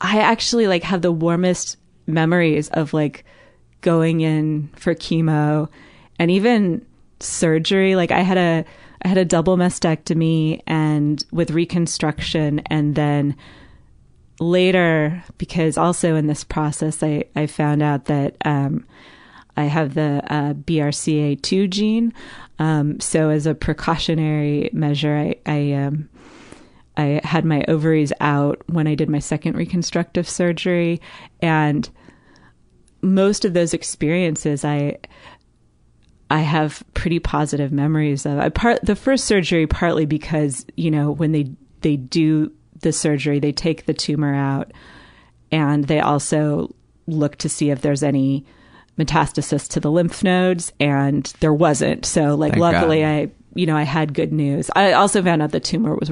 [0.00, 3.26] i actually like have the warmest memories of like
[3.82, 5.68] going in for chemo
[6.18, 6.84] and even
[7.20, 7.96] surgery.
[7.96, 8.64] Like I had a
[9.04, 13.36] Had a double mastectomy and with reconstruction and then
[14.40, 18.86] later because also in this process I, I found out that um,
[19.56, 22.12] I have the uh, BRCA2 gene.
[22.58, 26.08] Um, so as a precautionary measure, I, I, um,
[26.96, 31.00] I had my ovaries out when I did my second reconstructive surgery,
[31.42, 31.88] and
[33.02, 34.98] most of those experiences, I
[36.34, 38.40] I have pretty positive memories of.
[38.40, 41.48] I part the first surgery partly because you know when they
[41.82, 42.50] they do
[42.80, 44.72] the surgery, they take the tumor out,
[45.52, 46.74] and they also
[47.06, 48.44] look to see if there's any
[48.98, 52.04] metastasis to the lymph nodes, and there wasn't.
[52.04, 53.08] So, like, Thank luckily, God.
[53.08, 54.72] I you know I had good news.
[54.74, 56.10] I also found out the tumor was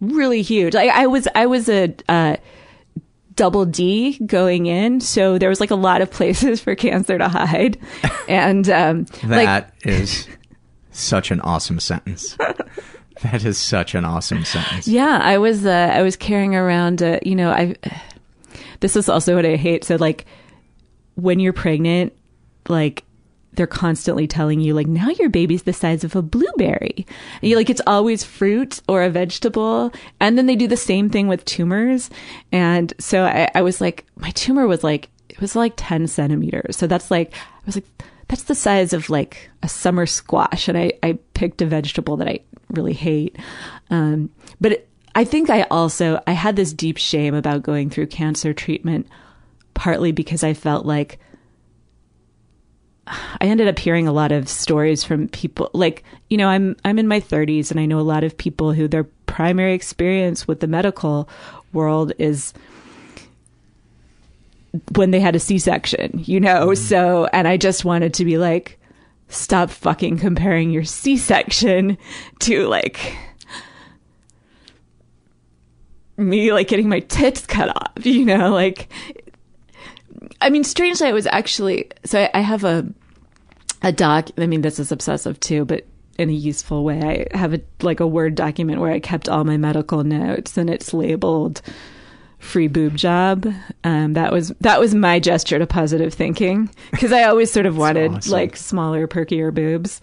[0.00, 0.74] really huge.
[0.74, 2.34] Like, I was I was a uh,
[3.34, 7.28] double D going in, so there was like a lot of places for cancer to
[7.28, 7.78] hide,
[8.28, 10.28] and um, like That is
[10.90, 12.36] such an awesome sentence.
[13.22, 14.86] that is such an awesome sentence.
[14.88, 17.02] Yeah, I was uh, I was carrying around.
[17.02, 17.74] Uh, you know, I.
[18.80, 19.84] This is also what I hate.
[19.84, 20.26] So like,
[21.14, 22.12] when you're pregnant,
[22.68, 23.04] like
[23.54, 27.06] they're constantly telling you like now your baby's the size of a blueberry.
[27.40, 31.10] And you like it's always fruit or a vegetable, and then they do the same
[31.10, 32.10] thing with tumors.
[32.50, 36.76] And so I, I was like, my tumor was like it was like ten centimeters.
[36.76, 37.86] So that's like I was like
[38.32, 42.28] that's the size of like a summer squash and i, I picked a vegetable that
[42.28, 43.36] i really hate
[43.90, 48.06] um, but it, i think i also i had this deep shame about going through
[48.06, 49.06] cancer treatment
[49.74, 51.18] partly because i felt like
[53.06, 56.98] i ended up hearing a lot of stories from people like you know i'm i'm
[56.98, 60.60] in my 30s and i know a lot of people who their primary experience with
[60.60, 61.28] the medical
[61.72, 62.52] world is
[64.94, 66.68] when they had a C-section, you know?
[66.68, 66.82] Mm-hmm.
[66.82, 68.78] So, and I just wanted to be like,
[69.28, 71.96] stop fucking comparing your C-section
[72.40, 73.16] to like
[76.16, 78.50] me like getting my tits cut off, you know?
[78.50, 78.90] Like,
[80.40, 82.86] I mean, strangely, I was actually, so I, I have a,
[83.82, 85.86] a doc, I mean, this is obsessive too, but
[86.18, 87.26] in a useful way.
[87.32, 90.70] I have a, like a Word document where I kept all my medical notes and
[90.70, 91.62] it's labeled
[92.38, 93.46] free boob job.
[93.84, 97.76] Um, that was that was my gesture to positive thinking because I always sort of
[97.78, 98.32] wanted awesome.
[98.32, 100.00] like smaller, perkier boobs.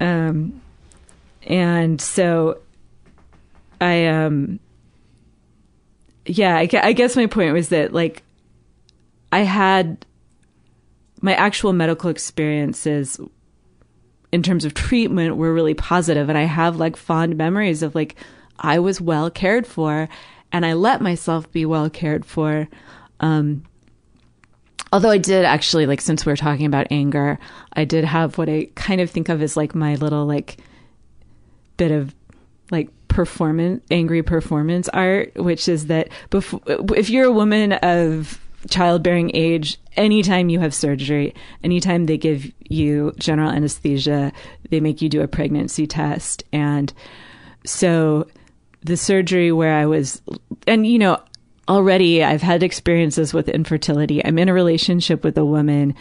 [0.00, 0.60] Um,
[1.42, 2.60] and so
[3.80, 4.60] I um,
[6.24, 8.22] yeah, I, I guess my point was that like
[9.32, 10.06] I had
[11.20, 13.18] my actual medical experiences
[14.32, 18.16] in terms of treatment were really positive and I have like fond memories of like
[18.58, 20.08] I was well cared for
[20.52, 22.68] and I let myself be well cared for.
[23.20, 23.64] Um,
[24.92, 27.38] although I did actually like since we are talking about anger,
[27.72, 30.58] I did have what I kind of think of as like my little like
[31.76, 32.14] bit of
[32.70, 36.60] like performance angry performance art, which is that before
[36.94, 43.12] if you're a woman of childbearing age, anytime you have surgery, anytime they give you
[43.18, 44.32] general anesthesia,
[44.70, 46.92] they make you do a pregnancy test and
[47.64, 48.26] so
[48.82, 50.22] the surgery where I was,
[50.66, 51.20] and you know,
[51.68, 54.24] already I've had experiences with infertility.
[54.24, 55.94] I'm in a relationship with a woman.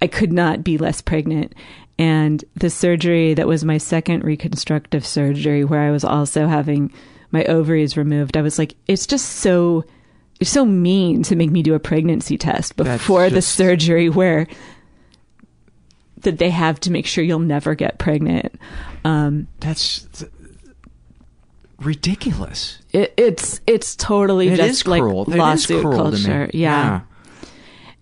[0.00, 1.54] I could not be less pregnant.
[1.98, 6.92] And the surgery that was my second reconstructive surgery, where I was also having
[7.30, 9.84] my ovaries removed, I was like, it's just so,
[10.42, 14.46] it's so mean to make me do a pregnancy test before the surgery where
[16.18, 18.54] that they have to make sure you'll never get pregnant.
[19.04, 20.30] Um, That's th-
[21.80, 22.78] ridiculous.
[22.92, 25.24] It, it's it's totally It just like cruel.
[25.26, 26.24] Lawsuit cruel to me.
[26.24, 26.50] culture.
[26.52, 27.00] Yeah.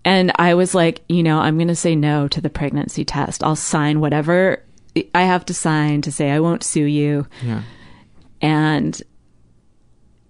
[0.03, 3.43] And I was like, you know, I'm going to say no to the pregnancy test.
[3.43, 4.63] I'll sign whatever
[5.13, 7.27] I have to sign to say I won't sue you.
[7.43, 7.61] Yeah.
[8.41, 8.99] And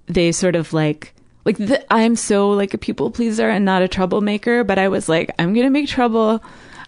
[0.08, 1.14] they sort of like
[1.46, 5.10] like the, I'm so like a people pleaser and not a troublemaker, but I was
[5.10, 6.44] like, I'm to make trouble.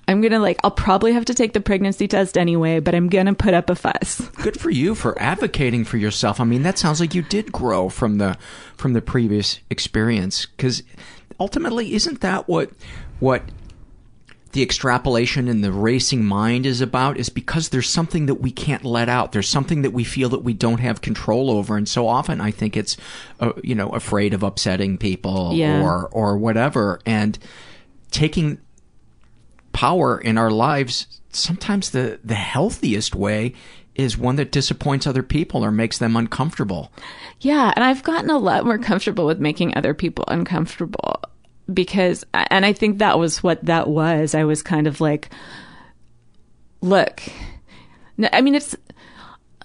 [0.07, 3.33] I'm to like I'll probably have to take the pregnancy test anyway, but I'm to
[3.33, 4.19] put up a fuss.
[4.43, 6.39] Good for you for advocating for yourself.
[6.39, 8.37] I mean, that sounds like you did grow from the
[8.75, 10.83] from the previous experience because
[11.39, 12.71] ultimately, isn't that what
[13.19, 13.43] what
[14.53, 17.17] the extrapolation and the racing mind is about?
[17.17, 19.31] Is because there's something that we can't let out.
[19.33, 22.51] There's something that we feel that we don't have control over, and so often I
[22.51, 22.95] think it's
[23.39, 25.83] uh, you know afraid of upsetting people Yeah.
[25.83, 27.37] or or whatever, and
[28.11, 28.59] taking
[29.71, 33.53] power in our lives, sometimes the, the healthiest way
[33.95, 36.91] is one that disappoints other people or makes them uncomfortable.
[37.41, 41.21] Yeah, and I've gotten a lot more comfortable with making other people uncomfortable
[41.71, 44.33] because and I think that was what that was.
[44.35, 45.29] I was kind of like
[46.83, 47.23] look,
[48.31, 48.75] I mean, it's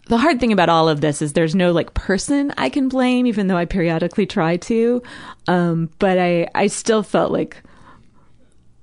[0.07, 3.27] the hard thing about all of this is there's no like person I can blame,
[3.27, 5.03] even though I periodically try to.
[5.47, 7.63] Um, but I, I still felt like,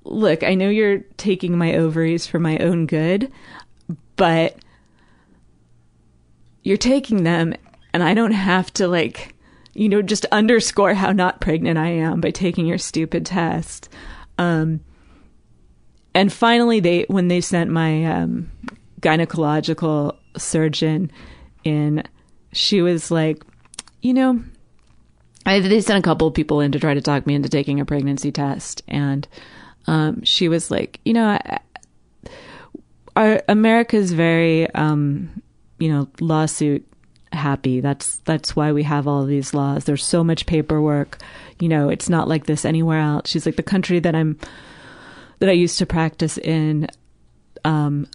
[0.03, 3.31] look, I know you're taking my ovaries for my own good,
[4.17, 4.57] but
[6.61, 7.55] you're taking them
[7.93, 9.34] and I don't have to like,
[9.75, 13.89] you know, just underscore how not pregnant I am by taking your stupid test.
[14.37, 14.79] Um,
[16.13, 18.49] and finally, they when they sent my um,
[19.01, 21.11] gynecological surgeon
[21.65, 22.03] in,
[22.53, 23.43] she was like,
[24.01, 24.41] you know,
[25.45, 27.81] I, they sent a couple of people in to try to talk me into taking
[27.81, 29.27] a pregnancy test, and
[29.87, 31.59] um, she was like, you know, I,
[33.17, 35.41] our America's very, um,
[35.79, 36.87] you know, lawsuit
[37.35, 37.79] happy.
[37.79, 39.85] That's that's why we have all these laws.
[39.85, 41.17] There's so much paperwork.
[41.59, 43.29] You know, it's not like this anywhere else.
[43.29, 44.39] She's like the country that I'm
[45.39, 46.87] that I used to practice in.
[47.63, 48.07] Um,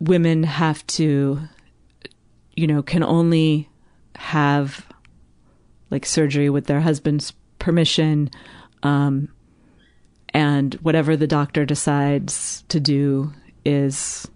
[0.00, 1.40] women have to,
[2.56, 3.68] you know, can only
[4.16, 4.86] have
[5.90, 8.30] like surgery with their husband's permission,
[8.82, 9.28] um,
[10.30, 13.32] and whatever the doctor decides to do
[13.64, 14.28] is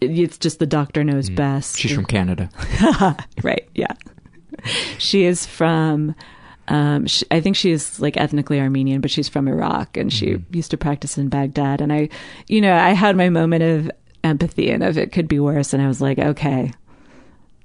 [0.00, 1.78] it's just the doctor knows best.
[1.78, 2.50] She's from Canada.
[3.42, 3.68] right.
[3.74, 3.92] Yeah.
[4.98, 6.14] She is from,
[6.68, 10.42] um, she, I think she is like ethnically Armenian, but she's from Iraq and she
[10.50, 11.80] used to practice in Baghdad.
[11.80, 12.08] And I,
[12.48, 13.90] you know, I had my moment of
[14.24, 15.72] empathy and of it could be worse.
[15.72, 16.72] And I was like, okay,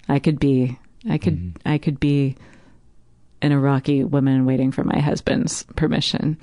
[0.08, 0.78] I could be,
[1.10, 2.36] I could, I could be
[3.42, 6.38] an Iraqi woman waiting for my husband's permission,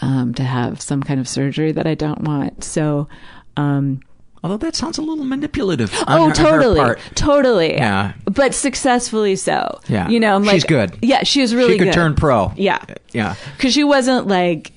[0.00, 2.64] um, to have some kind of surgery that I don't want.
[2.64, 3.08] So,
[3.56, 4.00] um,
[4.44, 5.92] Although that sounds a little manipulative.
[6.00, 7.00] on Oh, her- her totally, part.
[7.14, 7.72] totally.
[7.74, 8.12] Yeah.
[8.26, 9.80] but successfully so.
[9.88, 10.06] Yeah.
[10.08, 10.96] you know, I'm like, She's good.
[11.00, 11.94] Yeah, she was really She could good.
[11.94, 12.52] turn pro.
[12.56, 13.36] Yeah, Yeah.
[13.56, 14.72] because she wasn't like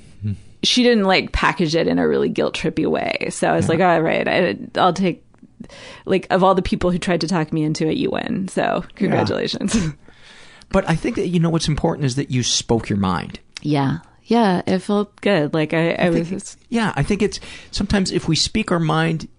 [0.63, 3.27] she didn't like package it in a really guilt trippy way.
[3.29, 5.23] So I was like, all right, I, I'll take.
[6.05, 8.47] Like of all the people who tried to talk me into it, you win.
[8.47, 9.75] So congratulations.
[10.69, 13.39] But I think that you know what's important is that you spoke your mind.
[13.61, 15.53] Yeah, yeah, it felt good.
[15.53, 16.57] Like I, I, think was.
[16.69, 17.39] Yeah, I think it's
[17.71, 19.29] sometimes if we speak our mind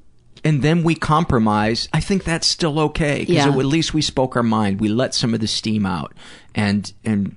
[0.44, 3.48] and then we compromise, I think that's still okay because Yeah.
[3.48, 4.80] at least we spoke our mind.
[4.80, 6.12] We let some of the steam out,
[6.54, 7.36] and and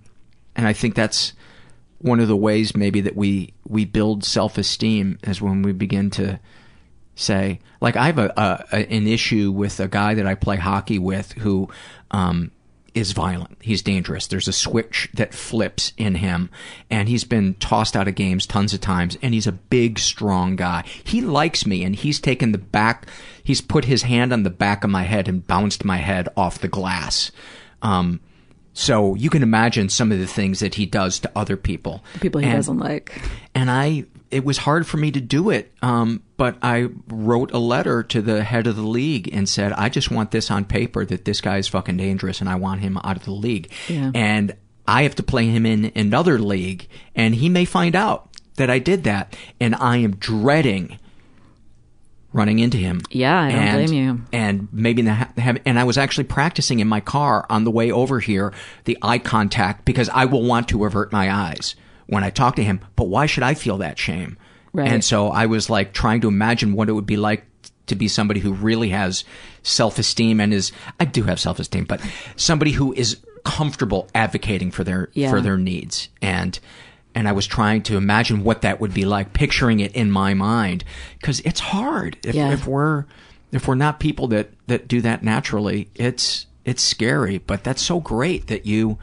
[0.56, 1.34] and I think that's
[2.00, 6.10] one of the ways maybe that we we build self esteem is when we begin
[6.12, 6.40] to
[7.16, 10.58] say like I have a, a, a an issue with a guy that I play
[10.58, 11.70] hockey with who
[12.12, 12.52] um
[12.94, 13.58] is violent.
[13.62, 14.28] He's dangerous.
[14.28, 16.50] There's a switch that flips in him
[16.90, 20.56] and he's been tossed out of games tons of times and he's a big strong
[20.58, 20.84] guy.
[21.04, 23.08] He likes me and he's taken the back
[23.44, 26.60] he's put his hand on the back of my head and bounced my head off
[26.60, 27.32] the glass.
[27.82, 28.20] Um
[28.74, 32.04] so you can imagine some of the things that he does to other people.
[32.22, 33.22] People he And- doesn't like.
[33.56, 35.72] and I it was hard for me to do it.
[35.82, 39.90] Um, but I wrote a letter to the head of the league and said, I
[39.90, 42.98] just want this on paper that this guy is fucking dangerous and I want him
[43.04, 43.72] out of the league.
[43.88, 44.12] Yeah.
[44.16, 44.56] And
[44.88, 48.80] I have to play him in another league and he may find out that I
[48.80, 50.98] did that and I am dreading
[52.34, 53.02] running into him.
[53.10, 54.22] Yeah, I don't and, blame you.
[54.32, 57.72] And maybe the, ha- have, and I was actually practicing in my car on the
[57.72, 58.54] way over here
[58.86, 61.76] the eye contact because I will want to avert my eyes
[62.08, 62.80] when I talk to him.
[62.96, 64.38] But why should I feel that shame?
[64.74, 64.88] Right.
[64.90, 67.46] And so I was like trying to imagine what it would be like
[67.88, 69.24] to be somebody who really has
[69.64, 72.02] self-esteem and is I do have self-esteem, but
[72.36, 75.30] somebody who is comfortable advocating for their Yeah.
[75.30, 76.58] for their needs and
[77.14, 80.34] and I was trying to imagine what that would be like, picturing it in my
[80.34, 80.86] mind,
[81.20, 82.52] because it's hard if, Yeah.
[82.54, 83.06] if we're
[83.52, 85.90] if we're not people that that do that naturally.
[85.96, 88.98] It's it's scary, but that's so great that you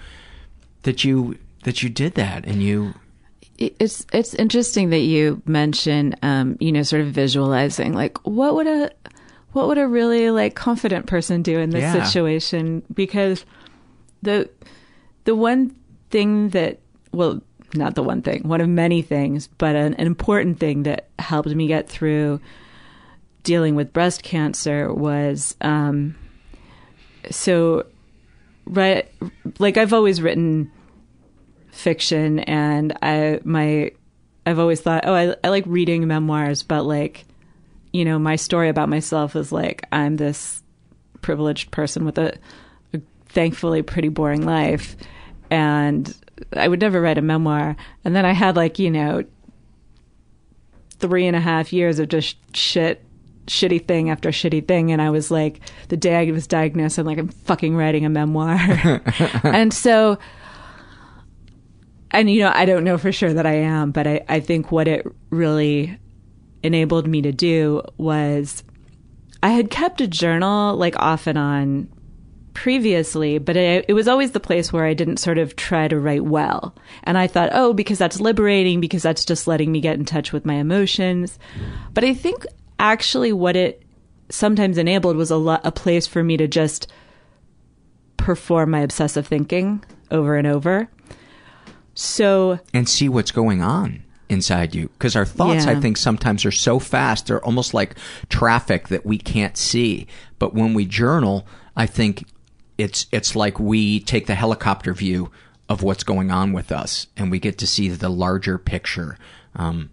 [0.85, 1.37] that you
[1.69, 2.95] that you did that and you
[3.59, 8.67] it's it's interesting that you mention um you know sort of visualizing like what would
[8.67, 8.91] a
[9.53, 12.03] what would a really like confident person do in this Yeah.
[12.05, 13.45] situation because
[14.23, 14.49] the
[15.25, 15.75] the one
[16.11, 16.79] thing that
[17.13, 17.41] well
[17.75, 21.49] not the one thing one of many things but an, an important thing that helped
[21.51, 22.41] me get through
[23.43, 26.15] dealing with breast cancer was um
[27.31, 27.85] so
[28.67, 29.11] right
[29.59, 30.71] like I've always written
[31.71, 33.93] fiction and I my
[34.47, 37.27] I've always thought oh I, I like reading memoirs but like
[37.93, 40.63] you know my story about myself is like I'm this
[41.21, 42.37] privileged person with a,
[42.95, 44.97] a thankfully pretty boring life
[45.51, 46.15] and
[46.55, 47.77] I would never write a memoir.
[48.05, 49.25] And then I had like you know
[50.99, 53.03] three and a half years of just shit
[53.47, 57.07] shitty thing after shitty thing and I was like the day I was diagnosed I'm
[57.07, 58.59] like I'm fucking writing a memoir.
[59.45, 60.19] And so
[62.11, 64.73] and you know i don't know for sure that i am but i, I think
[64.73, 65.99] what it really
[66.63, 68.63] enabled me to do was
[69.43, 71.89] I had kept a journal like off and on
[72.55, 75.99] previously, but it, it, was always the place where I didn't sort of try to
[75.99, 76.75] write well.
[77.05, 80.33] And I thought, oh, because that's liberating, because that's just letting me get in touch
[80.33, 81.39] with my emotions.
[81.95, 82.47] But I think
[82.81, 83.85] actually what it
[84.29, 86.91] sometimes enabled was a, lo- a place for me to just
[88.17, 90.91] perform my obsessive thinking over and over.
[92.01, 95.73] So and see what's going on inside you because our thoughts Yeah.
[95.73, 97.97] i think sometimes are so fast they're almost like
[98.29, 100.07] traffic that we can't see
[100.39, 102.25] but when we journal i think
[102.77, 105.31] it's it's like we take the helicopter view
[105.71, 109.17] of what's going on with us and we get to see the larger picture
[109.57, 109.89] um,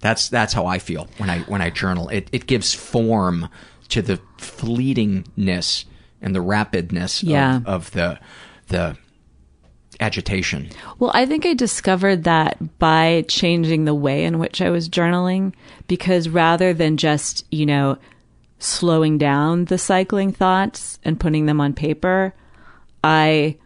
[0.00, 3.46] that's that's how i feel when i when i journal it it gives form
[3.90, 5.84] to the fleetingness
[6.22, 7.56] and the rapidness Yeah.
[7.58, 8.18] of, of the
[8.68, 8.96] the
[10.00, 10.68] agitation
[10.98, 15.52] Well, I think I discovered that by changing the way in which I was journaling,
[15.88, 17.98] because rather than just, you know,
[18.58, 22.34] slowing down the cycling thoughts and putting them on paper,
[23.04, 23.56] I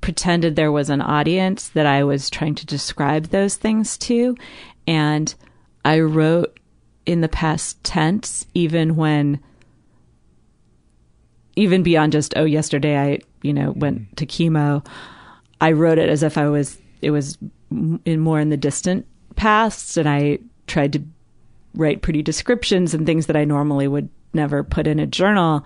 [0.00, 4.36] pretended there was an audience that I was trying to describe those things to.
[4.86, 5.34] And
[5.84, 6.58] I wrote
[7.06, 9.40] in the past tense, even when,
[11.54, 14.86] even beyond just, oh, yesterday I, you know, went to chemo.
[15.60, 17.38] I wrote it as if I was it was
[17.70, 19.06] in more in the distant
[19.36, 21.02] past, and I tried to
[21.74, 25.64] write pretty descriptions and things that I normally would never put in a journal.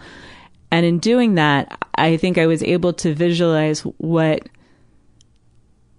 [0.70, 4.48] And in doing that, I think I was able to visualize what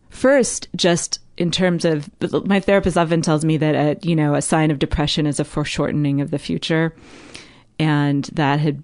[0.09, 2.09] first just in terms of
[2.45, 5.45] my therapist often tells me that a, you know a sign of depression is a
[5.45, 6.93] foreshortening of the future
[7.79, 8.83] and that had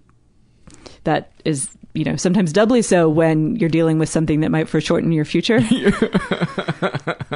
[1.04, 5.12] that is you know sometimes doubly so when you're dealing with something that might foreshorten
[5.12, 5.60] your future.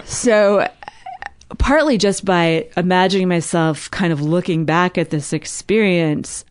[0.05, 0.67] So
[1.57, 6.45] partly just by imagining myself kind of looking back at this experience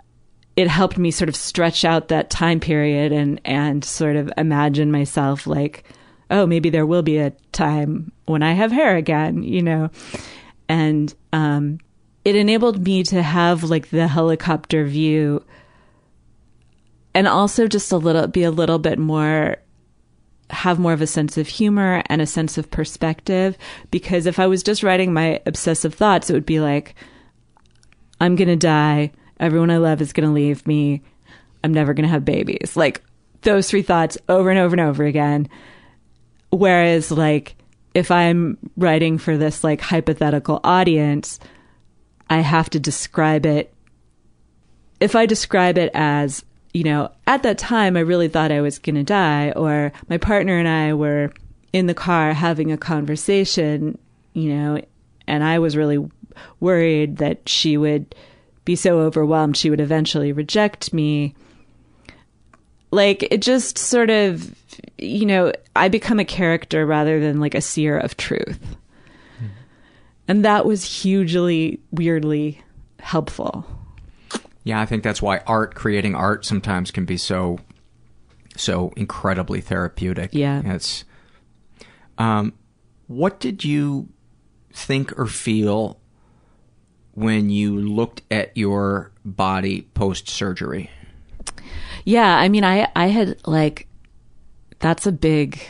[0.56, 4.90] it helped me sort of stretch out that time period and and sort of imagine
[4.90, 5.84] myself like
[6.30, 9.90] oh maybe there will be a time when i have hair again you know?
[10.68, 11.78] And um
[12.24, 15.42] it enabled me to have like the helicopter view
[17.14, 19.56] and also just a little be a little bit more
[20.50, 23.56] have more of a sense of humor and a sense of perspective.
[23.90, 26.94] Because if i was just writing my obsessive thoughts it would be like
[28.20, 29.12] i'm going to die.
[29.38, 31.02] Everyone i love is going to leave me.
[31.62, 32.76] I'm never going to have babies.
[32.76, 33.02] Like
[33.42, 35.48] those three thoughts over and over and over again.
[36.50, 37.56] Whereas like
[37.94, 41.40] if i'm writing for this like hypothetical audience
[42.28, 43.72] i have to describe it.
[45.00, 48.78] If i describe it as you know, at that time, I really thought I was
[48.78, 51.32] going to die, or my partner and I were
[51.72, 53.98] in the car having a conversation,
[54.32, 54.80] you know,
[55.26, 56.08] and I was really
[56.60, 58.14] worried that she would
[58.64, 61.34] be so overwhelmed she would eventually reject me.
[62.92, 64.54] Like, it just sort of,
[64.98, 68.58] you know, I become a character rather than like a seer of truth.
[69.38, 69.46] Hmm.
[70.28, 72.62] And that was hugely, weirdly
[72.98, 73.64] helpful.
[74.64, 77.58] Yeah, I think that's why art, creating art, sometimes can be so,
[78.56, 80.30] so incredibly therapeutic.
[80.32, 80.62] Yeah.
[80.64, 81.04] It's.
[82.18, 82.52] Um,
[83.06, 84.08] what did you
[84.72, 85.98] think or feel
[87.12, 90.90] when you looked at your body post surgery?
[92.04, 93.88] Yeah, I mean, I I had like,
[94.78, 95.60] that's a big.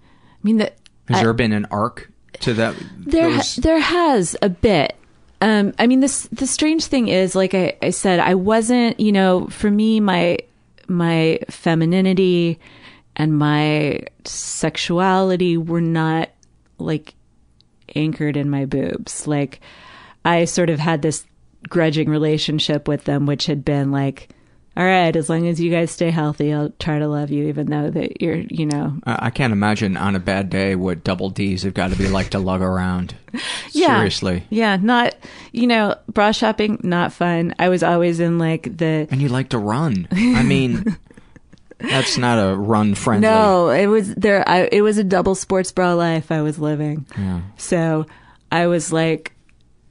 [0.00, 0.76] I mean that.
[1.08, 2.74] Has I- there been an arc to that?
[2.98, 4.96] There, those- there has a bit.
[5.44, 9.12] Um, I mean, this the strange thing is, like I, I said, I wasn't, you
[9.12, 10.38] know, for me, my
[10.88, 12.58] my femininity
[13.14, 16.30] and my sexuality were not
[16.78, 17.12] like
[17.94, 19.26] anchored in my boobs.
[19.26, 19.60] Like,
[20.24, 21.26] I sort of had this
[21.68, 24.30] grudging relationship with them, which had been like,
[24.76, 27.66] all right, as long as you guys stay healthy, I'll try to love you, even
[27.66, 31.30] though that you're, you know, I I can't imagine on a bad day what double
[31.30, 33.14] D's have got to be like to lug around.
[33.72, 33.96] Yeah.
[33.96, 34.44] Seriously.
[34.50, 35.16] Yeah, not
[35.52, 37.54] you know, bra shopping not fun.
[37.58, 40.06] I was always in like the And you like to run.
[40.12, 40.96] I mean,
[41.78, 43.28] that's not a run friendly.
[43.28, 47.06] No, it was there I it was a double sports bra life I was living.
[47.18, 47.40] Yeah.
[47.56, 48.06] So,
[48.52, 49.32] I was like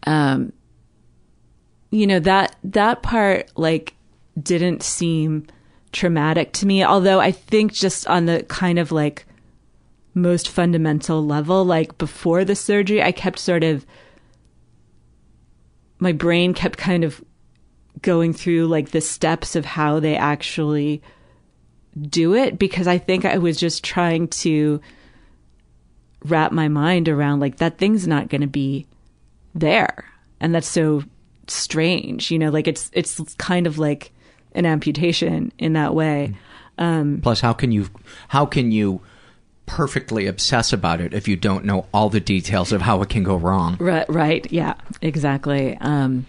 [0.08, 0.54] um
[1.92, 3.94] you know that that part like
[4.42, 5.48] didn't seem
[5.92, 9.26] traumatic to me, although I think just on the kind of like
[10.16, 13.84] most fundamental level like before the surgery I kept sort of
[16.00, 17.24] my brain kept kind of
[18.02, 21.02] going through like the steps of how they actually
[22.02, 24.82] do it because I think I was just trying to
[26.26, 28.86] wrap my mind around like that thing's not going to be
[29.56, 30.06] there.
[30.40, 31.04] And that's so
[31.48, 34.12] strange, you know, like it's it's kind of like
[34.56, 36.36] an amputation in that way.
[36.78, 37.88] Um Plus, how can you
[38.30, 39.02] how can you
[39.66, 43.24] perfectly obsess about it if you don't know all the details of how it can
[43.24, 43.78] go wrong?
[43.80, 45.78] right right, yeah, exactly.
[45.80, 46.26] Um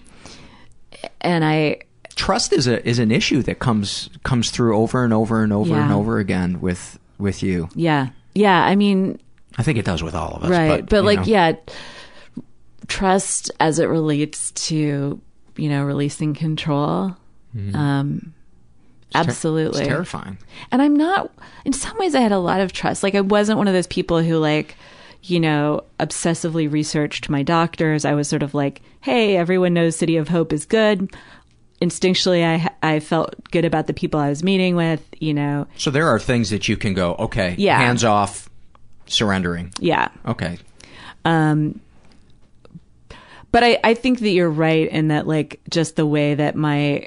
[1.20, 1.78] and I
[2.16, 5.74] Trust is a is an issue that comes comes through over and over and over
[5.74, 7.68] and over again with with you.
[7.74, 8.08] yeah.
[8.36, 9.20] Yeah, I mean,
[9.56, 10.50] I think it does with all of us.
[10.50, 11.24] right but, you like know.
[11.26, 11.52] yeah
[12.86, 15.20] trust as it relates to
[15.56, 17.16] you know releasing control
[17.56, 17.74] Mhm.
[17.74, 18.32] um
[19.12, 20.38] ter- absolutely it's terrifying.
[20.72, 21.30] and i'm not
[21.64, 23.86] in some ways i had a lot of trust like i wasn't one of those
[23.86, 24.76] people who like
[25.22, 30.16] you know obsessively researched my doctors i was sort of like hey everyone knows city
[30.16, 31.08] of hope is good
[31.80, 35.90] instinctually i i felt good about the people i was meeting with you know So
[35.90, 37.78] there are things that you can go, okay, Yeah.
[37.78, 38.48] hands off,
[39.06, 39.72] surrendering.
[39.80, 40.58] yeah Okay.
[41.26, 41.80] Um,
[43.52, 47.06] but I, I think that you're right in that, like, just the way that my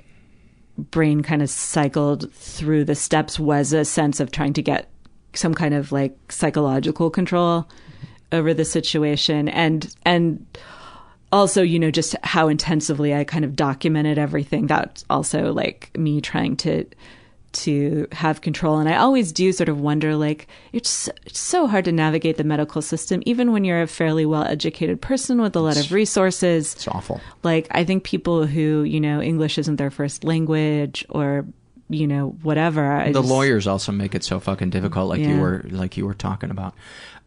[0.77, 4.89] brain kind of cycled through the steps was a sense of trying to get
[5.33, 7.67] some kind of like psychological control
[8.31, 9.49] over the situation.
[9.49, 10.45] And and
[11.31, 14.67] also you know just how intensively i kind of documented everything.
[14.67, 16.85] That's also like me trying to
[17.63, 21.85] to have control and i always do sort of wonder like it's, it's so hard
[21.85, 25.59] to navigate the medical system even when you're a fairly well educated person with a
[25.59, 29.91] lot of resources it's awful like i think people who you know english isn't their
[29.91, 31.45] first language or
[31.89, 35.37] you know whatever I the just- lawyers also make it so fucking difficult, like you
[35.39, 36.73] were like you were talking about.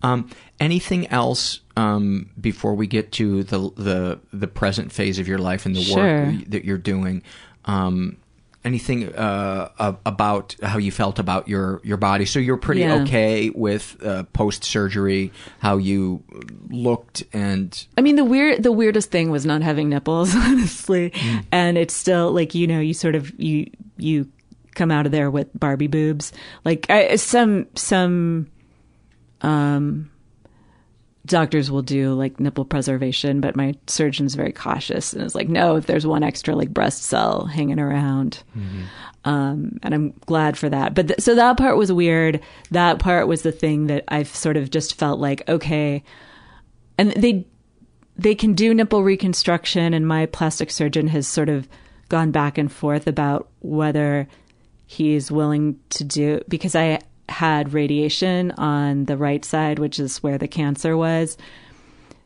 [0.03, 0.29] Um,
[0.61, 5.65] anything else um, before we get to the the the present phase of your life
[5.65, 6.27] and the Sure.
[6.27, 7.23] work that you're doing?
[7.65, 8.19] Um,
[8.65, 12.25] anything uh, about how you felt about your your body?
[12.27, 13.03] So you're pretty Yeah.
[13.03, 16.23] okay with uh, post surgery, how you
[16.69, 21.13] looked, and I mean, the weird, the weirdest thing was not having nipples, honestly.
[21.53, 24.29] And it's still like you know, you sort of you you
[24.75, 26.33] come out of there with Barbie boobs.
[26.65, 28.47] Like I, some some
[29.43, 30.10] um
[31.31, 35.77] doctors will do like nipple preservation, but my surgeon's very cautious and is like, no,
[35.77, 38.43] if there's one extra like breast cell hanging around.
[39.25, 40.95] Um, and I'm glad for that.
[40.95, 42.41] But th- so that part was weird.
[42.71, 46.03] That part was the thing that I've sort of just felt like, okay.
[46.99, 47.47] And they,
[48.17, 51.69] they can do nipple reconstruction and my plastic surgeon has sort of
[52.09, 54.29] gone back and forth about whether
[54.87, 56.99] he's willing to do because I
[57.31, 61.39] had radiation on the right side, which is where the cancer was.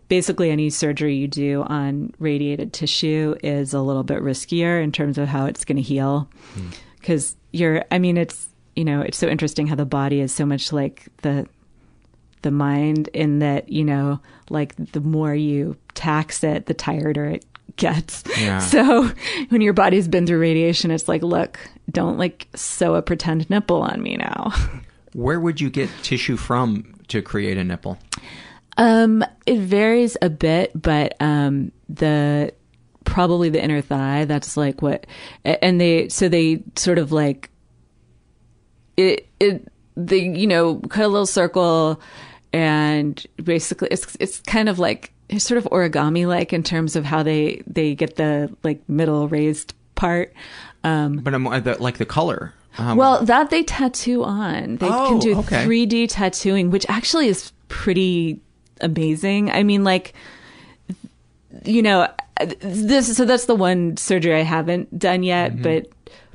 [0.09, 5.19] Basically, any surgery you do on radiated tissue is a little bit riskier in terms
[5.19, 6.29] of how it's going to heal.
[6.55, 6.69] Hmm.
[6.99, 10.47] Because you're, I mean, it's, you know, it's so interesting how the body is so
[10.47, 11.47] much like the,
[12.43, 14.21] the mind in that, you know,
[14.51, 17.45] like the more you tax it, the tireder it
[17.77, 18.25] gets.
[18.39, 18.59] Yeah.
[18.61, 19.11] So
[19.49, 21.59] when your body's been through radiation, it's like, look,
[21.91, 24.53] don't like sew a pretend nipple on me now.
[25.15, 27.99] where would you get tissue from to create a nipple?
[28.77, 32.53] Um, it varies a bit, but um, the
[33.05, 34.25] probably the inner thigh.
[34.25, 35.07] That's like what,
[35.45, 37.51] and they so they sort of like
[38.97, 39.29] it.
[39.41, 42.01] It they you know cut a little circle,
[42.53, 47.05] and basically it's it's kind of like it's sort of origami like in terms of
[47.05, 50.35] how they they get the like middle raised part.
[50.83, 52.53] Um, But I'm uh, the, like the color.
[52.79, 54.77] Um, well, that they tattoo on.
[54.77, 55.65] They Oh, can do okay.
[55.65, 58.41] 3D tattooing, which actually is pretty
[58.81, 59.51] amazing.
[59.51, 60.13] I mean, like,
[61.65, 62.09] you know,
[62.61, 63.17] this.
[63.17, 65.63] So that's the one surgery I haven't done yet, Mm-hmm.
[65.63, 65.89] but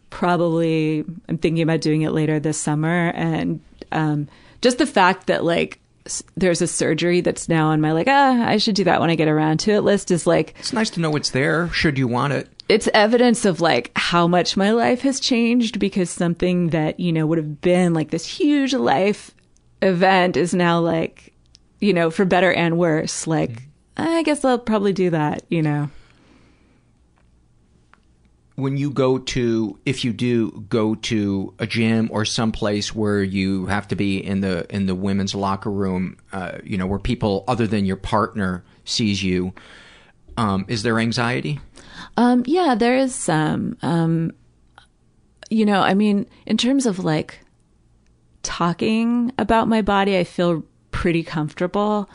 [0.09, 3.09] probably I'm thinking about doing it later this summer.
[3.15, 3.59] And
[3.91, 4.27] um,
[4.61, 8.45] just the fact that like s- there's a surgery that's now on my like ah
[8.47, 10.89] I should do that when I get around to it list is like it's nice
[10.91, 11.69] to know it's there.
[11.69, 12.47] Should you want it?
[12.69, 17.25] It's evidence of like how much my life has changed because something that you know
[17.25, 19.31] would have been like this huge life
[19.81, 21.33] event is now like
[21.79, 23.27] you know for better and worse.
[23.27, 23.63] Like
[23.97, 25.89] i guess i'll probably do that you know.
[28.55, 33.67] When you go to if you do go to a gym or someplace where you
[33.67, 37.45] have to be in the in the women's locker room uh, you know where people
[37.47, 39.53] other than your partner sees you
[40.37, 41.59] um, is there anxiety
[42.19, 44.31] um yeah there is some um
[45.49, 47.39] you know i mean in terms of like
[48.43, 52.09] talking about my body i feel pretty comfortable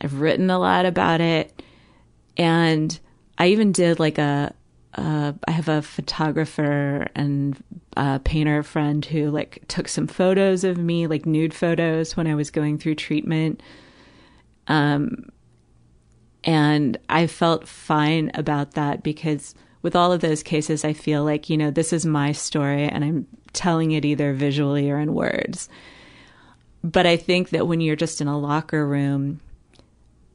[0.00, 1.62] i've written a lot about it
[2.36, 2.98] and
[3.38, 4.52] i even did like a
[4.96, 7.60] uh, I have a photographer and
[7.96, 12.36] uh painter friend who like took some photos of me, like nude photos, when I
[12.36, 13.60] was going through treatment.
[14.68, 15.32] Um,
[16.44, 21.50] and I felt fine about that because with all of those cases, I feel like,
[21.50, 25.68] you know, this is my story and I'm telling it either visually or in words.
[26.82, 29.40] But I think that when you're just in a locker room,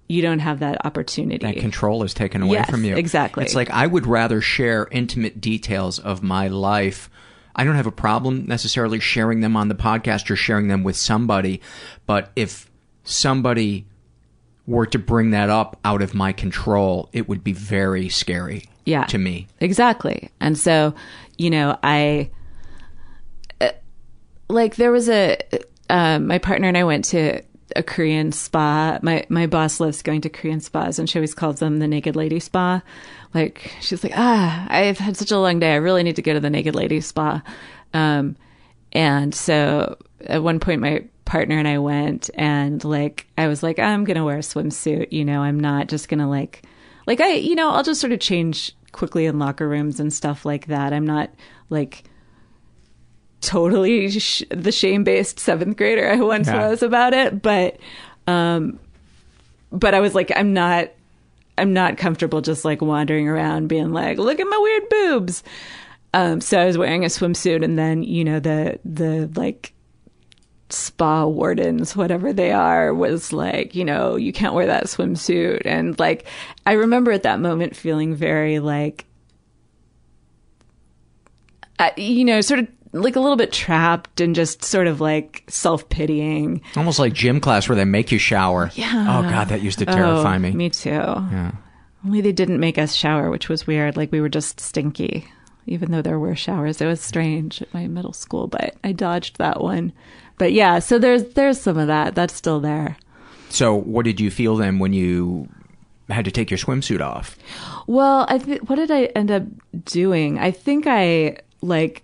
[0.07, 1.45] you don't have that opportunity.
[1.45, 2.95] That control is taken away Yes, from you.
[2.95, 3.44] exactly.
[3.44, 7.10] It's like I would rather share intimate details of my life.
[7.56, 10.95] I don't have a problem necessarily sharing them on the podcast or sharing them with
[10.95, 11.61] somebody,
[12.07, 12.69] but if
[13.03, 13.86] somebody
[14.69, 19.03] were to bring that up out of my control, it would be very scary yeah.
[19.05, 19.47] to me.
[19.59, 20.29] Exactly.
[20.39, 20.93] And so,
[21.37, 22.29] you know, I
[23.59, 23.71] uh,
[24.47, 25.39] like there was a
[25.89, 27.41] uh, my partner and I went to
[27.75, 28.99] a Korean spa.
[29.01, 32.15] My my boss loves going to Korean spas, and she always calls them the Naked
[32.15, 32.83] Lady Spa.
[33.33, 35.73] Like she's like, ah, I've had such a long day.
[35.73, 37.41] I really need to go to the Naked Lady Spa.
[37.93, 38.35] Um,
[38.91, 43.77] and so at one point, my partner and I went, and like I was like,
[43.77, 45.11] I'm gonna wear a swimsuit.
[45.11, 46.64] You know, I'm not just gonna like,
[47.06, 50.43] like I, you know, I'll just sort of change quickly in locker rooms and stuff
[50.45, 50.91] like that.
[50.91, 51.30] I'm not
[51.69, 52.03] like
[53.41, 56.68] totally sh- the shame based seventh grader I once Yeah.
[56.69, 57.77] was about it, but
[58.27, 58.80] um,
[59.72, 60.89] but I was like, I'm not,
[61.57, 65.43] I'm not comfortable just like wandering around being like, look at my weird boobs.
[66.14, 69.73] Um, so I was wearing a swimsuit, and then you know the the like
[70.69, 75.97] spa wardens, whatever they are, was like, you know, you can't wear that swimsuit, and
[75.99, 76.25] like
[76.65, 79.05] I remember at that moment feeling very like,
[81.79, 85.43] uh, you know, sort of like a little bit trapped and just sort of like
[85.47, 86.61] self pitying.
[86.75, 88.71] Almost like gym class where they make you shower.
[88.73, 89.05] Yeah.
[89.19, 90.51] Oh god, that used to terrify Oh, me.
[90.51, 90.89] Me too.
[90.89, 91.51] Yeah.
[92.05, 93.97] Only they didn't make us shower, which was weird.
[93.97, 95.27] Like we were just stinky,
[95.67, 96.81] even though there were showers.
[96.81, 99.93] It was strange at my middle school, but I dodged that one.
[100.39, 102.15] But yeah, so there's there's some of that.
[102.15, 102.97] That's still there.
[103.49, 105.49] So, what did you feel then when you
[106.09, 107.37] had to take your swimsuit off?
[107.85, 109.43] Well, I th- what did I end up
[109.85, 110.39] doing?
[110.39, 112.03] I think I like.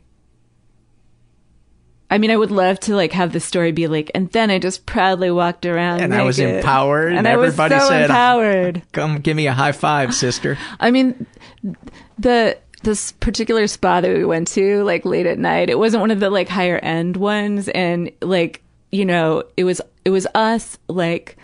[2.11, 4.59] I mean, I would love to like have the story be like, and then I
[4.59, 8.01] just proudly walked around, And I was empowered, and, and I was everybody so said,
[8.03, 8.83] empowered.
[8.91, 10.57] Come give me a high five, sister.
[10.79, 11.25] I mean,
[12.19, 16.11] the this particular spa that we went to, like late at night, it wasn't one
[16.11, 20.77] of the like higher end ones, and like you know, it was it was us
[20.87, 21.37] like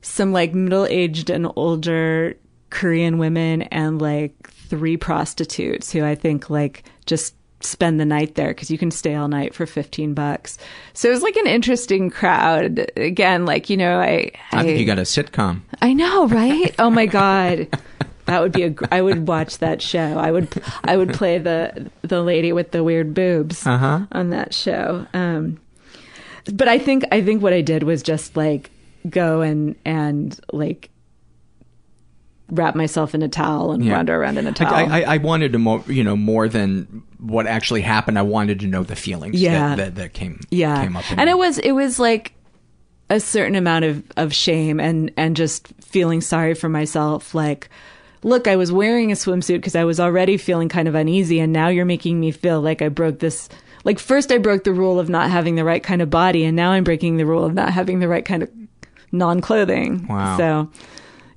[0.00, 2.36] some like middle aged and older
[2.70, 8.48] Korean women and like three prostitutes who I think like just spend the night there
[8.48, 10.58] because you can stay all night for 15 bucks.
[10.94, 12.90] So it was like an interesting crowd.
[12.96, 15.60] Again, like, you know, I, I think you got a sitcom.
[15.80, 16.74] I know, right?
[16.78, 17.68] Oh my god.
[18.26, 20.18] That would be a I would watch that show.
[20.18, 20.48] I would
[20.84, 24.06] I would play the the lady with the weird boobs Uh-huh.
[24.12, 25.06] on that show.
[25.12, 25.58] Um
[26.52, 28.70] but I think I think what I did was just like
[29.08, 30.90] go and and like
[32.50, 33.96] wrap myself in a towel and Yeah.
[33.96, 34.74] wander around in a towel.
[34.74, 38.18] I, I, I wanted to more, you know, more than what actually happened.
[38.18, 39.70] I wanted to know the feelings Yeah.
[39.70, 41.10] that, that, that came, yeah came up.
[41.10, 42.34] in and it was it was like
[43.08, 47.68] a certain amount of of shame and and just feeling sorry for myself like
[48.22, 51.52] look i was wearing a swimsuit because i was already feeling kind of uneasy and
[51.52, 53.48] now you're making me feel like i broke this
[53.84, 56.56] like first i broke the rule of not having the right kind of body and
[56.56, 58.50] now i'm breaking the rule of not having the right kind of
[59.10, 60.36] non-clothing Wow.
[60.36, 60.70] so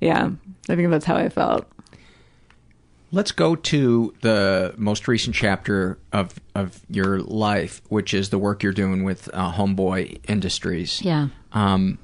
[0.00, 0.30] yeah
[0.68, 1.66] i think that's how i felt
[3.12, 8.64] Let's go to the most recent chapter of of your life, which is the work
[8.64, 11.00] you're doing with uh, Homeboy Industries.
[11.02, 11.28] Yeah.
[11.52, 11.98] Um,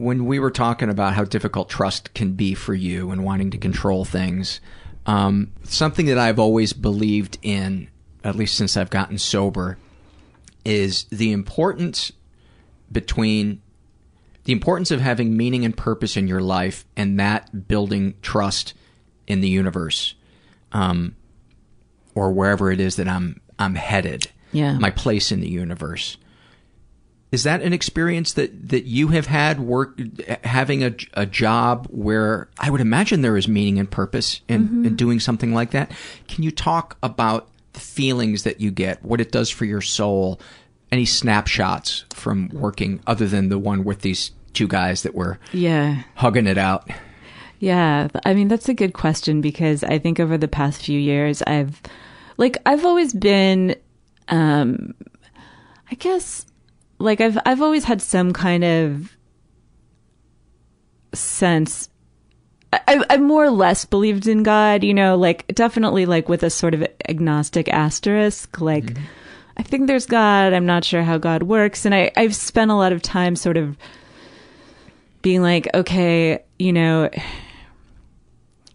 [0.00, 3.58] when we were talking about how difficult trust can be for you and wanting to
[3.58, 4.60] control things,
[5.04, 7.88] um, something that I've always believed in,
[8.24, 9.76] at least since I've gotten sober,
[10.64, 12.12] is the importance
[12.90, 13.60] between
[14.44, 18.72] the importance of having meaning and purpose in your life and that building trust
[19.26, 20.14] in the universe
[20.72, 21.14] um,
[22.14, 24.78] or wherever it is that I'm I'm headed Yeah.
[24.78, 26.16] my place in the universe
[27.32, 29.98] is that an experience that that you have had work
[30.44, 34.86] having a, a job where I would imagine there is meaning and purpose in, Mhm.
[34.86, 35.92] in doing something like that?
[36.28, 40.40] Can you talk about the feelings that you get what it does for your soul
[40.90, 46.02] any snapshots from working other than the one with these two guys that were yeah.
[46.16, 46.90] hugging it out?
[47.60, 51.42] Yeah, I mean that's a good question because I think over the past few years
[51.42, 51.80] I've
[52.38, 53.76] like I've always been
[54.28, 54.94] um
[55.90, 56.46] I guess
[57.00, 59.16] like I've I've always had some kind of
[61.12, 61.88] sense
[62.72, 66.50] I, I more or less believed in God, you know, like definitely like with a
[66.50, 69.04] sort of agnostic asterisk, like mm-hmm.
[69.56, 70.52] I think there's God.
[70.52, 71.84] I'm not sure how God works.
[71.84, 73.76] And I, I've spent a lot of time sort of
[75.22, 77.10] being like, okay, you know,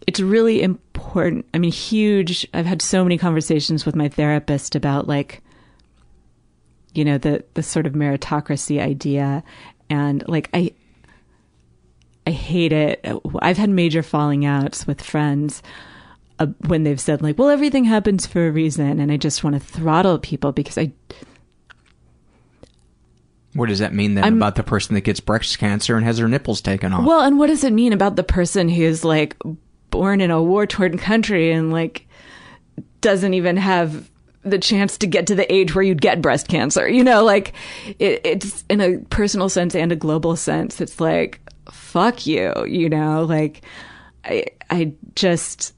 [0.06, 1.46] it's really important.
[1.54, 2.46] I mean, huge.
[2.54, 5.42] I've had so many conversations with my therapist about like,
[6.96, 9.44] you know, the the sort of meritocracy idea,
[9.90, 10.74] and like I,
[12.26, 13.06] I hate it.
[13.40, 15.62] I've had major falling outs with friends
[16.40, 19.56] uh, when they've said like, "Well, everything happens for a reason," and I just want
[19.56, 20.92] to throttle people because I.
[23.54, 26.18] What does that mean then I'm- about the person that gets breast cancer and has
[26.18, 27.06] their nipples taken off?
[27.06, 29.38] Well, and what does it mean about the person who's like
[29.92, 32.06] born in a war torn country and like
[33.00, 34.10] doesn't even have
[34.46, 36.88] the chance to get to the age where you'd get breast cancer?
[36.88, 37.54] You know, like
[38.00, 40.80] it, it's in a personal sense and a global sense.
[40.80, 41.42] It's like,
[41.72, 43.64] fuck you, you know, like
[44.24, 45.74] I, I just,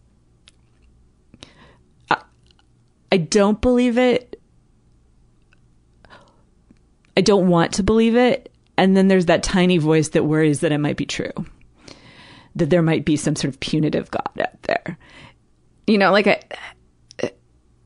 [2.11, 2.22] I,
[3.11, 4.39] I don't believe it.
[7.15, 8.52] I don't want to believe it.
[8.77, 11.31] And then there's that tiny voice that worries that it might be true,
[12.56, 14.98] that there might be some sort of punitive God out there.
[15.88, 17.31] You know, like I,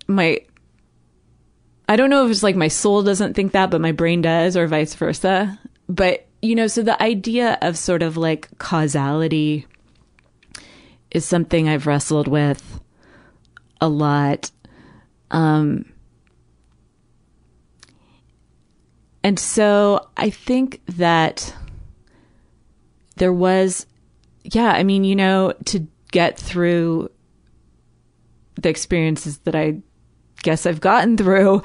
[0.08, 0.40] my,
[1.92, 4.56] I don't know if it's like my soul doesn't think that, but my brain does,
[4.56, 5.60] or vice versa.
[5.90, 9.68] But, you know, so the idea of sort of like causality
[11.12, 12.80] is something I've wrestled with
[13.82, 14.52] a lot.
[15.32, 15.84] Um,
[19.22, 21.54] and so I think that
[23.18, 23.86] there was,
[24.46, 27.12] yeah, I mean, you know, to get through
[28.56, 29.82] the experiences that I
[30.44, 31.62] guess I've gotten through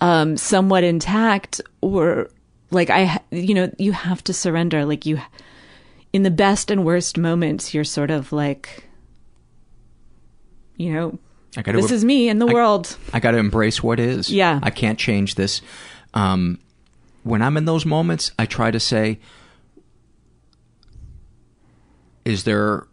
[0.00, 2.28] um, somewhat intact or
[2.70, 4.84] like I, you know, you have to surrender.
[4.84, 5.20] Like you,
[6.12, 8.84] in the best and worst moments, you're sort of like,
[10.76, 11.18] you know,
[11.56, 12.96] I gotta- this is me in the I- world.
[13.12, 14.30] I got to embrace what is.
[14.30, 14.60] Yeah.
[14.62, 15.62] I can't change this.
[16.14, 16.58] Um,
[17.22, 19.18] when I'm in those moments, I try to say,
[22.24, 22.86] is there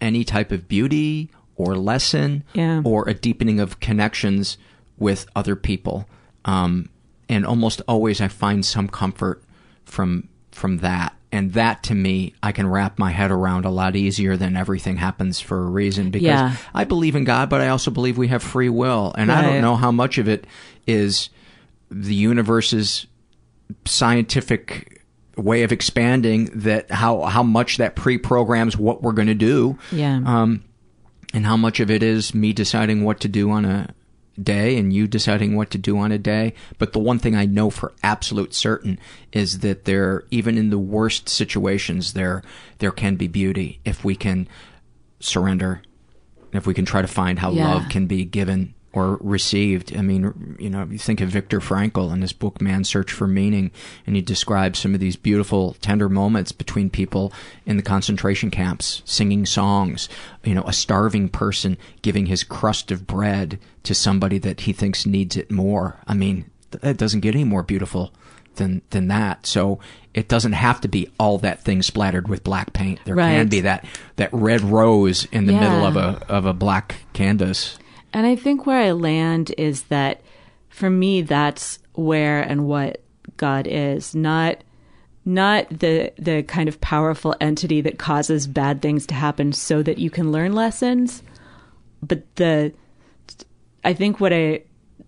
[0.00, 1.30] any type of beauty
[1.66, 2.82] or lesson Yeah.
[2.84, 4.58] or a deepening of connections
[4.98, 6.08] with other people?
[6.44, 6.88] Um,
[7.28, 9.42] and almost always I find some comfort
[9.84, 11.14] from from that.
[11.34, 14.98] And that to me, I can wrap my head around a lot easier than everything
[14.98, 16.56] happens for a reason because Yeah.
[16.74, 19.14] I believe in God, but I also believe we have free will.
[19.16, 20.46] And I don't know how much of it
[20.86, 21.30] is
[21.90, 23.06] the universe's
[23.86, 25.02] scientific
[25.36, 30.20] way of expanding that how how much that pre-programs what we're going to do Yeah.
[30.26, 30.62] um
[31.32, 33.94] and how much of it is me deciding what to do on a
[34.40, 37.44] day and you deciding what to do on a day but the one thing i
[37.44, 38.98] know for absolute certain
[39.32, 42.42] is that there even in the worst situations there
[42.78, 44.48] there can be beauty if we can
[45.20, 45.82] surrender
[46.54, 47.74] if we can try to find how Yeah.
[47.74, 49.96] love can be given or received.
[49.96, 53.26] I mean, you know, you think of Viktor Frankl in his book Man's Search for
[53.26, 53.70] Meaning,
[54.06, 57.32] and he describes some of these beautiful, tender moments between people
[57.64, 60.08] in the concentration camps, singing songs.
[60.44, 65.06] You know, a starving person giving his crust of bread to somebody that he thinks
[65.06, 65.98] needs it more.
[66.06, 66.50] I mean,
[66.82, 68.12] it doesn't get any more beautiful
[68.56, 69.46] than than that.
[69.46, 69.78] So
[70.14, 73.00] it doesn't have to be all that thing splattered with black paint.
[73.04, 73.84] There can be that
[74.16, 77.78] that red rose in the middle of a of a black canvas.
[78.12, 80.20] And I think where I land is that
[80.68, 83.02] for me that's where and what
[83.36, 84.62] God is, not
[85.24, 89.98] not the the kind of powerful entity that causes bad things to happen so that
[89.98, 91.22] you can learn lessons,
[92.02, 92.72] but the
[93.84, 94.62] I think what I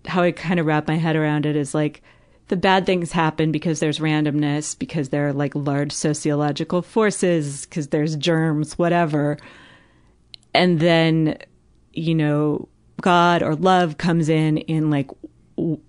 [0.05, 2.01] how I kind of wrap my head around it is like
[2.47, 7.87] the bad things happen because there's randomness, because there are like large sociological forces, because
[7.87, 9.37] there's germs, whatever.
[10.53, 11.39] And then,
[11.91, 12.69] you know,
[13.01, 15.09] God or love comes in in like
[15.57, 15.79] w-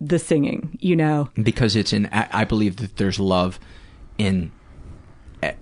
[0.00, 1.30] the singing, you know.
[1.42, 3.58] because it's in I believe that there's love
[4.18, 4.52] in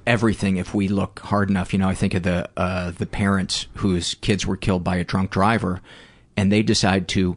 [0.07, 3.67] everything if we look hard enough you know i think of the uh the parents
[3.75, 5.81] whose kids were killed by a drunk driver
[6.37, 7.37] and they decide to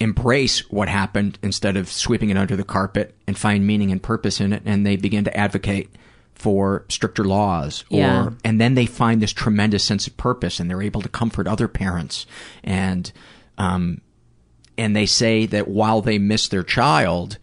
[0.00, 4.40] embrace what happened instead of sweeping it under the carpet and find meaning and purpose
[4.40, 5.88] in it and they begin to advocate
[6.34, 8.30] for stricter laws or Yeah.
[8.44, 11.68] and then they find this tremendous sense of purpose and they're able to comfort other
[11.68, 12.26] parents
[12.64, 13.12] and
[13.58, 14.00] um
[14.76, 17.38] and they say that while they miss their child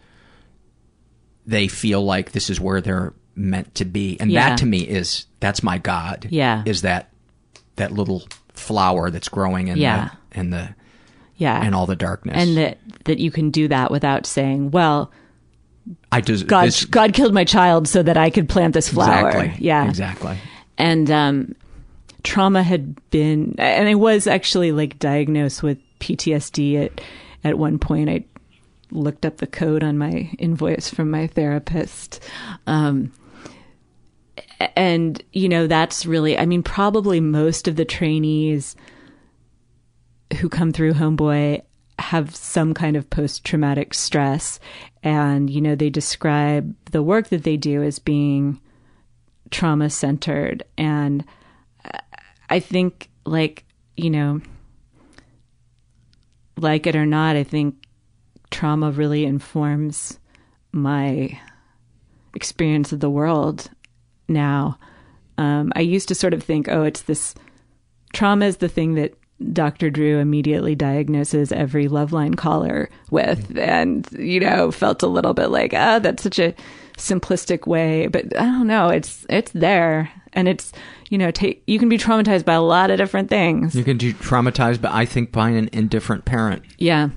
[1.45, 4.49] they feel like this is where they're meant to be and Yeah.
[4.49, 6.63] that to me is that's my god Yeah.
[6.65, 7.09] is that
[7.77, 10.09] that little flower that's growing in Yeah.
[10.33, 10.69] the in the
[11.37, 11.61] Yeah.
[11.63, 15.09] and all the darkness And that that you can do that without saying, well,
[16.11, 19.29] i just God this- God killed my child so that I could plant this flower.
[19.29, 19.87] exactly Yeah.
[19.87, 20.37] exactly
[20.77, 21.55] and um,
[22.23, 27.01] trauma had been and i was actually like diagnosed with ptsd at
[27.43, 28.25] at one point I
[28.91, 32.19] looked up the code on my invoice from my therapist.
[32.65, 33.13] Um,
[34.75, 38.75] and you know that's really i mean probably most of the trainees
[40.39, 41.61] who come through homeboy
[41.99, 44.59] have some kind of post traumatic stress
[45.03, 48.59] and you know they describe the work that they do as being
[49.51, 51.25] trauma centered and
[52.49, 53.65] i think like
[53.97, 54.39] you know
[56.57, 57.75] like it or not i think
[58.49, 60.19] trauma really informs
[60.71, 61.37] my
[62.33, 63.69] experience of the world
[64.27, 64.77] now.
[65.37, 67.35] Um, I used to sort of think, oh, it's this
[68.13, 69.13] trauma is the thing that
[69.53, 69.89] Dr.
[69.89, 75.73] Drew immediately diagnoses every Loveline caller with, and you know, felt a little bit like,
[75.73, 76.53] ah, oh, that's such a
[76.97, 78.07] simplistic way.
[78.07, 80.73] But I don't know, it's it's there, and it's
[81.09, 83.75] you know, take you can be traumatized by a lot of different things.
[83.75, 86.63] You can be traumatized, but I think by an indifferent parent.
[86.77, 87.09] Yeah,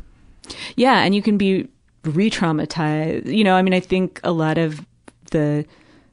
[0.76, 1.68] yeah, and you can be
[2.04, 3.26] re-traumatized.
[3.26, 4.84] You know, I mean, I think a lot of
[5.30, 5.66] the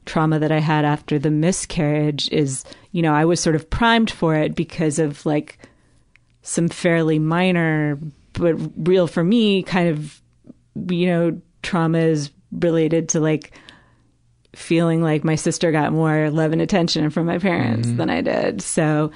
[0.06, 4.10] trauma that I had after the miscarriage is, you know, I was sort of primed
[4.10, 5.58] for it because of like
[6.42, 7.98] some fairly minor,
[8.32, 10.20] but real for me kind of,
[10.90, 13.52] you know, traumas related to like
[14.54, 17.96] feeling like my sister got more love and attention from my parents mm-hmm.
[17.98, 18.62] than I did.
[18.62, 19.10] So,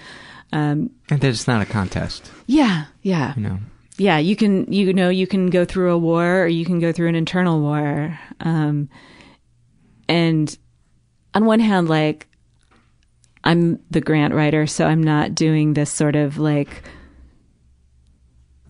[0.52, 2.30] um, and that it's not a contest.
[2.46, 2.84] Yeah.
[3.02, 3.34] Yeah.
[3.36, 3.58] You know,
[3.96, 6.92] yeah, you can, you know, you can go through a war or you can go
[6.92, 8.18] through an internal war.
[8.40, 8.88] Um,
[10.08, 10.56] and
[11.32, 12.28] on one hand, like
[13.44, 16.82] I'm the grant writer, so I'm not doing this sort of like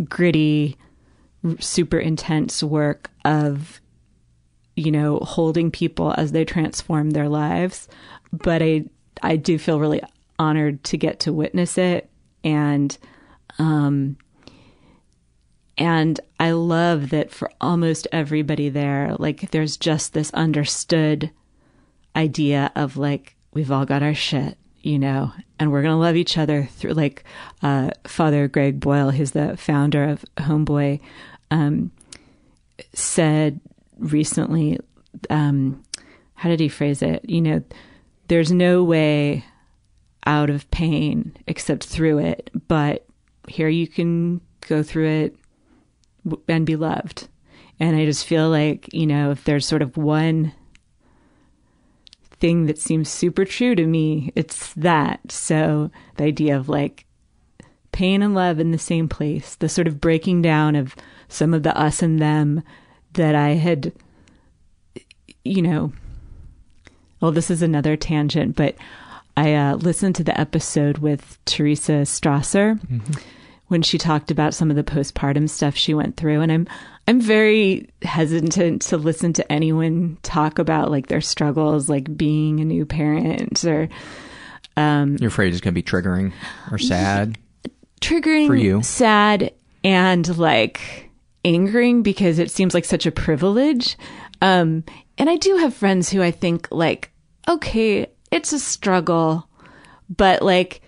[0.09, 0.77] gritty,
[1.61, 3.81] super intense work of,
[4.77, 7.89] you know, holding people as they transform their lives.
[8.33, 8.85] But I,
[9.23, 10.03] I do feel really
[10.39, 12.11] honored to get to witness it.
[12.43, 12.97] And,
[13.59, 14.17] um,
[15.79, 21.31] and I love that for almost everybody there, like there's just this understood
[22.17, 26.17] idea of like we've all got our shit you know and we're going to love
[26.17, 27.25] each other through like
[27.63, 31.01] uh, father greg boyle who's the founder of homeboy
[31.51, 31.91] um,
[32.93, 33.61] said
[33.99, 34.79] recently
[35.31, 35.83] um,
[36.35, 37.25] how did he phrase it?
[37.29, 37.63] You know
[38.29, 39.45] there's no way
[40.27, 43.07] out of pain except through it but
[43.49, 45.37] here you can go through it
[46.49, 47.29] and be loved.
[47.81, 50.53] And i just feel like you know if there's sort of one
[52.45, 54.31] thing that seems super true to me.
[54.35, 55.33] It's that.
[55.33, 57.07] So the idea of like
[57.91, 60.95] pain and love in the same place, the sort of breaking down of
[61.27, 62.63] some of the us and them
[63.15, 63.93] that I had,
[65.43, 65.95] you know,
[67.23, 68.75] well, this is another tangent, but
[69.39, 72.79] I uh, listened to the episode with Teresa Strasser.
[72.79, 73.13] Mm-hmm
[73.69, 76.69] when she talked about some of the postpartum stuff she went through and I'm
[77.07, 82.65] I'm very hesitant to listen to anyone talk about like their struggles like being a
[82.65, 83.89] new parent or
[84.77, 86.33] um You're afraid it's going to be triggering
[86.71, 87.39] or sad?
[88.01, 88.83] Triggering for you.
[88.83, 89.53] Sad
[89.83, 91.11] and like
[91.45, 93.97] angering because it seems like such a privilege.
[94.41, 94.85] Um
[95.19, 97.11] and I do have friends who I think like
[97.49, 99.49] okay, it's a struggle,
[100.09, 100.81] but like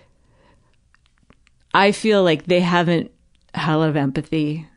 [1.73, 3.11] I feel like they haven't
[3.53, 4.67] had a lot of empathy.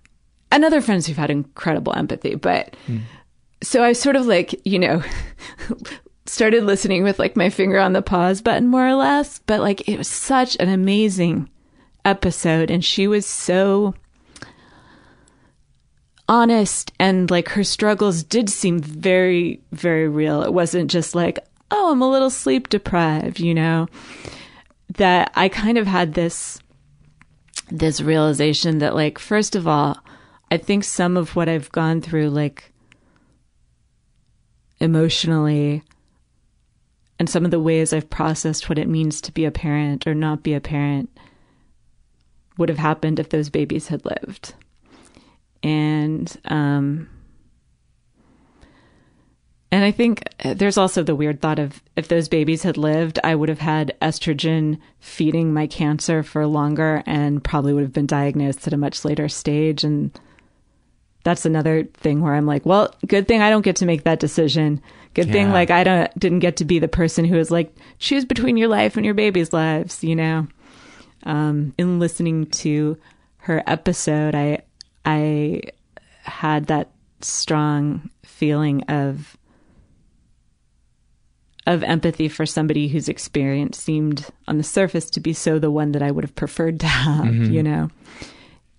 [0.51, 3.03] And other friends who've had incredible empathy, but mm.
[3.63, 5.03] so I sort of like, you know,
[6.27, 9.89] started listening with like my finger on the pause button more or less, but like
[9.89, 11.49] it was such an amazing
[12.05, 13.95] episode and she was so
[16.29, 20.43] honest and like her struggles did seem very very real.
[20.43, 21.39] It wasn't just like,
[21.71, 23.89] "Oh, I'm a little sleep deprived," you know.
[24.97, 26.61] That I kind of had this
[27.71, 29.99] this realization that like first of all
[30.51, 32.73] i think some of what i've gone through like
[34.81, 35.83] emotionally
[37.19, 40.15] and some of the ways i've processed what it means to be a parent or
[40.15, 41.11] not be a parent
[42.57, 44.55] would have happened if those babies had lived
[45.63, 47.09] and um
[49.73, 53.37] and I think there's also the weird thought of if those babies had lived, I
[53.37, 58.67] would have had estrogen feeding my cancer for longer and probably would have been diagnosed
[58.67, 59.85] at a much later stage.
[59.85, 60.11] And
[61.23, 64.21] that's another thing where I'm like, well, good thing I don't get to make that
[64.21, 64.81] decision.
[65.15, 65.33] Good yeah.
[65.33, 68.57] thing like I don't didn't get to be the person who is like, choose between
[68.57, 70.47] your life and your baby's lives, you know.
[71.25, 72.97] Um, in listening to
[73.39, 74.63] her episode, I
[75.05, 75.63] I
[76.23, 76.91] had that
[77.21, 79.37] strong feeling of
[81.67, 85.93] of empathy for somebody whose experience seemed on the surface to be so the one
[85.93, 87.53] that I would have preferred to have, mm-hmm.
[87.53, 87.91] you know.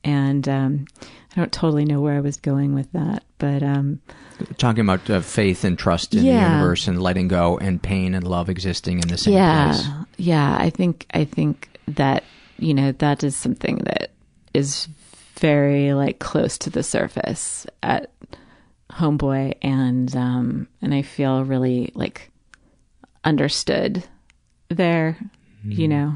[0.04, 0.88] And um,
[1.36, 4.02] I don't totally know where I was going with that, but um,
[4.58, 8.28] Talking about uh, faith and trust in the universe and letting go and pain and
[8.28, 9.88] love existing in the same yeah, place.
[10.18, 10.58] yeah.
[10.60, 12.24] I think I think that
[12.58, 14.12] you know that is something that
[14.54, 14.88] is
[15.40, 18.12] very like close to the surface at
[18.92, 22.30] Homeboy, and um, and I feel really like
[23.24, 24.04] understood
[24.70, 25.18] there.
[25.64, 26.16] You know,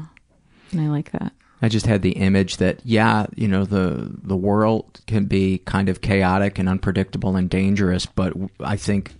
[0.72, 1.32] and I like that.
[1.66, 5.88] I just had the image that yeah, you know the the world can be kind
[5.88, 9.12] of chaotic and unpredictable and dangerous, but I think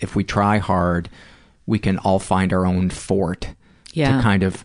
[0.00, 1.08] if we try hard,
[1.66, 3.48] we can all find our own fort
[3.94, 4.16] Yeah.
[4.18, 4.64] to kind of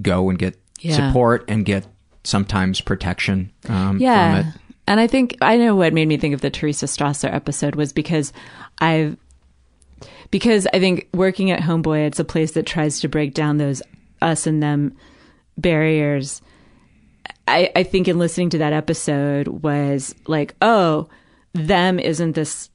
[0.00, 0.94] go and get Yeah.
[1.08, 1.86] support and get
[2.24, 4.46] sometimes protection um, from yeah it.
[4.86, 7.92] and i think i know what made me think of the teresa strasser episode was
[7.92, 8.32] because
[8.80, 9.16] i've
[10.30, 13.82] because i think working at homeboy it's a place that tries to break down those
[14.22, 14.94] us and them
[15.58, 16.40] barriers
[17.48, 21.08] i i think in listening to that episode was like oh
[21.52, 22.70] them isn't this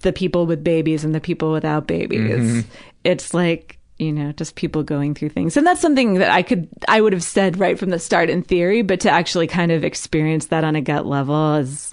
[0.00, 2.64] the people with babies and the people without babies Mhm.
[3.04, 6.68] it's like you know just people going through things and that's something that i could
[6.88, 9.84] i would have said right from the start in theory but to actually kind of
[9.84, 11.92] experience that on a gut level is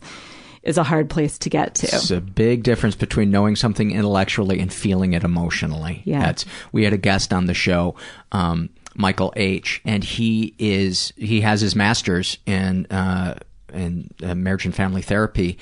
[0.64, 4.60] is a hard place to get to It's a big difference between knowing something intellectually
[4.60, 6.04] and feeling it emotionally.
[6.06, 6.20] Yeah.
[6.22, 7.96] That's we had a guest on the show,
[8.32, 13.36] um, Michael H, and he is he has his master's in uh,
[13.74, 15.58] in uh, marriage and family therapy,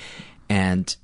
[0.48, 0.94] and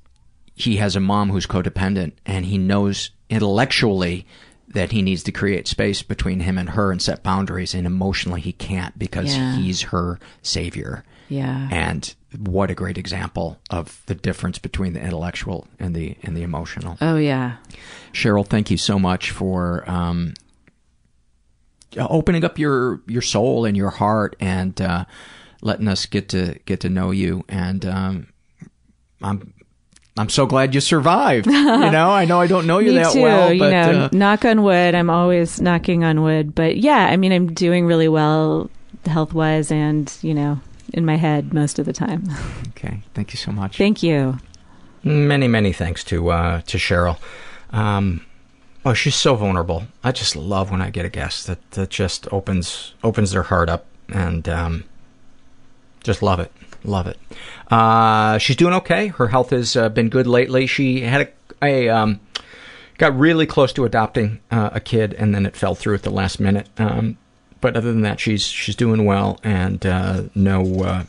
[0.55, 4.25] he has a mom who's codependent, and he knows intellectually
[4.69, 8.41] that he needs to create space between him and her and set boundaries, and emotionally
[8.41, 9.55] he can't because Yeah.
[9.55, 11.03] he's her savior.
[11.29, 11.67] Yeah.
[11.71, 16.43] And what a great example of the difference between the intellectual and the and the
[16.43, 16.97] emotional.
[17.01, 17.57] oh yeah
[18.13, 20.33] Cheryl, thank you so much for um,
[21.97, 25.05] opening up your your soul and your heart and uh,
[25.61, 27.43] letting us get to get to know you.
[27.49, 28.27] And um,
[29.21, 29.53] I'm
[30.17, 31.45] I'm so glad you survived.
[31.47, 33.21] you know, I know I don't know you that too.
[33.21, 34.95] well, you know, uh, knock on wood.
[34.95, 38.69] I'm always knocking on wood, but yeah, I mean, I'm doing really well
[39.05, 40.59] health wise, and you know,
[40.93, 42.23] in my head most of the time.
[42.69, 43.77] okay, thank you so much.
[43.77, 44.37] Thank you.
[45.03, 47.17] Many, many thanks to uh, to Cheryl.
[47.71, 48.25] Um,
[48.87, 49.83] oh, she's so vulnerable.
[50.01, 53.69] I just love when I get a guest that, that just opens opens their heart
[53.69, 54.85] up and um,
[56.03, 56.51] just love it,
[56.85, 57.19] love it.
[57.69, 59.07] Uh, she's doing okay.
[59.07, 60.67] Her health has uh, been good lately.
[60.67, 61.21] She had
[61.61, 62.21] a, a um,
[62.97, 66.09] got really close to adopting uh, a kid, and then it fell through at the
[66.09, 66.69] last minute.
[66.77, 67.17] Um,
[67.59, 71.03] but other than that, she's she's doing well, and uh, no uh,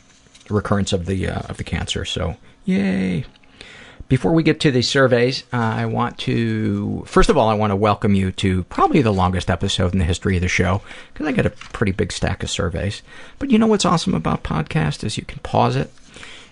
[0.49, 2.03] recurrence of the uh, of the cancer.
[2.03, 2.35] So
[2.65, 3.23] yay!
[4.09, 7.69] Before we get to the surveys, uh, I want to first of all I want
[7.69, 10.81] to welcome you to probably the longest episode in the history of the show
[11.13, 13.03] because I got a pretty big stack of surveys.
[13.37, 15.93] But you know what's awesome about podcast is you can pause it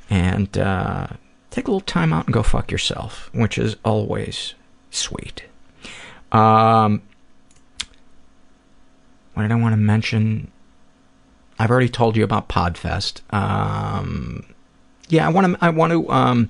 [0.07, 1.07] and uh,
[1.49, 4.53] take a little time out and go fuck yourself, which is always
[4.91, 5.43] sweet.
[6.31, 7.01] Um,
[9.33, 10.51] what did I want to mention?
[11.57, 13.21] I've already told you about Podfest.
[13.33, 14.45] Um,
[15.09, 15.65] yeah, I want to.
[15.65, 16.07] I want to.
[16.11, 16.49] Um,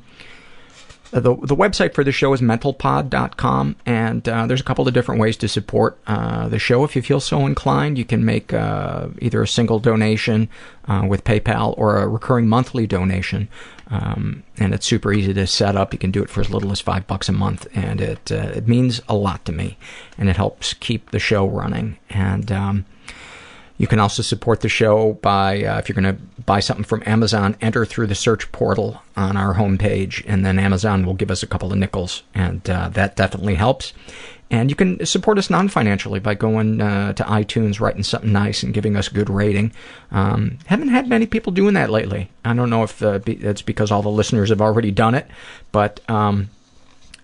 [1.11, 5.21] the the website for the show is mentalpod.com, and uh, there's a couple of different
[5.21, 6.83] ways to support uh, the show.
[6.83, 10.49] If you feel so inclined, you can make uh, either a single donation
[10.87, 13.47] uh, with PayPal or a recurring monthly donation,
[13.89, 15.93] um, and it's super easy to set up.
[15.93, 18.51] You can do it for as little as five bucks a month, and it uh,
[18.55, 19.77] it means a lot to me,
[20.17, 21.97] and it helps keep the show running.
[22.09, 22.85] And um,
[23.77, 27.03] you can also support the show by, uh, if you're going to buy something from
[27.05, 31.43] Amazon, enter through the search portal on our homepage, and then Amazon will give us
[31.43, 33.93] a couple of nickels, and uh, that definitely helps.
[34.49, 38.73] And you can support us non-financially by going uh, to iTunes, writing something nice, and
[38.73, 39.73] giving us a good rating.
[40.09, 42.31] Um, haven't had many people doing that lately.
[42.45, 45.27] I don't know if uh, be, it's because all the listeners have already done it,
[45.73, 46.49] but um,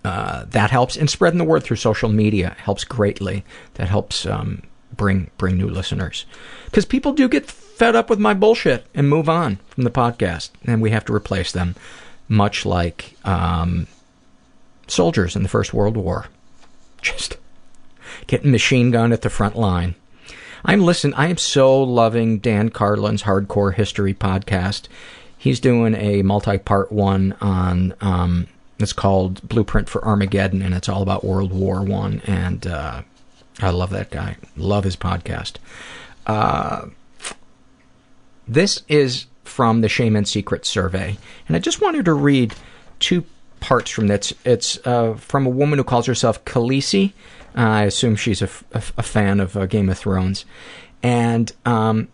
[0.04, 0.96] uh, that helps.
[0.96, 3.42] And spreading the word through social media helps greatly.
[3.74, 4.62] That helps um,
[4.96, 6.26] bring bring new listeners
[6.66, 10.50] because people do get fed up with my bullshit and move on from the podcast,
[10.64, 11.74] and we have to replace them,
[12.28, 13.86] much like um,
[14.86, 16.26] soldiers in the First World War,
[17.02, 17.36] just
[18.26, 19.94] getting machine gun at the front line.
[20.64, 21.12] I'm listen.
[21.14, 24.88] I am so loving Dan Carlin's Hardcore History podcast.
[25.36, 27.94] He's doing a multi-part one on.
[28.00, 28.46] Um,
[28.78, 32.22] it's called Blueprint for Armageddon, and it's all about World War One.
[32.26, 33.02] And uh,
[33.60, 34.36] I love that guy.
[34.56, 35.56] Love his podcast.
[36.26, 36.86] Uh,
[38.48, 41.16] this is from the Shame and Secret survey,
[41.46, 42.54] and I just wanted to read
[42.98, 43.24] two
[43.60, 44.32] parts from this.
[44.44, 47.12] It's uh, from a woman who calls herself Khaleesi.
[47.56, 50.44] Uh, I assume she's a, f- a fan of uh, Game of Thrones,
[51.02, 52.08] and um,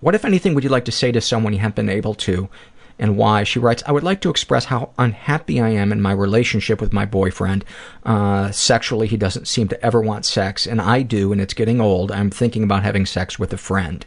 [0.00, 2.50] what, if anything, would you like to say to someone you haven't been able to,
[2.98, 3.44] and why?
[3.44, 6.92] She writes, I would like to express how unhappy I am in my relationship with
[6.92, 7.64] my boyfriend.
[8.04, 11.80] Uh, sexually, he doesn't seem to ever want sex, and I do, and it's getting
[11.80, 12.12] old.
[12.12, 14.06] I'm thinking about having sex with a friend.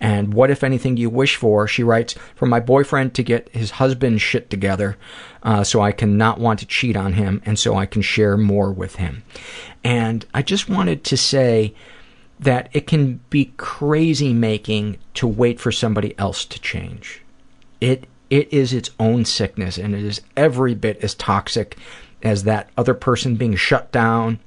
[0.00, 1.66] And what, if anything, do you wish for?
[1.66, 4.98] She writes, for my boyfriend to get his husband's shit together
[5.42, 8.36] uh, so I can not want to cheat on him and so I can share
[8.36, 9.22] more with him.
[9.82, 11.74] And I just wanted to say
[12.38, 17.22] that it can be crazy making to wait for somebody else to change.
[17.80, 21.76] It it is its own sickness and it is every bit as toxic
[22.22, 24.38] as that other person being shut down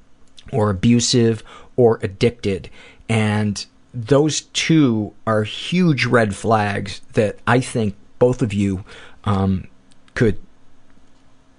[0.52, 1.44] or abusive
[1.76, 2.70] or addicted.
[3.08, 8.84] And those two are huge red flags that I think both of you
[9.24, 9.68] um,
[10.14, 10.38] could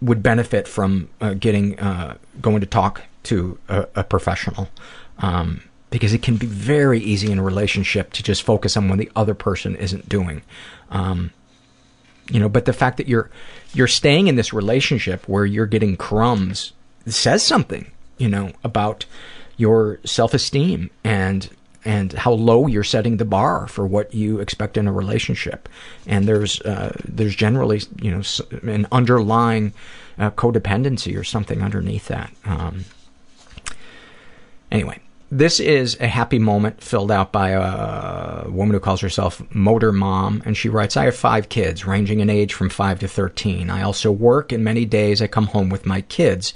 [0.02, 4.68] would benefit from uh, getting uh, going to talk to a, a professional
[5.18, 8.98] um, because it can be very easy in a relationship to just focus on what
[8.98, 10.42] the other person isn't doing.
[10.90, 11.32] Um,
[12.30, 13.28] you know, but the fact that you're
[13.74, 16.72] you're staying in this relationship where you're getting crumbs
[17.06, 19.04] says something, you know, about
[19.56, 21.50] your self-esteem and
[21.84, 25.68] and how low you're setting the bar for what you expect in a relationship.
[26.06, 28.22] And there's uh, there's generally you know
[28.62, 29.72] an underlying
[30.18, 32.30] uh, codependency or something underneath that.
[32.44, 32.84] Um,
[34.70, 35.00] anyway,
[35.30, 40.42] this is a happy moment filled out by a woman who calls herself Motor Mom,
[40.44, 43.70] and she writes, I have five kids, ranging in age from 5 to 13.
[43.70, 46.52] I also work, and many days I come home with my kids.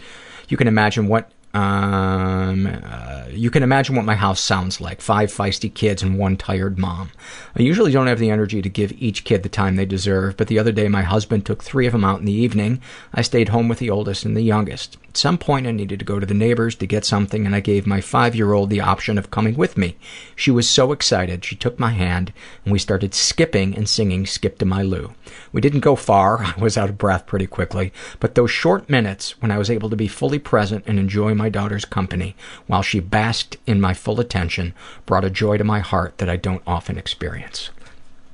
[0.49, 5.01] You can imagine what um, uh, you can imagine what my house sounds like.
[5.01, 7.13] Five feisty kids and one tired mom.
[7.57, 10.49] I usually don't have the energy to give each kid the time they deserve, but
[10.49, 12.83] the other day my husband took three of them out in the evening.
[13.15, 14.97] I stayed home with the oldest and the youngest.
[15.15, 17.61] At some point I needed to go to the neighbors to get something and I
[17.61, 19.97] gave my five-year-old the option of coming with me.
[20.35, 21.45] She was so excited.
[21.45, 22.33] She took my hand
[22.65, 25.15] and we started skipping and singing Skip to My Lou.
[25.53, 26.43] We didn't go far.
[26.45, 29.89] I was out of breath pretty quickly, but those short minutes when I was able
[29.89, 32.35] to be fully present and enjoy my daughter's company
[32.67, 34.75] while she basked in my full attention
[35.07, 37.71] brought a joy to my heart that I don't often experience.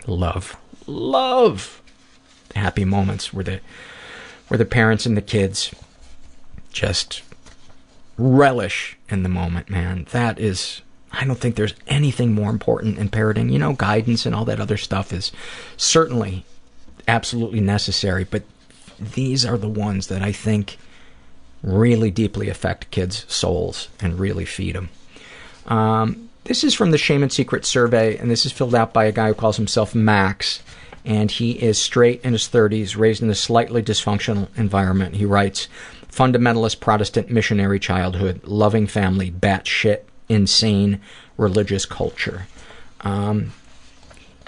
[0.07, 0.57] Love.
[0.86, 1.82] Love.
[2.55, 3.61] Happy moments where the
[4.48, 5.74] where the parents and the kids
[6.72, 7.22] just
[8.16, 10.06] relish in the moment, man.
[10.10, 10.82] That is
[11.12, 13.52] I don't think there's anything more important in parenting.
[13.52, 15.32] You know, guidance and all that other stuff is
[15.76, 16.44] certainly
[17.09, 18.42] absolutely necessary, but
[18.98, 20.78] these are the ones that I think
[21.62, 24.90] really deeply affect kids' souls and really feed them.
[25.66, 29.05] Um, this is from the Shame and Secret survey, and this is filled out by
[29.05, 30.62] a guy who calls himself Max,
[31.05, 35.16] and he is straight in his 30s, raised in a slightly dysfunctional environment.
[35.16, 35.68] He writes,
[36.11, 41.01] fundamentalist Protestant missionary childhood, loving family, batshit, insane
[41.37, 42.47] religious culture.
[43.01, 43.53] Um,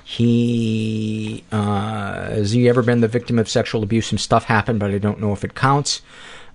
[0.05, 4.07] he uh, has he ever been the victim of sexual abuse?
[4.07, 6.03] Some stuff happened, but I don't know if it counts.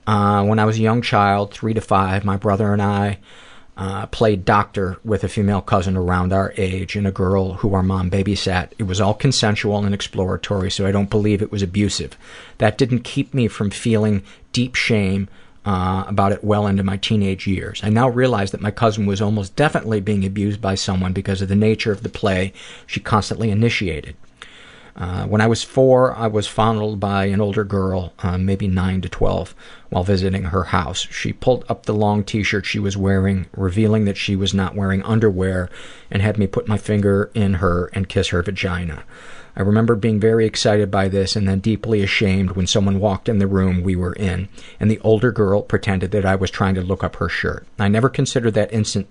[0.06, 3.20] Uh, when I was a young child, three to five, my brother and I
[4.08, 8.10] played doctor with a female cousin around our age and a girl who our mom
[8.10, 8.72] babysat.
[8.80, 12.18] It was all consensual and exploratory, so I don't believe it was abusive.
[12.58, 15.30] That didn't keep me from feeling deep shame
[15.64, 17.82] uh, about it well into my teenage years.
[17.84, 21.50] I now realize that my cousin was almost definitely being abused by someone because of
[21.50, 22.54] the nature of the play
[22.88, 24.16] she constantly initiated.
[24.98, 29.02] Uh, when I was four, I was fondled by an older girl, uh, maybe 9
[29.02, 29.54] to 12,
[29.90, 31.08] while visiting her house.
[31.12, 34.76] She pulled up the long t shirt she was wearing, revealing that she was not
[34.76, 35.70] wearing underwear,
[36.10, 39.04] and had me put my finger in her and kiss her vagina.
[39.56, 43.40] I remember being very excited by this and then deeply ashamed when someone walked in
[43.40, 44.50] the room we were in,
[44.80, 47.66] and the older girl pretended that I was trying to look up her shirt.
[47.80, 49.08] I never considered that instant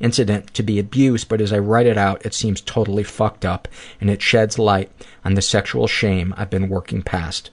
[0.00, 3.68] incident to be abuse, but as I write it out, it seems totally fucked up,
[4.00, 4.90] and it sheds light
[5.24, 7.50] on the sexual shame I've been working past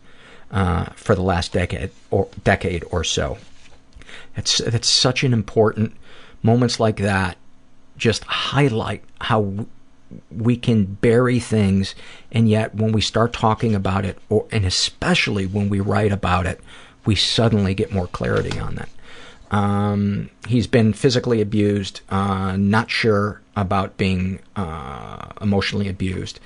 [0.52, 3.38] uh, for the last decade or decade or so.
[4.36, 5.95] It's it's such an important
[6.41, 7.38] moments like that
[7.98, 9.65] just highlight how
[10.32, 11.95] we can bury things
[12.32, 16.45] and yet when we start talking about it or and especially when we write about
[16.45, 16.61] it
[17.06, 18.88] we suddenly get more clarity on that
[19.52, 26.40] um, he's been physically abused uh, not sure about being uh, emotionally abused.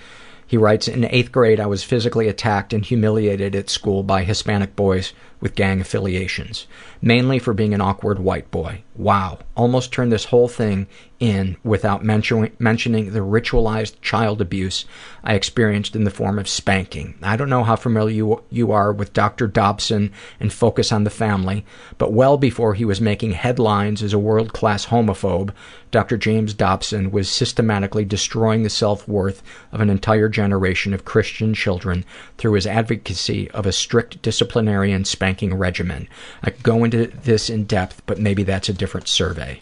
[0.47, 4.75] He writes in eighth grade i was physically attacked and humiliated at school by hispanic
[4.75, 6.67] boys with gang affiliations
[7.01, 10.87] mainly for being an awkward white boy wow almost turned this whole thing
[11.21, 14.85] in without mentioning, mentioning the ritualized child abuse
[15.23, 17.13] I experienced in the form of spanking.
[17.21, 19.47] I don't know how familiar you, you are with Dr.
[19.47, 21.63] Dobson and Focus on the Family,
[21.99, 25.53] but well before he was making headlines as a world class homophobe,
[25.91, 26.17] Dr.
[26.17, 32.03] James Dobson was systematically destroying the self worth of an entire generation of Christian children
[32.37, 36.07] through his advocacy of a strict disciplinarian spanking regimen.
[36.41, 39.61] I could go into this in depth, but maybe that's a different survey.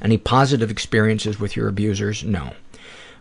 [0.00, 2.22] Any positive experiences with your abusers?
[2.24, 2.52] No.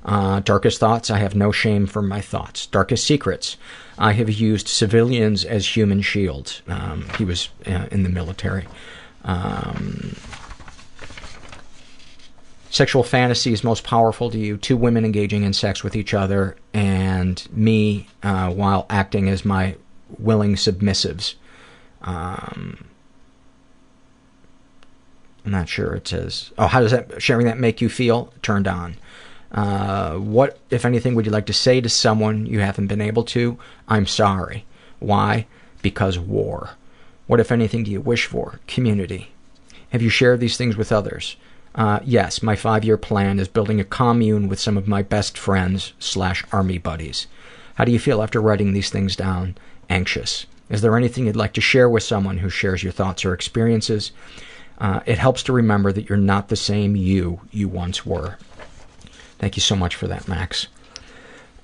[0.06, 1.10] Uh, darkest thoughts?
[1.10, 2.68] I have no shame for my thoughts.
[2.68, 3.58] Darkest secrets?
[3.98, 6.62] I have used civilians as human shields.
[6.68, 8.68] Um, he was uh, in the military.
[9.24, 10.16] Um,
[12.70, 14.58] sexual fantasies most powerful to you?
[14.58, 19.76] Two women engaging in sex with each other, and me uh, while acting as my
[20.20, 21.34] willing submissives.
[22.04, 22.86] Um,
[25.48, 26.52] I'm not sure it says.
[26.58, 28.34] Oh, how does that sharing that make you feel?
[28.42, 28.98] Turned on.
[29.50, 33.24] Uh, what, if anything, would you like to say to someone you haven't been able
[33.24, 33.58] to?
[33.88, 34.66] I'm sorry.
[35.00, 35.48] Why?
[35.82, 36.72] Because war.
[37.28, 38.60] What, if anything, do you wish for?
[38.68, 39.32] Community.
[39.92, 41.38] Have you shared these things with others?
[41.74, 45.94] Uh, yes, my five-year plan is building a commune with some of my best friends
[45.98, 47.26] slash army buddies.
[47.76, 49.56] How do you feel after writing these things down?
[49.90, 50.46] Anxious.
[50.70, 54.12] Is there anything you'd like to share with someone who shares your thoughts or experiences?
[54.78, 58.38] Uh, it helps to remember that you're not the same you you once were.
[59.40, 60.68] Thank you so much for that, Max.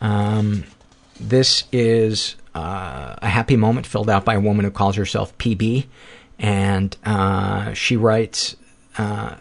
[0.01, 0.63] Um,
[1.19, 5.85] this is uh, a happy moment filled out by a woman who calls herself PB,
[6.39, 8.55] and uh, she writes,
[8.97, 9.35] uh,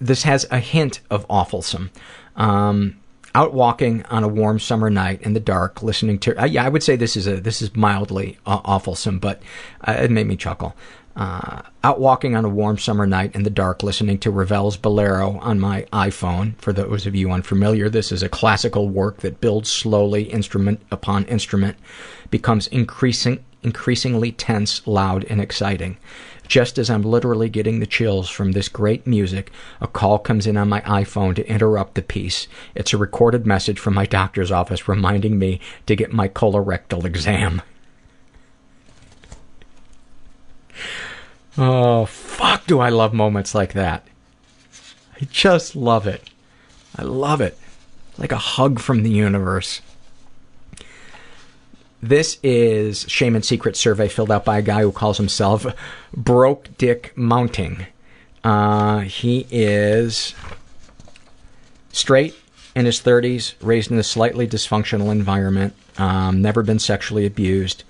[0.00, 1.90] "This has a hint of awfulsome."
[2.34, 2.96] Um,
[3.34, 6.68] out walking on a warm summer night in the dark, listening to uh, yeah, I
[6.70, 9.42] would say this is a this is mildly uh, awfulsome, but
[9.86, 10.74] it made me chuckle.
[11.16, 15.38] Uh, out walking on a warm summer night in the dark, listening to Ravel's Bolero
[15.38, 16.54] on my iPhone.
[16.58, 21.24] For those of you unfamiliar, this is a classical work that builds slowly, instrument upon
[21.24, 21.78] instrument,
[22.30, 25.96] becomes increasing, increasingly tense, loud, and exciting.
[26.48, 30.58] Just as I'm literally getting the chills from this great music, a call comes in
[30.58, 32.46] on my iPhone to interrupt the piece.
[32.74, 37.62] It's a recorded message from my doctor's office reminding me to get my colorectal exam.
[41.58, 44.06] Oh, fuck, do I love moments like that.
[45.20, 46.28] I just love it.
[46.96, 47.58] I love it.
[48.18, 49.80] Like a hug from the universe.
[52.02, 55.66] This is Shame and Secret survey filled out by a guy who calls himself
[56.14, 57.86] Broke Dick Mounting.
[58.44, 60.34] Uh, he is
[61.90, 62.34] straight,
[62.74, 67.82] in his 30s, raised in a slightly dysfunctional environment, um, never been sexually abused,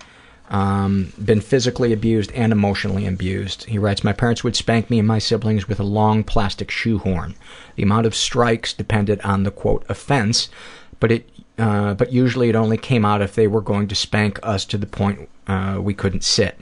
[0.49, 3.65] um, been physically abused and emotionally abused.
[3.65, 7.35] He writes, My parents would spank me and my siblings with a long plastic shoehorn.
[7.75, 10.49] The amount of strikes depended on the quote offense,
[11.01, 11.29] but it
[11.59, 14.77] uh, but usually it only came out if they were going to spank us to
[14.77, 16.61] the point uh, we couldn't sit.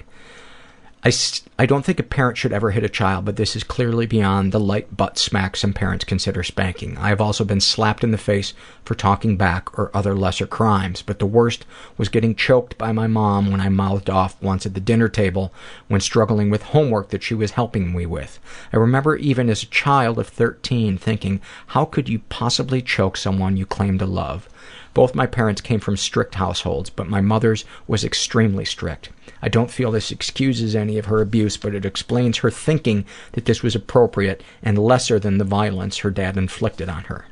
[1.06, 1.12] I,
[1.58, 4.52] I don't think a parent should ever hit a child, but this is clearly beyond
[4.52, 6.96] the light butt smack some parents consider spanking.
[6.96, 8.54] I have also been slapped in the face
[8.86, 11.66] for talking back or other lesser crimes, but the worst
[11.98, 15.52] was getting choked by my mom when I mouthed off once at the dinner table
[15.88, 18.40] when struggling with homework that she was helping me with.
[18.72, 23.58] I remember even as a child of 13 thinking, how could you possibly choke someone
[23.58, 24.48] you claim to love?
[24.94, 29.10] Both my parents came from strict households, but my mother's was extremely strict.
[29.42, 33.44] I don't feel this excuses any of her abuse, but it explains her thinking that
[33.44, 37.26] this was appropriate and lesser than the violence her dad inflicted on her.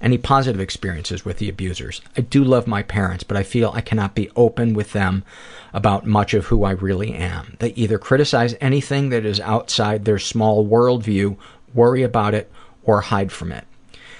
[0.00, 2.00] Any positive experiences with the abusers?
[2.16, 5.24] I do love my parents, but I feel I cannot be open with them
[5.72, 7.56] about much of who I really am.
[7.58, 11.36] They either criticize anything that is outside their small worldview,
[11.74, 12.52] worry about it,
[12.84, 13.64] or hide from it.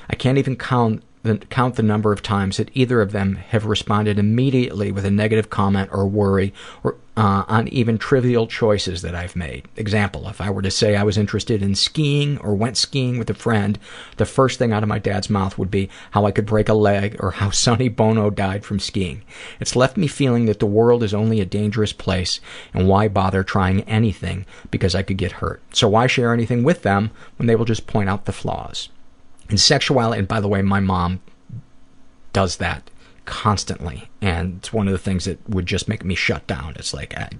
[0.08, 3.66] I can't even count the, count the number of times that either of them have
[3.66, 9.14] responded immediately with a negative comment or worry or uh, on even trivial choices that
[9.14, 9.66] I've made.
[9.76, 13.30] Example, if I were to say I was interested in skiing or went skiing with
[13.30, 13.78] a friend,
[14.18, 16.74] the first thing out of my dad's mouth would be how I could break a
[16.74, 19.22] leg or how Sonny Bono died from skiing.
[19.60, 22.40] It's left me feeling that the world is only a dangerous place
[22.74, 25.62] and why bother trying anything because I could get hurt.
[25.72, 28.90] So why share anything with them when they will just point out the flaws?
[29.48, 31.20] And sexuality, and by the way, my mom
[32.32, 32.90] does that
[33.24, 36.74] constantly, and it's one of the things that would just make me shut down.
[36.76, 37.30] It's like, I,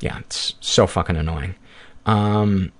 [0.00, 1.54] yeah, it's so fucking annoying.
[2.06, 2.72] Um,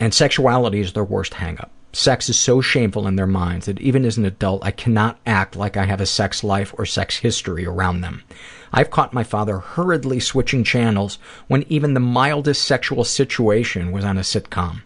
[0.00, 1.70] and sexuality is their worst hangup.
[1.96, 5.54] Sex is so shameful in their minds that even as an adult, I cannot act
[5.54, 8.24] like I have a sex life or sex history around them.
[8.72, 14.18] I've caught my father hurriedly switching channels when even the mildest sexual situation was on
[14.18, 14.82] a sitcom.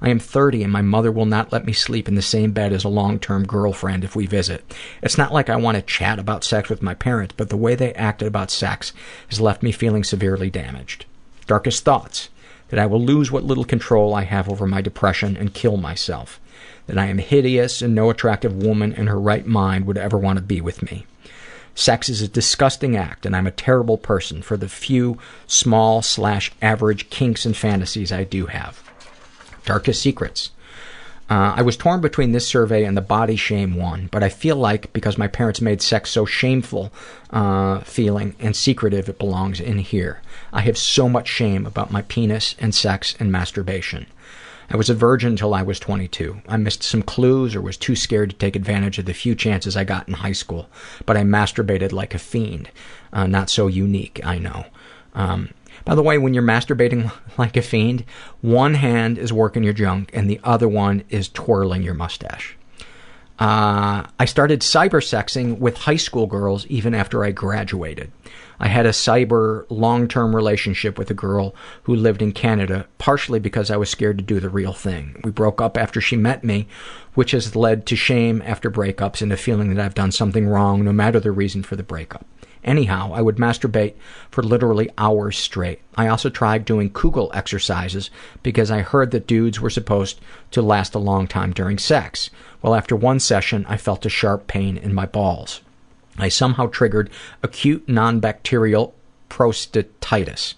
[0.00, 2.72] I am 30 and my mother will not let me sleep in the same bed
[2.72, 4.64] as a long-term girlfriend if we visit.
[5.02, 7.74] It's not like I want to chat about sex with my parents, but the way
[7.74, 8.92] they acted about sex
[9.26, 11.06] has left me feeling severely damaged.
[11.48, 12.28] Darkest thoughts
[12.68, 16.38] that I will lose what little control I have over my depression and kill myself.
[16.86, 20.38] That I am hideous and no attractive woman in her right mind would ever want
[20.38, 21.06] to be with me.
[21.74, 26.52] Sex is a disgusting act, and I'm a terrible person for the few small slash
[26.60, 28.82] average kinks and fantasies I do have.
[29.64, 30.50] Darkest secrets.
[31.30, 34.56] Uh, I was torn between this survey and the body shame one, but I feel
[34.56, 36.92] like because my parents made sex so shameful
[37.30, 40.20] uh, feeling and secretive, it belongs in here.
[40.52, 44.08] I have so much shame about my penis and sex and masturbation.
[44.72, 46.40] I was a virgin until I was 22.
[46.48, 49.76] I missed some clues or was too scared to take advantage of the few chances
[49.76, 50.66] I got in high school,
[51.04, 52.70] but I masturbated like a fiend.
[53.12, 54.64] Uh, not so unique, I know.
[55.14, 55.50] Um,
[55.84, 58.06] by the way, when you're masturbating like a fiend,
[58.40, 62.56] one hand is working your junk and the other one is twirling your mustache.
[63.38, 68.10] Uh, I started cybersexing with high school girls even after I graduated.
[68.62, 71.52] I had a cyber long-term relationship with a girl
[71.82, 75.20] who lived in Canada, partially because I was scared to do the real thing.
[75.24, 76.68] We broke up after she met me,
[77.14, 80.84] which has led to shame after breakups and a feeling that I've done something wrong,
[80.84, 82.24] no matter the reason for the breakup.
[82.62, 83.94] Anyhow, I would masturbate
[84.30, 85.80] for literally hours straight.
[85.96, 88.10] I also tried doing Kegel exercises
[88.44, 90.20] because I heard that dudes were supposed
[90.52, 92.30] to last a long time during sex.
[92.62, 95.62] Well, after one session, I felt a sharp pain in my balls.
[96.18, 97.10] I somehow triggered
[97.42, 98.94] acute non-bacterial
[99.30, 100.54] prostatitis.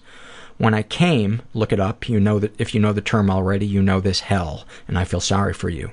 [0.57, 2.07] When I came, look it up.
[2.07, 5.03] You know that if you know the term already, you know this hell, and I
[5.03, 5.91] feel sorry for you.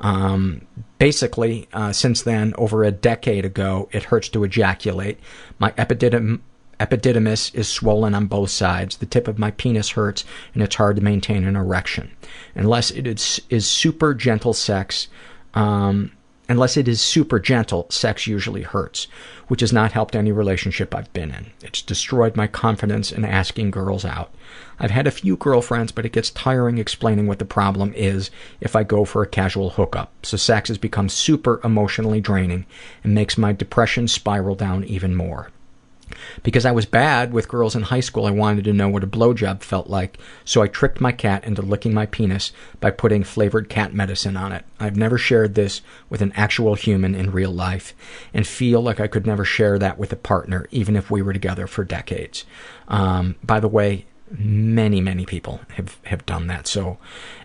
[0.00, 0.66] Um,
[0.98, 5.18] basically, uh, since then, over a decade ago, it hurts to ejaculate.
[5.58, 6.40] My epididym-
[6.80, 8.96] epididymis is swollen on both sides.
[8.96, 12.10] The tip of my penis hurts, and it's hard to maintain an erection.
[12.54, 15.08] Unless it is, is super gentle sex,
[15.54, 16.12] um,
[16.48, 19.06] unless it is super gentle, sex usually hurts,
[19.48, 21.46] which has not helped any relationship I've been in.
[21.62, 24.34] It's destroyed my confidence in asking girls out.
[24.78, 28.74] I've had a few girlfriends, but it gets tiring explaining what the problem is if
[28.74, 30.12] I go for a casual hookup.
[30.24, 32.66] So sex has become super emotionally draining
[33.04, 35.50] and makes my depression spiral down even more.
[36.42, 39.06] Because I was bad with girls in high school, I wanted to know what a
[39.06, 43.68] blowjob felt like, so I tricked my cat into licking my penis by putting flavored
[43.68, 44.64] cat medicine on it.
[44.78, 47.94] I've never shared this with an actual human in real life,
[48.32, 51.32] and feel like I could never share that with a partner, even if we were
[51.32, 52.44] together for decades.
[52.88, 56.66] Um, by the way, many, many people have, have done that.
[56.66, 56.98] So,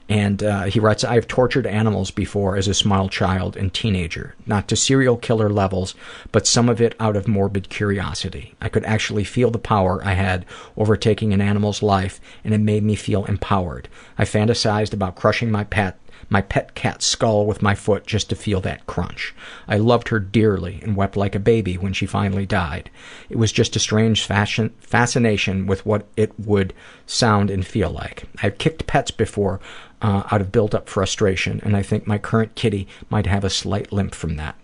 [0.10, 4.36] and uh, he writes, I have tortured animals before as a small child and teenager,
[4.46, 5.96] not to serial killer levels,
[6.32, 8.56] but some of it out of morbid curiosity.
[8.62, 10.46] I could actually feel the power I had
[10.78, 13.90] over taking an animal's life, and it made me feel empowered.
[14.18, 16.00] I fantasized about crushing my pet
[16.30, 19.34] my pet cat's skull with my foot just to feel that crunch.
[19.68, 22.90] I loved her dearly and wept like a baby when she finally died.
[23.30, 26.74] It was just a strange fashion, fascination with what it would
[27.06, 28.24] sound and feel like.
[28.44, 29.60] I've kicked pets before
[30.02, 33.50] uh, out of built up frustration, and I think my current kitty might have a
[33.50, 34.56] slight limp from that.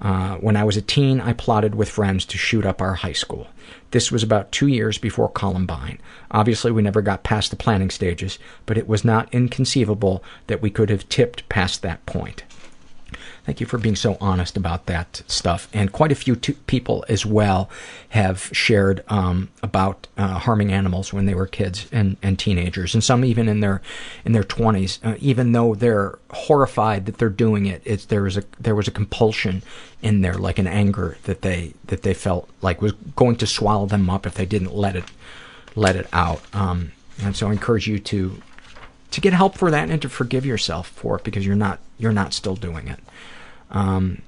[0.00, 3.12] Uh, when I was a teen, I plotted with friends to shoot up our high
[3.12, 3.46] school.
[3.92, 6.00] This was about two years before Columbine.
[6.30, 10.70] Obviously, we never got past the planning stages, but it was not inconceivable that we
[10.70, 12.42] could have tipped past that point.
[13.44, 15.68] Thank you for being so honest about that stuff.
[15.74, 17.68] And quite a few t- people as well
[18.10, 23.04] have shared um, about uh, harming animals when they were kids and, and teenagers, and
[23.04, 23.82] some even in their
[24.24, 24.98] in their twenties.
[25.04, 28.88] Uh, even though they're horrified that they're doing it, it's there was a there was
[28.88, 29.62] a compulsion
[30.00, 33.84] in there, like an anger that they that they felt like was going to swallow
[33.84, 35.04] them up if they didn't let it
[35.76, 36.40] let it out.
[36.54, 36.92] Um,
[37.22, 38.40] and so I encourage you to
[39.10, 42.12] to get help for that and to forgive yourself for it because you're not you're
[42.12, 42.98] not still doing it.
[43.70, 44.22] Um,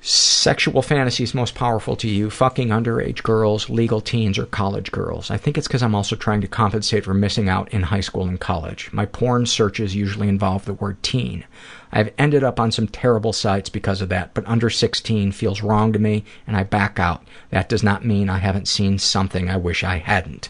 [0.00, 5.30] sexual fantasies most powerful to you fucking underage girls legal teens or college girls.
[5.30, 8.22] I think it's because i'm also trying to compensate for missing out in high school
[8.22, 8.90] and college.
[8.92, 11.44] My porn searches usually involve the word teen.
[11.90, 15.92] I've ended up on some terrible sites because of that but under 16 feels wrong
[15.92, 17.24] to me and i back out.
[17.50, 20.48] That does not mean i haven't seen something i wish i hadn't.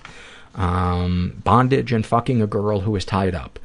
[0.55, 3.59] Um, bondage and fucking a girl who is tied up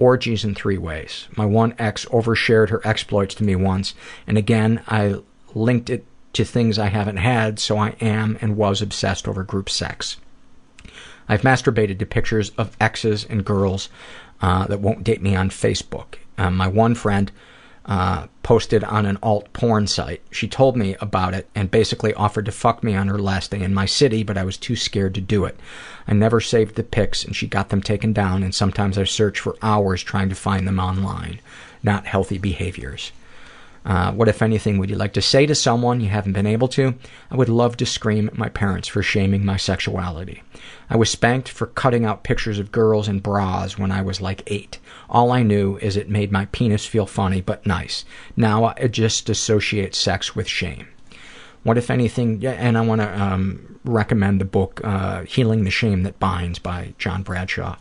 [0.00, 1.28] orgies in three ways.
[1.36, 3.94] My one ex overshared her exploits to me once,
[4.26, 5.20] and again I
[5.54, 9.70] linked it to things I haven't had, so I am and was obsessed over group
[9.70, 10.16] sex.
[11.28, 13.88] I've masturbated to pictures of exes and girls
[14.42, 16.16] uh, that won't date me on Facebook.
[16.38, 17.30] Um, my one friend
[17.86, 20.22] uh, posted on an alt porn site.
[20.30, 23.60] She told me about it and basically offered to fuck me on her last day
[23.60, 25.58] in my city, but I was too scared to do it.
[26.06, 29.40] I never saved the pics and she got them taken down, and sometimes I search
[29.40, 31.40] for hours trying to find them online.
[31.82, 33.12] Not healthy behaviors.
[33.84, 36.68] Uh, what, if anything, would you like to say to someone you haven't been able
[36.68, 36.94] to?
[37.30, 40.42] I would love to scream at my parents for shaming my sexuality.
[40.90, 44.42] I was spanked for cutting out pictures of girls in bras when I was like
[44.48, 44.78] eight.
[45.08, 48.04] All I knew is it made my penis feel funny but nice.
[48.36, 50.88] Now I just associate sex with shame.
[51.62, 56.04] What, if anything, and I want to um, recommend the book uh, Healing the Shame
[56.04, 57.76] That Binds by John Bradshaw.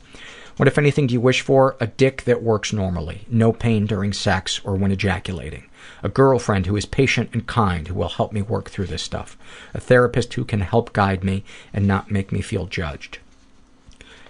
[0.57, 1.77] What, if anything, do you wish for?
[1.79, 5.68] A dick that works normally, no pain during sex or when ejaculating.
[6.01, 9.37] A girlfriend who is patient and kind who will help me work through this stuff.
[9.73, 13.19] A therapist who can help guide me and not make me feel judged.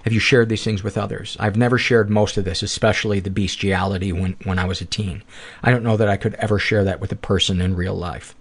[0.03, 1.35] Have you shared these things with others?
[1.39, 5.23] I've never shared most of this, especially the bestiality when, when I was a teen.
[5.61, 8.33] I don't know that I could ever share that with a person in real life.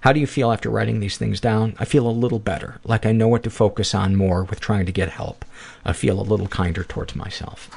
[0.00, 1.76] How do you feel after writing these things down?
[1.78, 4.86] I feel a little better, like I know what to focus on more with trying
[4.86, 5.44] to get help.
[5.84, 7.70] I feel a little kinder towards myself.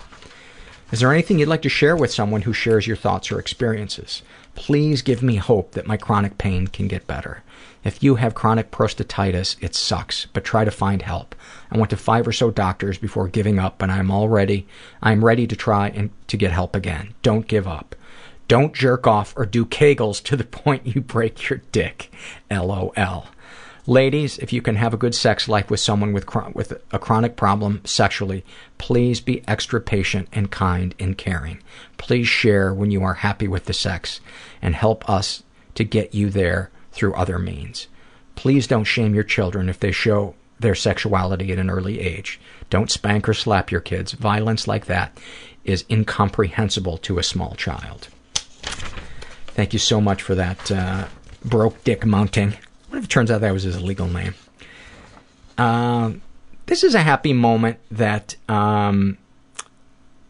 [0.92, 4.22] Is there anything you'd like to share with someone who shares your thoughts or experiences?
[4.56, 7.44] Please give me hope that my chronic pain can get better.
[7.84, 11.36] If you have chronic prostatitis, it sucks, but try to find help.
[11.70, 14.66] I went to five or so doctors before giving up, and I'm already
[15.04, 17.14] I'm ready to try and to get help again.
[17.22, 17.96] Don't give up.
[18.48, 22.12] Don't jerk off or do kegels to the point you break your dick.
[22.50, 23.28] LOL.
[23.88, 27.36] Ladies, if you can have a good sex life with someone with with a chronic
[27.36, 28.44] problem sexually,
[28.80, 31.62] please be extra patient and kind and caring.
[31.98, 34.22] Please share when you are happy with the sex
[34.60, 35.44] and help us
[35.76, 37.88] to get you there through other means.
[38.34, 42.40] Please don't shame your children if they show their sexuality at an early age.
[42.72, 44.14] Don't spank or slap your kids.
[44.14, 45.16] Violence like that
[45.64, 48.08] is incomprehensible to a small child.
[49.54, 51.06] Thank you so much for that, uh,
[51.44, 52.56] broke dick mounting.
[52.96, 54.36] What if it turns out that was his legal name?
[55.58, 56.22] Um,
[56.66, 59.18] this is a happy moment that um,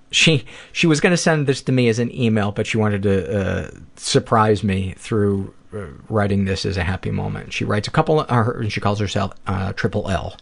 [0.10, 3.04] she she was going to send this to me as an email, but she wanted
[3.04, 7.54] to uh, surprise me through uh, writing this as a happy moment.
[7.54, 10.36] She writes a couple, uh, and she calls herself uh, Triple L.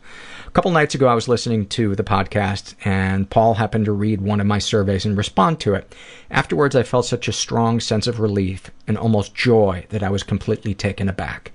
[0.47, 4.21] A couple nights ago, I was listening to the podcast, and Paul happened to read
[4.21, 5.93] one of my surveys and respond to it.
[6.31, 10.23] Afterwards, I felt such a strong sense of relief and almost joy that I was
[10.23, 11.51] completely taken aback.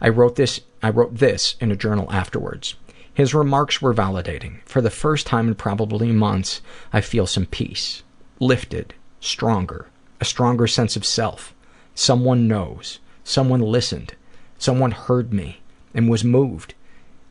[0.00, 2.76] I wrote this I wrote this in a journal afterwards.
[3.12, 4.60] His remarks were validating.
[4.64, 6.60] For the first time in probably months,
[6.92, 8.04] I feel some peace.
[8.38, 9.88] Lifted, stronger,
[10.20, 11.52] a stronger sense of self.
[11.96, 13.00] Someone knows.
[13.24, 14.14] Someone listened.
[14.56, 15.60] Someone heard me
[15.92, 16.74] and was moved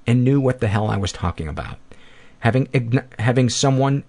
[0.05, 1.77] and knew what the hell I was talking about.
[2.39, 4.03] Having having someone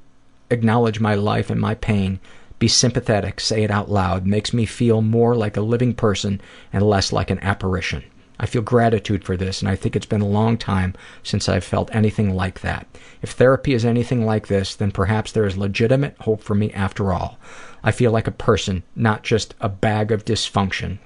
[0.50, 2.18] acknowledge my life and my pain,
[2.58, 6.40] be sympathetic, say it out loud, makes me feel more like a living person
[6.72, 8.02] and less like an apparition.
[8.40, 11.64] I feel gratitude for this, and I think it's been a long time since I've
[11.64, 12.86] felt anything like that.
[13.20, 17.12] If therapy is anything like this, then perhaps there is legitimate hope for me after
[17.12, 17.38] all.
[17.82, 20.98] I feel like a person, not just a bag of dysfunction.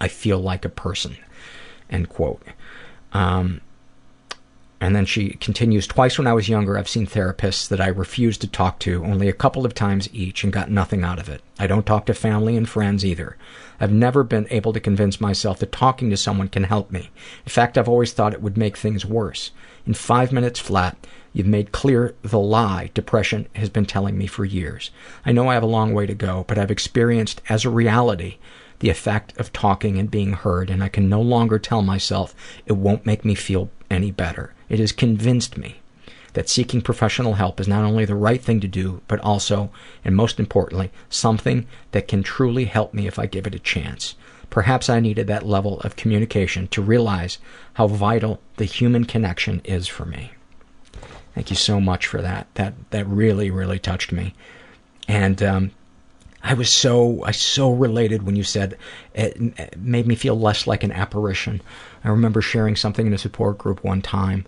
[0.00, 1.16] I feel like a person.
[1.90, 2.42] End quote.
[3.12, 3.60] Um,
[4.80, 8.40] and then she continues, twice when I was younger, I've seen therapists that I refused
[8.40, 11.42] to talk to, only a couple of times each, and got nothing out of it.
[11.58, 13.36] I don't talk to family and friends either.
[13.80, 17.10] I've never been able to convince myself that talking to someone can help me.
[17.44, 19.50] In fact, I've always thought it would make things worse.
[19.86, 20.96] In five minutes flat,
[21.32, 24.90] you've made clear the lie depression has been telling me for years.
[25.24, 28.36] I know I have a long way to go, but I've experienced as a reality
[28.80, 32.34] the effect of talking and being heard, and I can no longer tell myself
[32.66, 34.54] it won't make me feel any better.
[34.68, 35.80] It has convinced me
[36.34, 39.70] that seeking professional help is not only the right thing to do, but also,
[40.04, 44.14] and most importantly, something that can truly help me if I give it a chance.
[44.48, 47.38] Perhaps I needed that level of communication to realize
[47.74, 50.32] how vital the human connection is for me.
[51.34, 52.48] Thank you so much for that.
[52.54, 54.34] That that really, really touched me.
[55.06, 55.70] And um,
[56.42, 58.76] I was so I so related when you said
[59.14, 61.60] it, it made me feel less like an apparition.
[62.02, 64.46] I remember sharing something in a support group one time,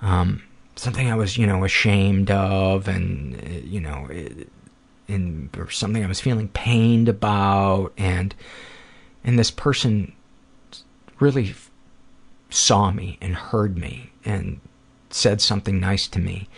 [0.00, 0.42] um,
[0.76, 4.08] something I was you know ashamed of, and you know,
[5.08, 8.34] and or something I was feeling pained about, and
[9.24, 10.12] and this person
[11.20, 11.54] really
[12.50, 14.60] saw me and heard me and
[15.10, 16.48] said something nice to me,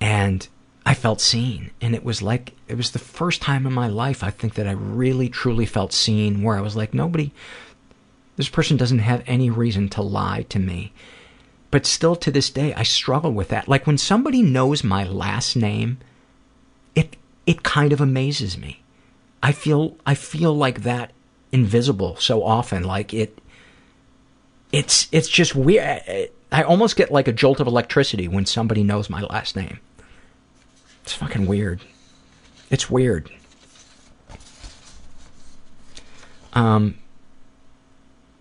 [0.00, 0.48] and
[0.86, 1.72] I felt seen.
[1.80, 4.68] And it was like, it was the first time in my life, I think, that
[4.68, 7.32] I really truly felt seen, where I was like, nobody,
[8.36, 10.92] this person doesn't have any reason to lie to me.
[11.70, 13.68] But still to this day, I struggle with that.
[13.68, 15.98] Like when somebody knows my last name,
[16.94, 18.82] it, it kind of amazes me.
[19.42, 21.12] I feel I feel like that
[21.52, 22.84] invisible so often.
[22.84, 23.38] Like it,
[24.72, 26.02] it's it's just weird.
[26.52, 29.80] I almost get like a jolt of electricity when somebody knows my last name.
[31.02, 31.82] It's fucking weird.
[32.70, 33.30] It's weird.
[36.52, 36.96] Um,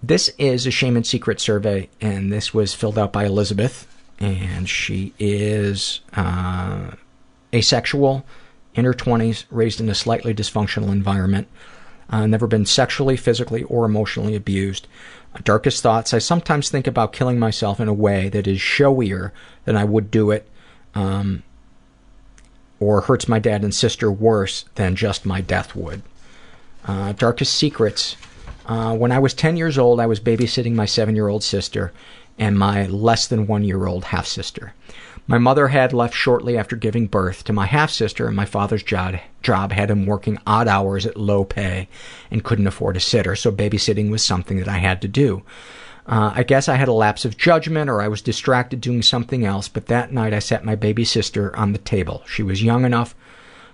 [0.07, 3.87] this is a shame and secret survey, and this was filled out by Elizabeth,
[4.19, 6.91] and she is uh,
[7.53, 8.25] asexual,
[8.75, 11.47] in her 20s, raised in a slightly dysfunctional environment,
[12.09, 14.87] uh, never been sexually, physically, or emotionally abused.
[15.43, 19.31] Darkest thoughts, I sometimes think about killing myself in a way that is showier
[19.65, 20.47] than I would do it,
[20.93, 21.43] um,
[22.79, 26.03] or hurts my dad and sister worse than just my death would.
[26.85, 28.15] Uh, darkest secrets,
[28.65, 31.91] uh, when I was 10 years old, I was babysitting my seven year old sister
[32.37, 34.73] and my less than one year old half sister.
[35.27, 38.83] My mother had left shortly after giving birth to my half sister, and my father's
[38.83, 41.87] job, job had him working odd hours at low pay
[42.29, 45.41] and couldn't afford a sitter, so babysitting was something that I had to do.
[46.05, 49.43] Uh, I guess I had a lapse of judgment or I was distracted doing something
[49.43, 52.21] else, but that night I set my baby sister on the table.
[52.27, 53.15] She was young enough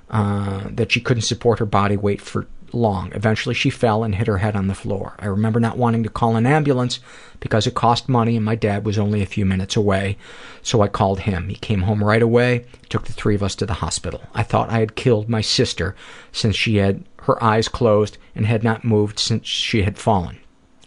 [0.09, 3.11] uh, that she couldn't support her body weight for long.
[3.13, 5.15] Eventually she fell and hit her head on the floor.
[5.19, 6.99] I remember not wanting to call an ambulance
[7.39, 10.17] because it cost money and my dad was only a few minutes away,
[10.61, 11.49] so I called him.
[11.49, 14.21] He came home right away, took the three of us to the hospital.
[14.33, 15.95] I thought I had killed my sister
[16.31, 20.39] since she had her eyes closed and had not moved since she had fallen.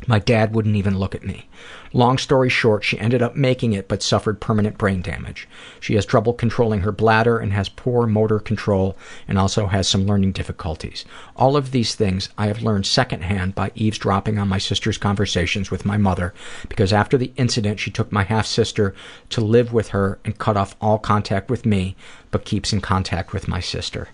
[0.06, 1.48] My dad wouldn't even look at me.
[1.94, 5.48] Long story short, she ended up making it but suffered permanent brain damage.
[5.78, 8.96] She has trouble controlling her bladder and has poor motor control
[9.28, 11.04] and also has some learning difficulties.
[11.36, 15.84] All of these things I have learned secondhand by eavesdropping on my sister's conversations with
[15.84, 16.34] my mother
[16.68, 18.92] because after the incident she took my half sister
[19.30, 21.94] to live with her and cut off all contact with me
[22.32, 24.08] but keeps in contact with my sister.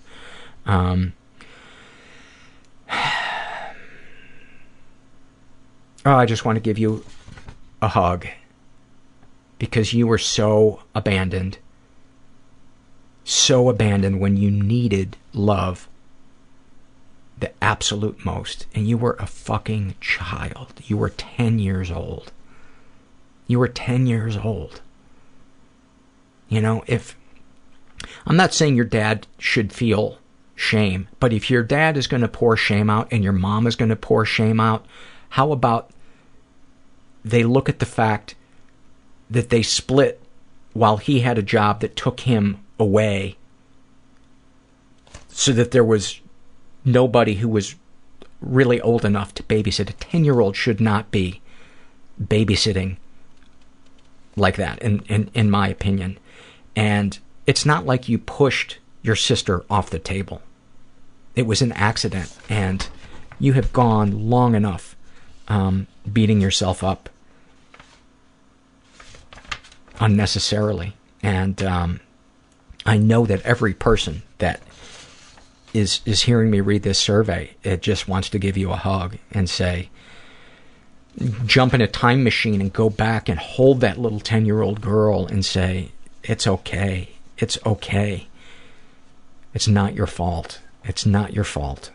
[0.66, 1.14] Um,
[6.06, 7.04] Oh, I just want to give you
[7.82, 8.26] a hug
[9.58, 11.58] because you were so abandoned.
[13.24, 15.88] So abandoned when you needed love
[17.38, 18.66] the absolute most.
[18.74, 20.74] And you were a fucking child.
[20.84, 22.32] You were 10 years old.
[23.46, 24.80] You were 10 years old.
[26.48, 27.16] You know, if.
[28.26, 30.18] I'm not saying your dad should feel
[30.54, 33.76] shame, but if your dad is going to pour shame out and your mom is
[33.76, 34.84] going to pour shame out,
[35.30, 35.90] how about
[37.24, 38.34] they look at the fact
[39.28, 40.20] that they split
[40.72, 43.36] while he had a job that took him away
[45.28, 46.20] so that there was
[46.84, 47.74] nobody who was
[48.40, 49.90] really old enough to babysit.
[49.90, 51.40] A 10 year old should not be
[52.22, 52.96] babysitting
[54.36, 56.18] like that, in, in, in my opinion.
[56.74, 60.42] And it's not like you pushed your sister off the table.
[61.34, 62.86] It was an accident, and
[63.38, 64.96] you have gone long enough
[65.48, 67.08] um, beating yourself up
[70.00, 70.94] unnecessarily.
[71.22, 72.00] And um,
[72.86, 74.60] I know that every person that
[75.72, 79.16] is is hearing me read this survey, it just wants to give you a hug
[79.30, 79.90] and say,
[81.44, 84.80] jump in a time machine and go back and hold that little 10 year old
[84.80, 85.90] girl and say,
[86.22, 87.10] it's okay.
[87.38, 88.28] It's okay.
[89.54, 90.60] It's not your fault.
[90.84, 91.90] It's not your fault.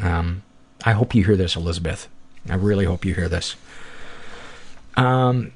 [0.00, 0.42] Um,
[0.84, 2.08] I hope you hear this, Elizabeth.
[2.48, 3.56] I really hope you hear this.
[4.96, 5.52] Um,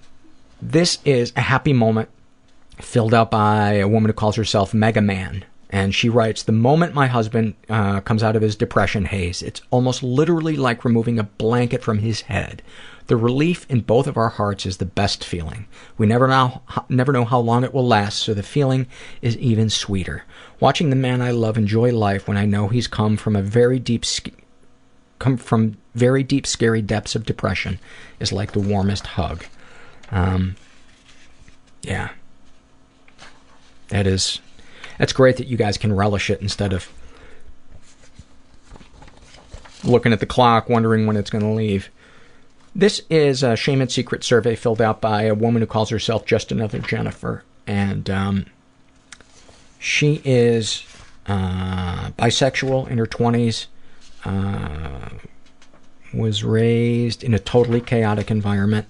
[0.63, 2.09] this is a happy moment
[2.81, 5.45] filled out by a woman who calls herself Mega Man.
[5.69, 9.63] And she writes, The moment my husband uh, comes out of his depression haze, it's
[9.71, 12.63] almost literally like removing a blanket from his head.
[13.09, 15.67] The relief in both of our hearts is the best feeling.
[15.97, 18.87] We never know, never know how long it will last, so the feeling
[19.23, 20.25] is even sweeter.
[20.61, 23.79] Watching the man I love enjoy life when I know he's come from a very
[23.79, 24.05] deep,
[25.19, 27.79] come from very deep, scary depths of depression
[28.21, 29.45] is like the warmest hug.
[30.13, 30.57] Um,
[31.83, 32.11] yeah.
[33.89, 34.41] That is,
[34.99, 36.89] that's great that you guys can relish it instead of
[39.83, 41.89] looking at the clock, wondering when it's going to leave.
[42.75, 46.27] This is a Shame and Secret survey filled out by a woman who calls herself
[46.27, 47.43] just another Jennifer.
[47.67, 48.47] And um,
[49.79, 50.85] she is
[51.27, 53.67] uh, bisexual in her 20s,
[54.27, 55.09] uh,
[56.17, 58.87] was raised in a totally chaotic environment,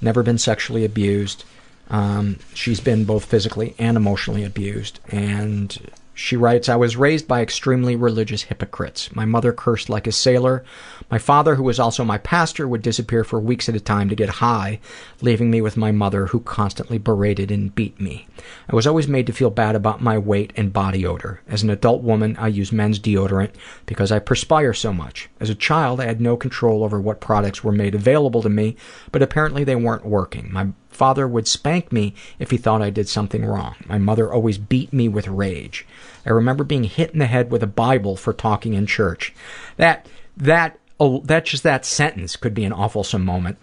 [0.00, 1.44] never been sexually abused.
[1.88, 5.78] Um, she's been both physically and emotionally abused, and
[6.18, 9.14] She writes, I was raised by extremely religious hypocrites.
[9.14, 10.64] My mother cursed like a sailor.
[11.10, 14.14] My father, who was also my pastor, would disappear for weeks at a time to
[14.14, 14.80] get high,
[15.20, 18.26] leaving me with my mother, who constantly berated and beat me.
[18.66, 21.42] I was always made to feel bad about my weight and body odor.
[21.46, 23.50] As an adult woman, I use men's deodorant
[23.84, 25.28] because I perspire so much.
[25.38, 28.76] As a child, I had no control over what products were made available to me,
[29.12, 30.50] but apparently they weren't working.
[30.50, 33.76] My father would spank me if he thought I did something wrong.
[33.86, 35.86] My mother always beat me with rage.
[36.24, 39.34] I remember being hit in the head with a Bible for talking in church.
[39.76, 43.58] That that oh, that just that sentence could be an awfulsome moment.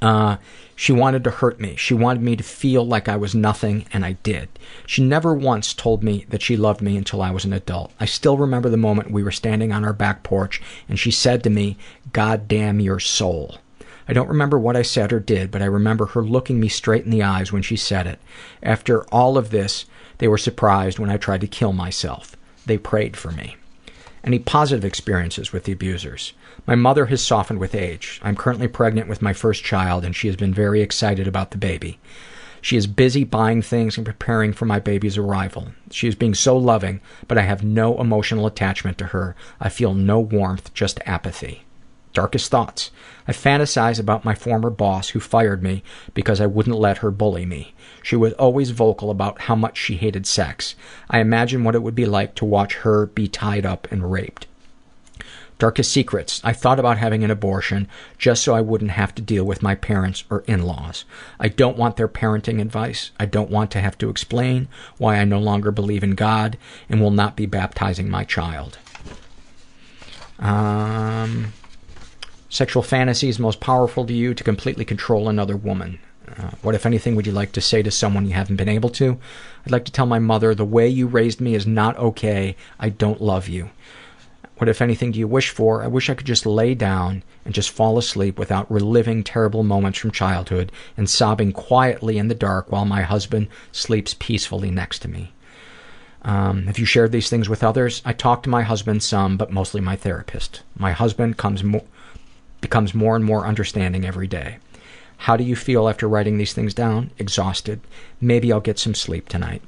[0.00, 0.36] Uh,
[0.74, 1.76] she wanted to hurt me.
[1.76, 4.48] She wanted me to feel like I was nothing, and I did.
[4.84, 7.92] She never once told me that she loved me until I was an adult.
[8.00, 11.44] I still remember the moment we were standing on our back porch, and she said
[11.44, 11.76] to me,
[12.12, 13.58] God damn your soul.
[14.12, 17.06] I don't remember what I said or did, but I remember her looking me straight
[17.06, 18.18] in the eyes when she said it.
[18.62, 19.86] After all of this,
[20.18, 22.36] they were surprised when I tried to kill myself.
[22.66, 23.56] They prayed for me.
[24.22, 26.34] Any positive experiences with the abusers?
[26.66, 28.20] My mother has softened with age.
[28.22, 31.56] I'm currently pregnant with my first child, and she has been very excited about the
[31.56, 31.98] baby.
[32.60, 35.68] She is busy buying things and preparing for my baby's arrival.
[35.90, 39.34] She is being so loving, but I have no emotional attachment to her.
[39.58, 41.64] I feel no warmth, just apathy.
[42.12, 42.90] Darkest thoughts.
[43.26, 45.82] I fantasize about my former boss who fired me
[46.12, 47.74] because I wouldn't let her bully me.
[48.02, 50.74] She was always vocal about how much she hated sex.
[51.08, 54.46] I imagine what it would be like to watch her be tied up and raped.
[55.58, 56.40] Darkest secrets.
[56.42, 57.86] I thought about having an abortion
[58.18, 61.04] just so I wouldn't have to deal with my parents or in-laws.
[61.38, 63.12] I don't want their parenting advice.
[63.20, 64.66] I don't want to have to explain
[64.98, 66.58] why I no longer believe in God
[66.88, 68.78] and will not be baptizing my child.
[70.40, 71.52] Um,
[72.52, 75.98] Sexual fantasies most powerful to you to completely control another woman.
[76.28, 78.90] Uh, what, if anything, would you like to say to someone you haven't been able
[78.90, 79.18] to?
[79.64, 82.54] I'd like to tell my mother, the way you raised me is not okay.
[82.78, 83.70] I don't love you.
[84.58, 85.82] What, if anything, do you wish for?
[85.82, 89.98] I wish I could just lay down and just fall asleep without reliving terrible moments
[89.98, 95.08] from childhood and sobbing quietly in the dark while my husband sleeps peacefully next to
[95.08, 95.32] me.
[96.20, 98.02] Um, have you shared these things with others?
[98.04, 100.60] I talk to my husband some, but mostly my therapist.
[100.76, 101.84] My husband comes more
[102.62, 104.56] becomes more and more understanding every day.
[105.18, 107.10] How do you feel after writing these things down?
[107.18, 107.80] Exhausted.
[108.20, 109.62] Maybe I'll get some sleep tonight.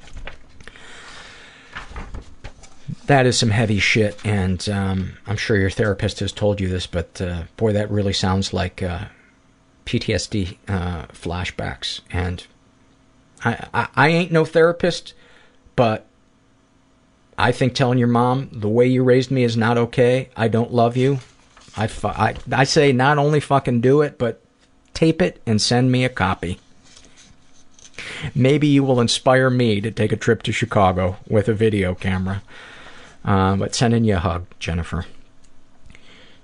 [3.07, 6.87] That is some heavy shit, and um, I'm sure your therapist has told you this,
[6.87, 9.07] but uh, boy, that really sounds like uh,
[9.85, 12.01] PTSD uh, flashbacks.
[12.11, 12.47] And
[13.45, 15.13] I, I, I ain't no therapist,
[15.77, 16.07] but
[17.37, 20.31] I think telling your mom the way you raised me is not okay.
[20.37, 21.19] I don't love you.
[21.77, 24.41] I, I, I say not only fucking do it, but
[24.93, 26.61] tape it and send me a copy.
[28.35, 32.43] Maybe you will inspire me to take a trip to Chicago with a video camera.
[33.25, 35.07] Uh, but sending you a hug, Jennifer.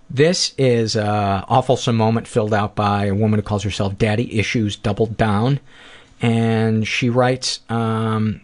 [0.09, 4.77] This is a awfulsome moment filled out by a woman who calls herself Daddy Issues
[4.77, 5.61] Doubled Down.
[6.21, 8.41] And she writes, um,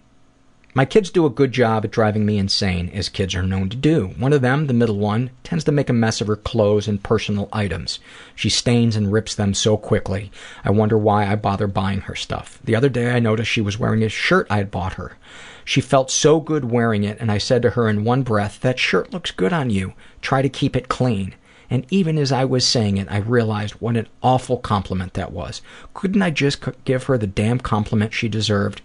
[0.77, 3.77] my kids do a good job at driving me insane, as kids are known to
[3.79, 4.09] do.
[4.19, 7.03] One of them, the middle one, tends to make a mess of her clothes and
[7.03, 7.99] personal items.
[8.35, 10.31] She stains and rips them so quickly.
[10.65, 12.59] I wonder why I bother buying her stuff.
[12.63, 15.17] The other day I noticed she was wearing a shirt I had bought her.
[15.65, 18.79] She felt so good wearing it, and I said to her in one breath, That
[18.79, 19.95] shirt looks good on you.
[20.21, 21.35] Try to keep it clean.
[21.71, 25.63] And even as I was saying it, I realized what an awful compliment that was.
[25.95, 28.83] Couldn't I just give her the damn compliment she deserved?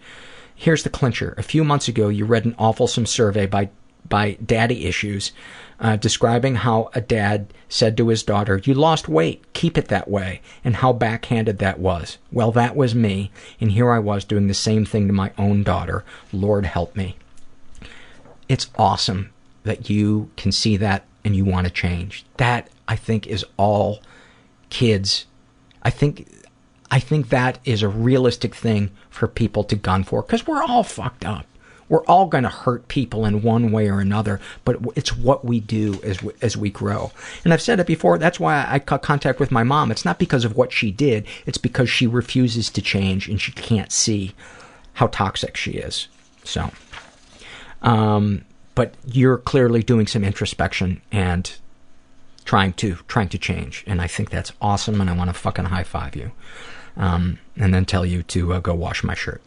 [0.61, 1.33] Here's the clincher.
[1.39, 3.71] A few months ago, you read an awfulsome survey by
[4.07, 5.31] by Daddy Issues
[5.79, 10.07] uh, describing how a dad said to his daughter, You lost weight, keep it that
[10.07, 12.19] way, and how backhanded that was.
[12.31, 15.63] Well, that was me, and here I was doing the same thing to my own
[15.63, 16.05] daughter.
[16.31, 17.15] Lord help me.
[18.47, 19.33] It's awesome
[19.63, 22.23] that you can see that and you want to change.
[22.37, 24.03] That, I think, is all
[24.69, 25.25] kids.
[25.81, 26.27] I think
[26.91, 30.83] I think that is a realistic thing for people to gun for because we're all
[30.83, 31.45] fucked up.
[31.87, 35.59] We're all going to hurt people in one way or another, but it's what we
[35.59, 37.11] do as we, as we grow.
[37.43, 39.91] And I've said it before, that's why I cut contact with my mom.
[39.91, 43.51] It's not because of what she did, it's because she refuses to change and she
[43.53, 44.33] can't see
[44.93, 46.07] how toxic she is.
[46.43, 46.71] So,
[47.81, 51.53] um, but you're clearly doing some introspection and
[52.45, 55.65] trying to trying to change, and I think that's awesome, and I want to fucking
[55.65, 56.31] high five you
[56.97, 59.41] um, and then tell you to uh, go wash my shirt.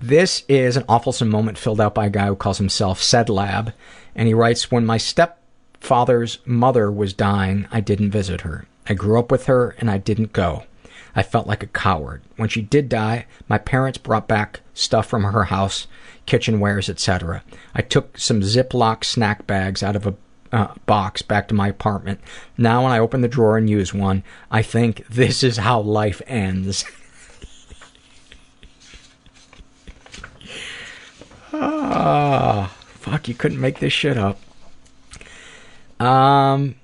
[0.00, 3.72] This is an awfulsome moment filled out by a guy who calls himself Said Lab,
[4.16, 8.66] and he writes, When my stepfather's mother was dying, I didn't visit her.
[8.88, 10.64] I grew up with her, and I didn't go.
[11.14, 12.22] I felt like a coward.
[12.36, 15.86] When she did die, my parents brought back stuff from her house,
[16.26, 17.44] kitchenwares, etc.
[17.74, 20.16] I took some Ziploc snack bags out of a
[20.52, 22.20] uh, box back to my apartment.
[22.58, 26.20] Now, when I open the drawer and use one, I think this is how life
[26.26, 26.84] ends.
[31.54, 34.38] Ah, fuck, you couldn't make this shit up.
[36.00, 36.76] Um,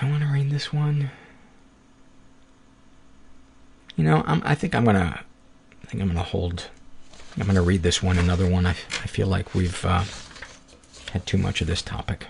[0.00, 1.10] I want to read this one.
[3.96, 5.24] You know, I'm, I think I'm gonna,
[5.82, 6.70] I think I'm gonna hold.
[7.36, 8.66] I'm gonna read this one, another one.
[8.66, 10.04] I, I feel like we've uh,
[11.12, 12.26] had too much of this topic.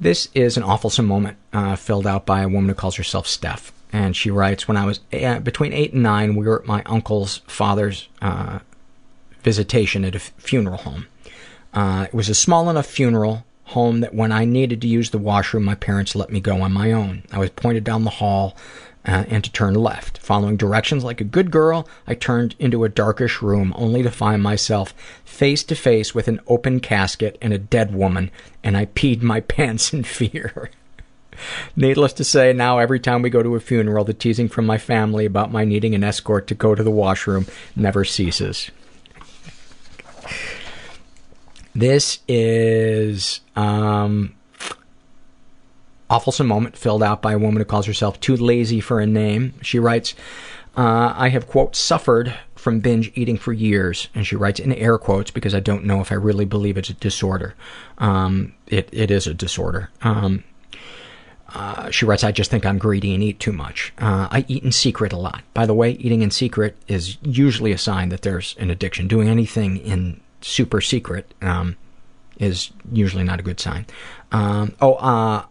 [0.00, 3.72] This is an awfulsome moment uh, filled out by a woman who calls herself Steph.
[3.92, 6.82] And she writes, When I was uh, between eight and nine, we were at my
[6.86, 8.60] uncle's father's uh,
[9.42, 11.06] visitation at a f- funeral home.
[11.72, 15.18] Uh, it was a small enough funeral home that when I needed to use the
[15.18, 17.22] washroom, my parents let me go on my own.
[17.32, 18.56] I was pointed down the hall
[19.08, 20.18] and to turn left.
[20.18, 24.42] Following directions like a good girl, I turned into a darkish room only to find
[24.42, 24.92] myself
[25.24, 28.30] face to face with an open casket and a dead woman,
[28.62, 30.70] and I peed my pants in fear.
[31.76, 34.76] Needless to say, now every time we go to a funeral, the teasing from my
[34.76, 37.46] family about my needing an escort to go to the washroom
[37.76, 38.70] never ceases.
[41.74, 44.34] This is um,
[46.10, 49.54] awfulsome moment filled out by a woman who calls herself too lazy for a name.
[49.62, 50.14] She writes,
[50.76, 54.08] uh, I have, quote, suffered from binge eating for years.
[54.14, 56.90] And she writes in air quotes because I don't know if I really believe it's
[56.90, 57.54] a disorder.
[57.98, 59.90] Um, it, it is a disorder.
[60.02, 60.44] Um,
[61.54, 63.92] uh, she writes, I just think I'm greedy and eat too much.
[63.98, 65.42] Uh, I eat in secret a lot.
[65.54, 69.08] By the way, eating in secret is usually a sign that there's an addiction.
[69.08, 71.76] Doing anything in super secret um,
[72.38, 73.86] is usually not a good sign.
[74.30, 75.44] Um, oh, uh,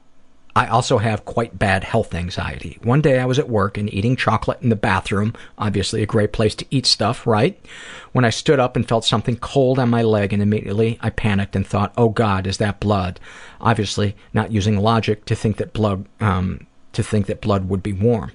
[0.58, 2.80] I also have quite bad health anxiety.
[2.82, 6.34] One day I was at work and eating chocolate in the bathroom, obviously a great
[6.34, 7.64] place to eat stuff, right?
[8.12, 11.56] When I stood up and felt something cold on my leg and immediately I panicked
[11.56, 13.20] and thought, oh god, is that blood?
[13.62, 17.94] Obviously not using logic to think that blood, um, to think that blood would be
[17.94, 18.32] warm.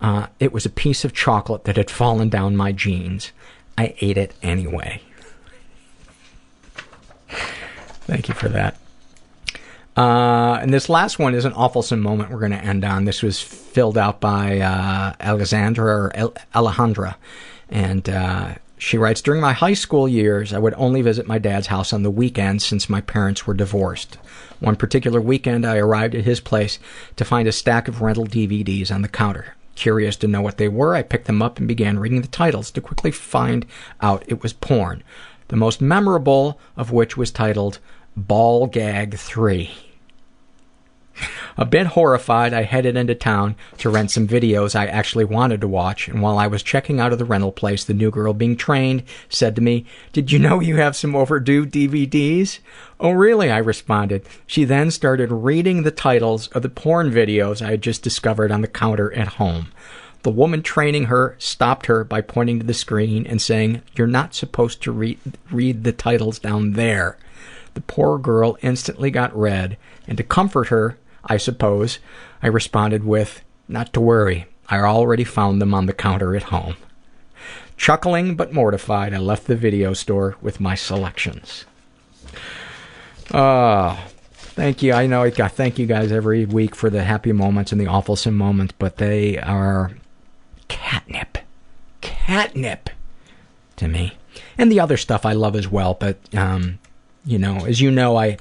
[0.00, 3.32] Uh, it was a piece of chocolate that had fallen down my jeans.
[3.76, 5.02] I ate it anyway.
[8.06, 8.78] Thank you for that.
[9.96, 13.04] Uh, and this last one is an awfulsome moment we're going to end on.
[13.04, 17.14] This was filled out by uh, Alexandra or El- Alejandra.
[17.68, 21.68] And uh, she writes During my high school years, I would only visit my dad's
[21.68, 24.18] house on the weekends since my parents were divorced.
[24.58, 26.78] One particular weekend, I arrived at his place
[27.16, 29.54] to find a stack of rental DVDs on the counter.
[29.76, 32.70] Curious to know what they were, I picked them up and began reading the titles
[32.72, 33.66] to quickly find
[34.00, 35.02] out it was porn.
[35.48, 37.78] The most memorable of which was titled
[38.16, 39.70] Ball Gag 3.
[41.56, 45.68] A bit horrified, I headed into town to rent some videos I actually wanted to
[45.68, 48.56] watch, and while I was checking out of the rental place, the new girl being
[48.56, 52.60] trained said to me, Did you know you have some overdue DVDs?
[53.00, 53.50] Oh, really?
[53.50, 54.26] I responded.
[54.46, 58.60] She then started reading the titles of the porn videos I had just discovered on
[58.60, 59.72] the counter at home.
[60.22, 64.34] The woman training her stopped her by pointing to the screen and saying, You're not
[64.34, 65.18] supposed to read,
[65.50, 67.18] read the titles down there.
[67.74, 71.98] The poor girl instantly got red, and to comfort her, I suppose,
[72.42, 76.76] I responded with, Not to worry, I already found them on the counter at home.
[77.76, 81.64] Chuckling but mortified, I left the video store with my selections.
[83.30, 83.96] Uh,
[84.32, 84.92] thank you.
[84.92, 88.34] I know I thank you guys every week for the happy moments and the awfulsome
[88.34, 89.92] moments, but they are
[90.68, 91.38] catnip.
[92.00, 92.90] Catnip
[93.76, 94.16] to me.
[94.56, 96.78] And the other stuff I love as well, but um,
[97.24, 98.38] you know, as you know, I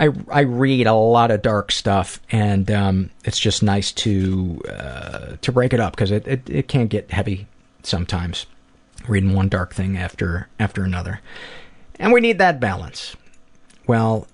[0.00, 5.36] I, I read a lot of dark stuff, and um, it's just nice to uh,
[5.40, 7.46] to break it up because it, it, it can get heavy
[7.82, 8.46] sometimes,
[9.06, 11.20] reading one dark thing after after another,
[11.98, 13.14] and we need that balance.
[13.86, 14.26] Well,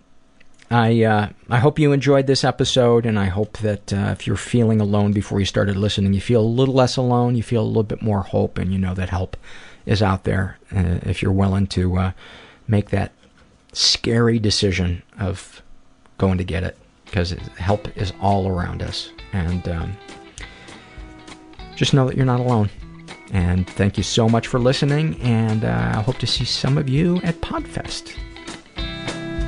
[0.71, 4.37] I uh, I hope you enjoyed this episode, and I hope that uh, if you're
[4.37, 7.67] feeling alone before you started listening, you feel a little less alone, you feel a
[7.67, 9.37] little bit more hope, and you know that help
[9.85, 12.13] is out there uh, if you're willing to uh,
[12.69, 13.11] make that
[13.77, 15.63] scary decision of
[16.17, 19.11] going to get it because help is all around us.
[19.33, 19.97] And um,
[21.75, 22.71] just know that you're not alone.
[23.33, 25.21] And thank you so much for listening.
[25.21, 28.17] And uh, I hope to see some of you at Podfest.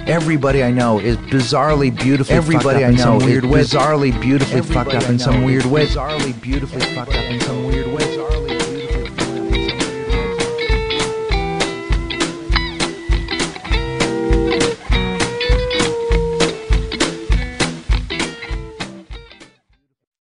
[0.06, 5.18] Everybody I know is bizarrely beautifully Everybody I know is bizarrely beautifully fucked up in
[5.18, 5.86] some weird way.
[5.86, 8.17] Bizarrely beautifully fucked up in some weird way.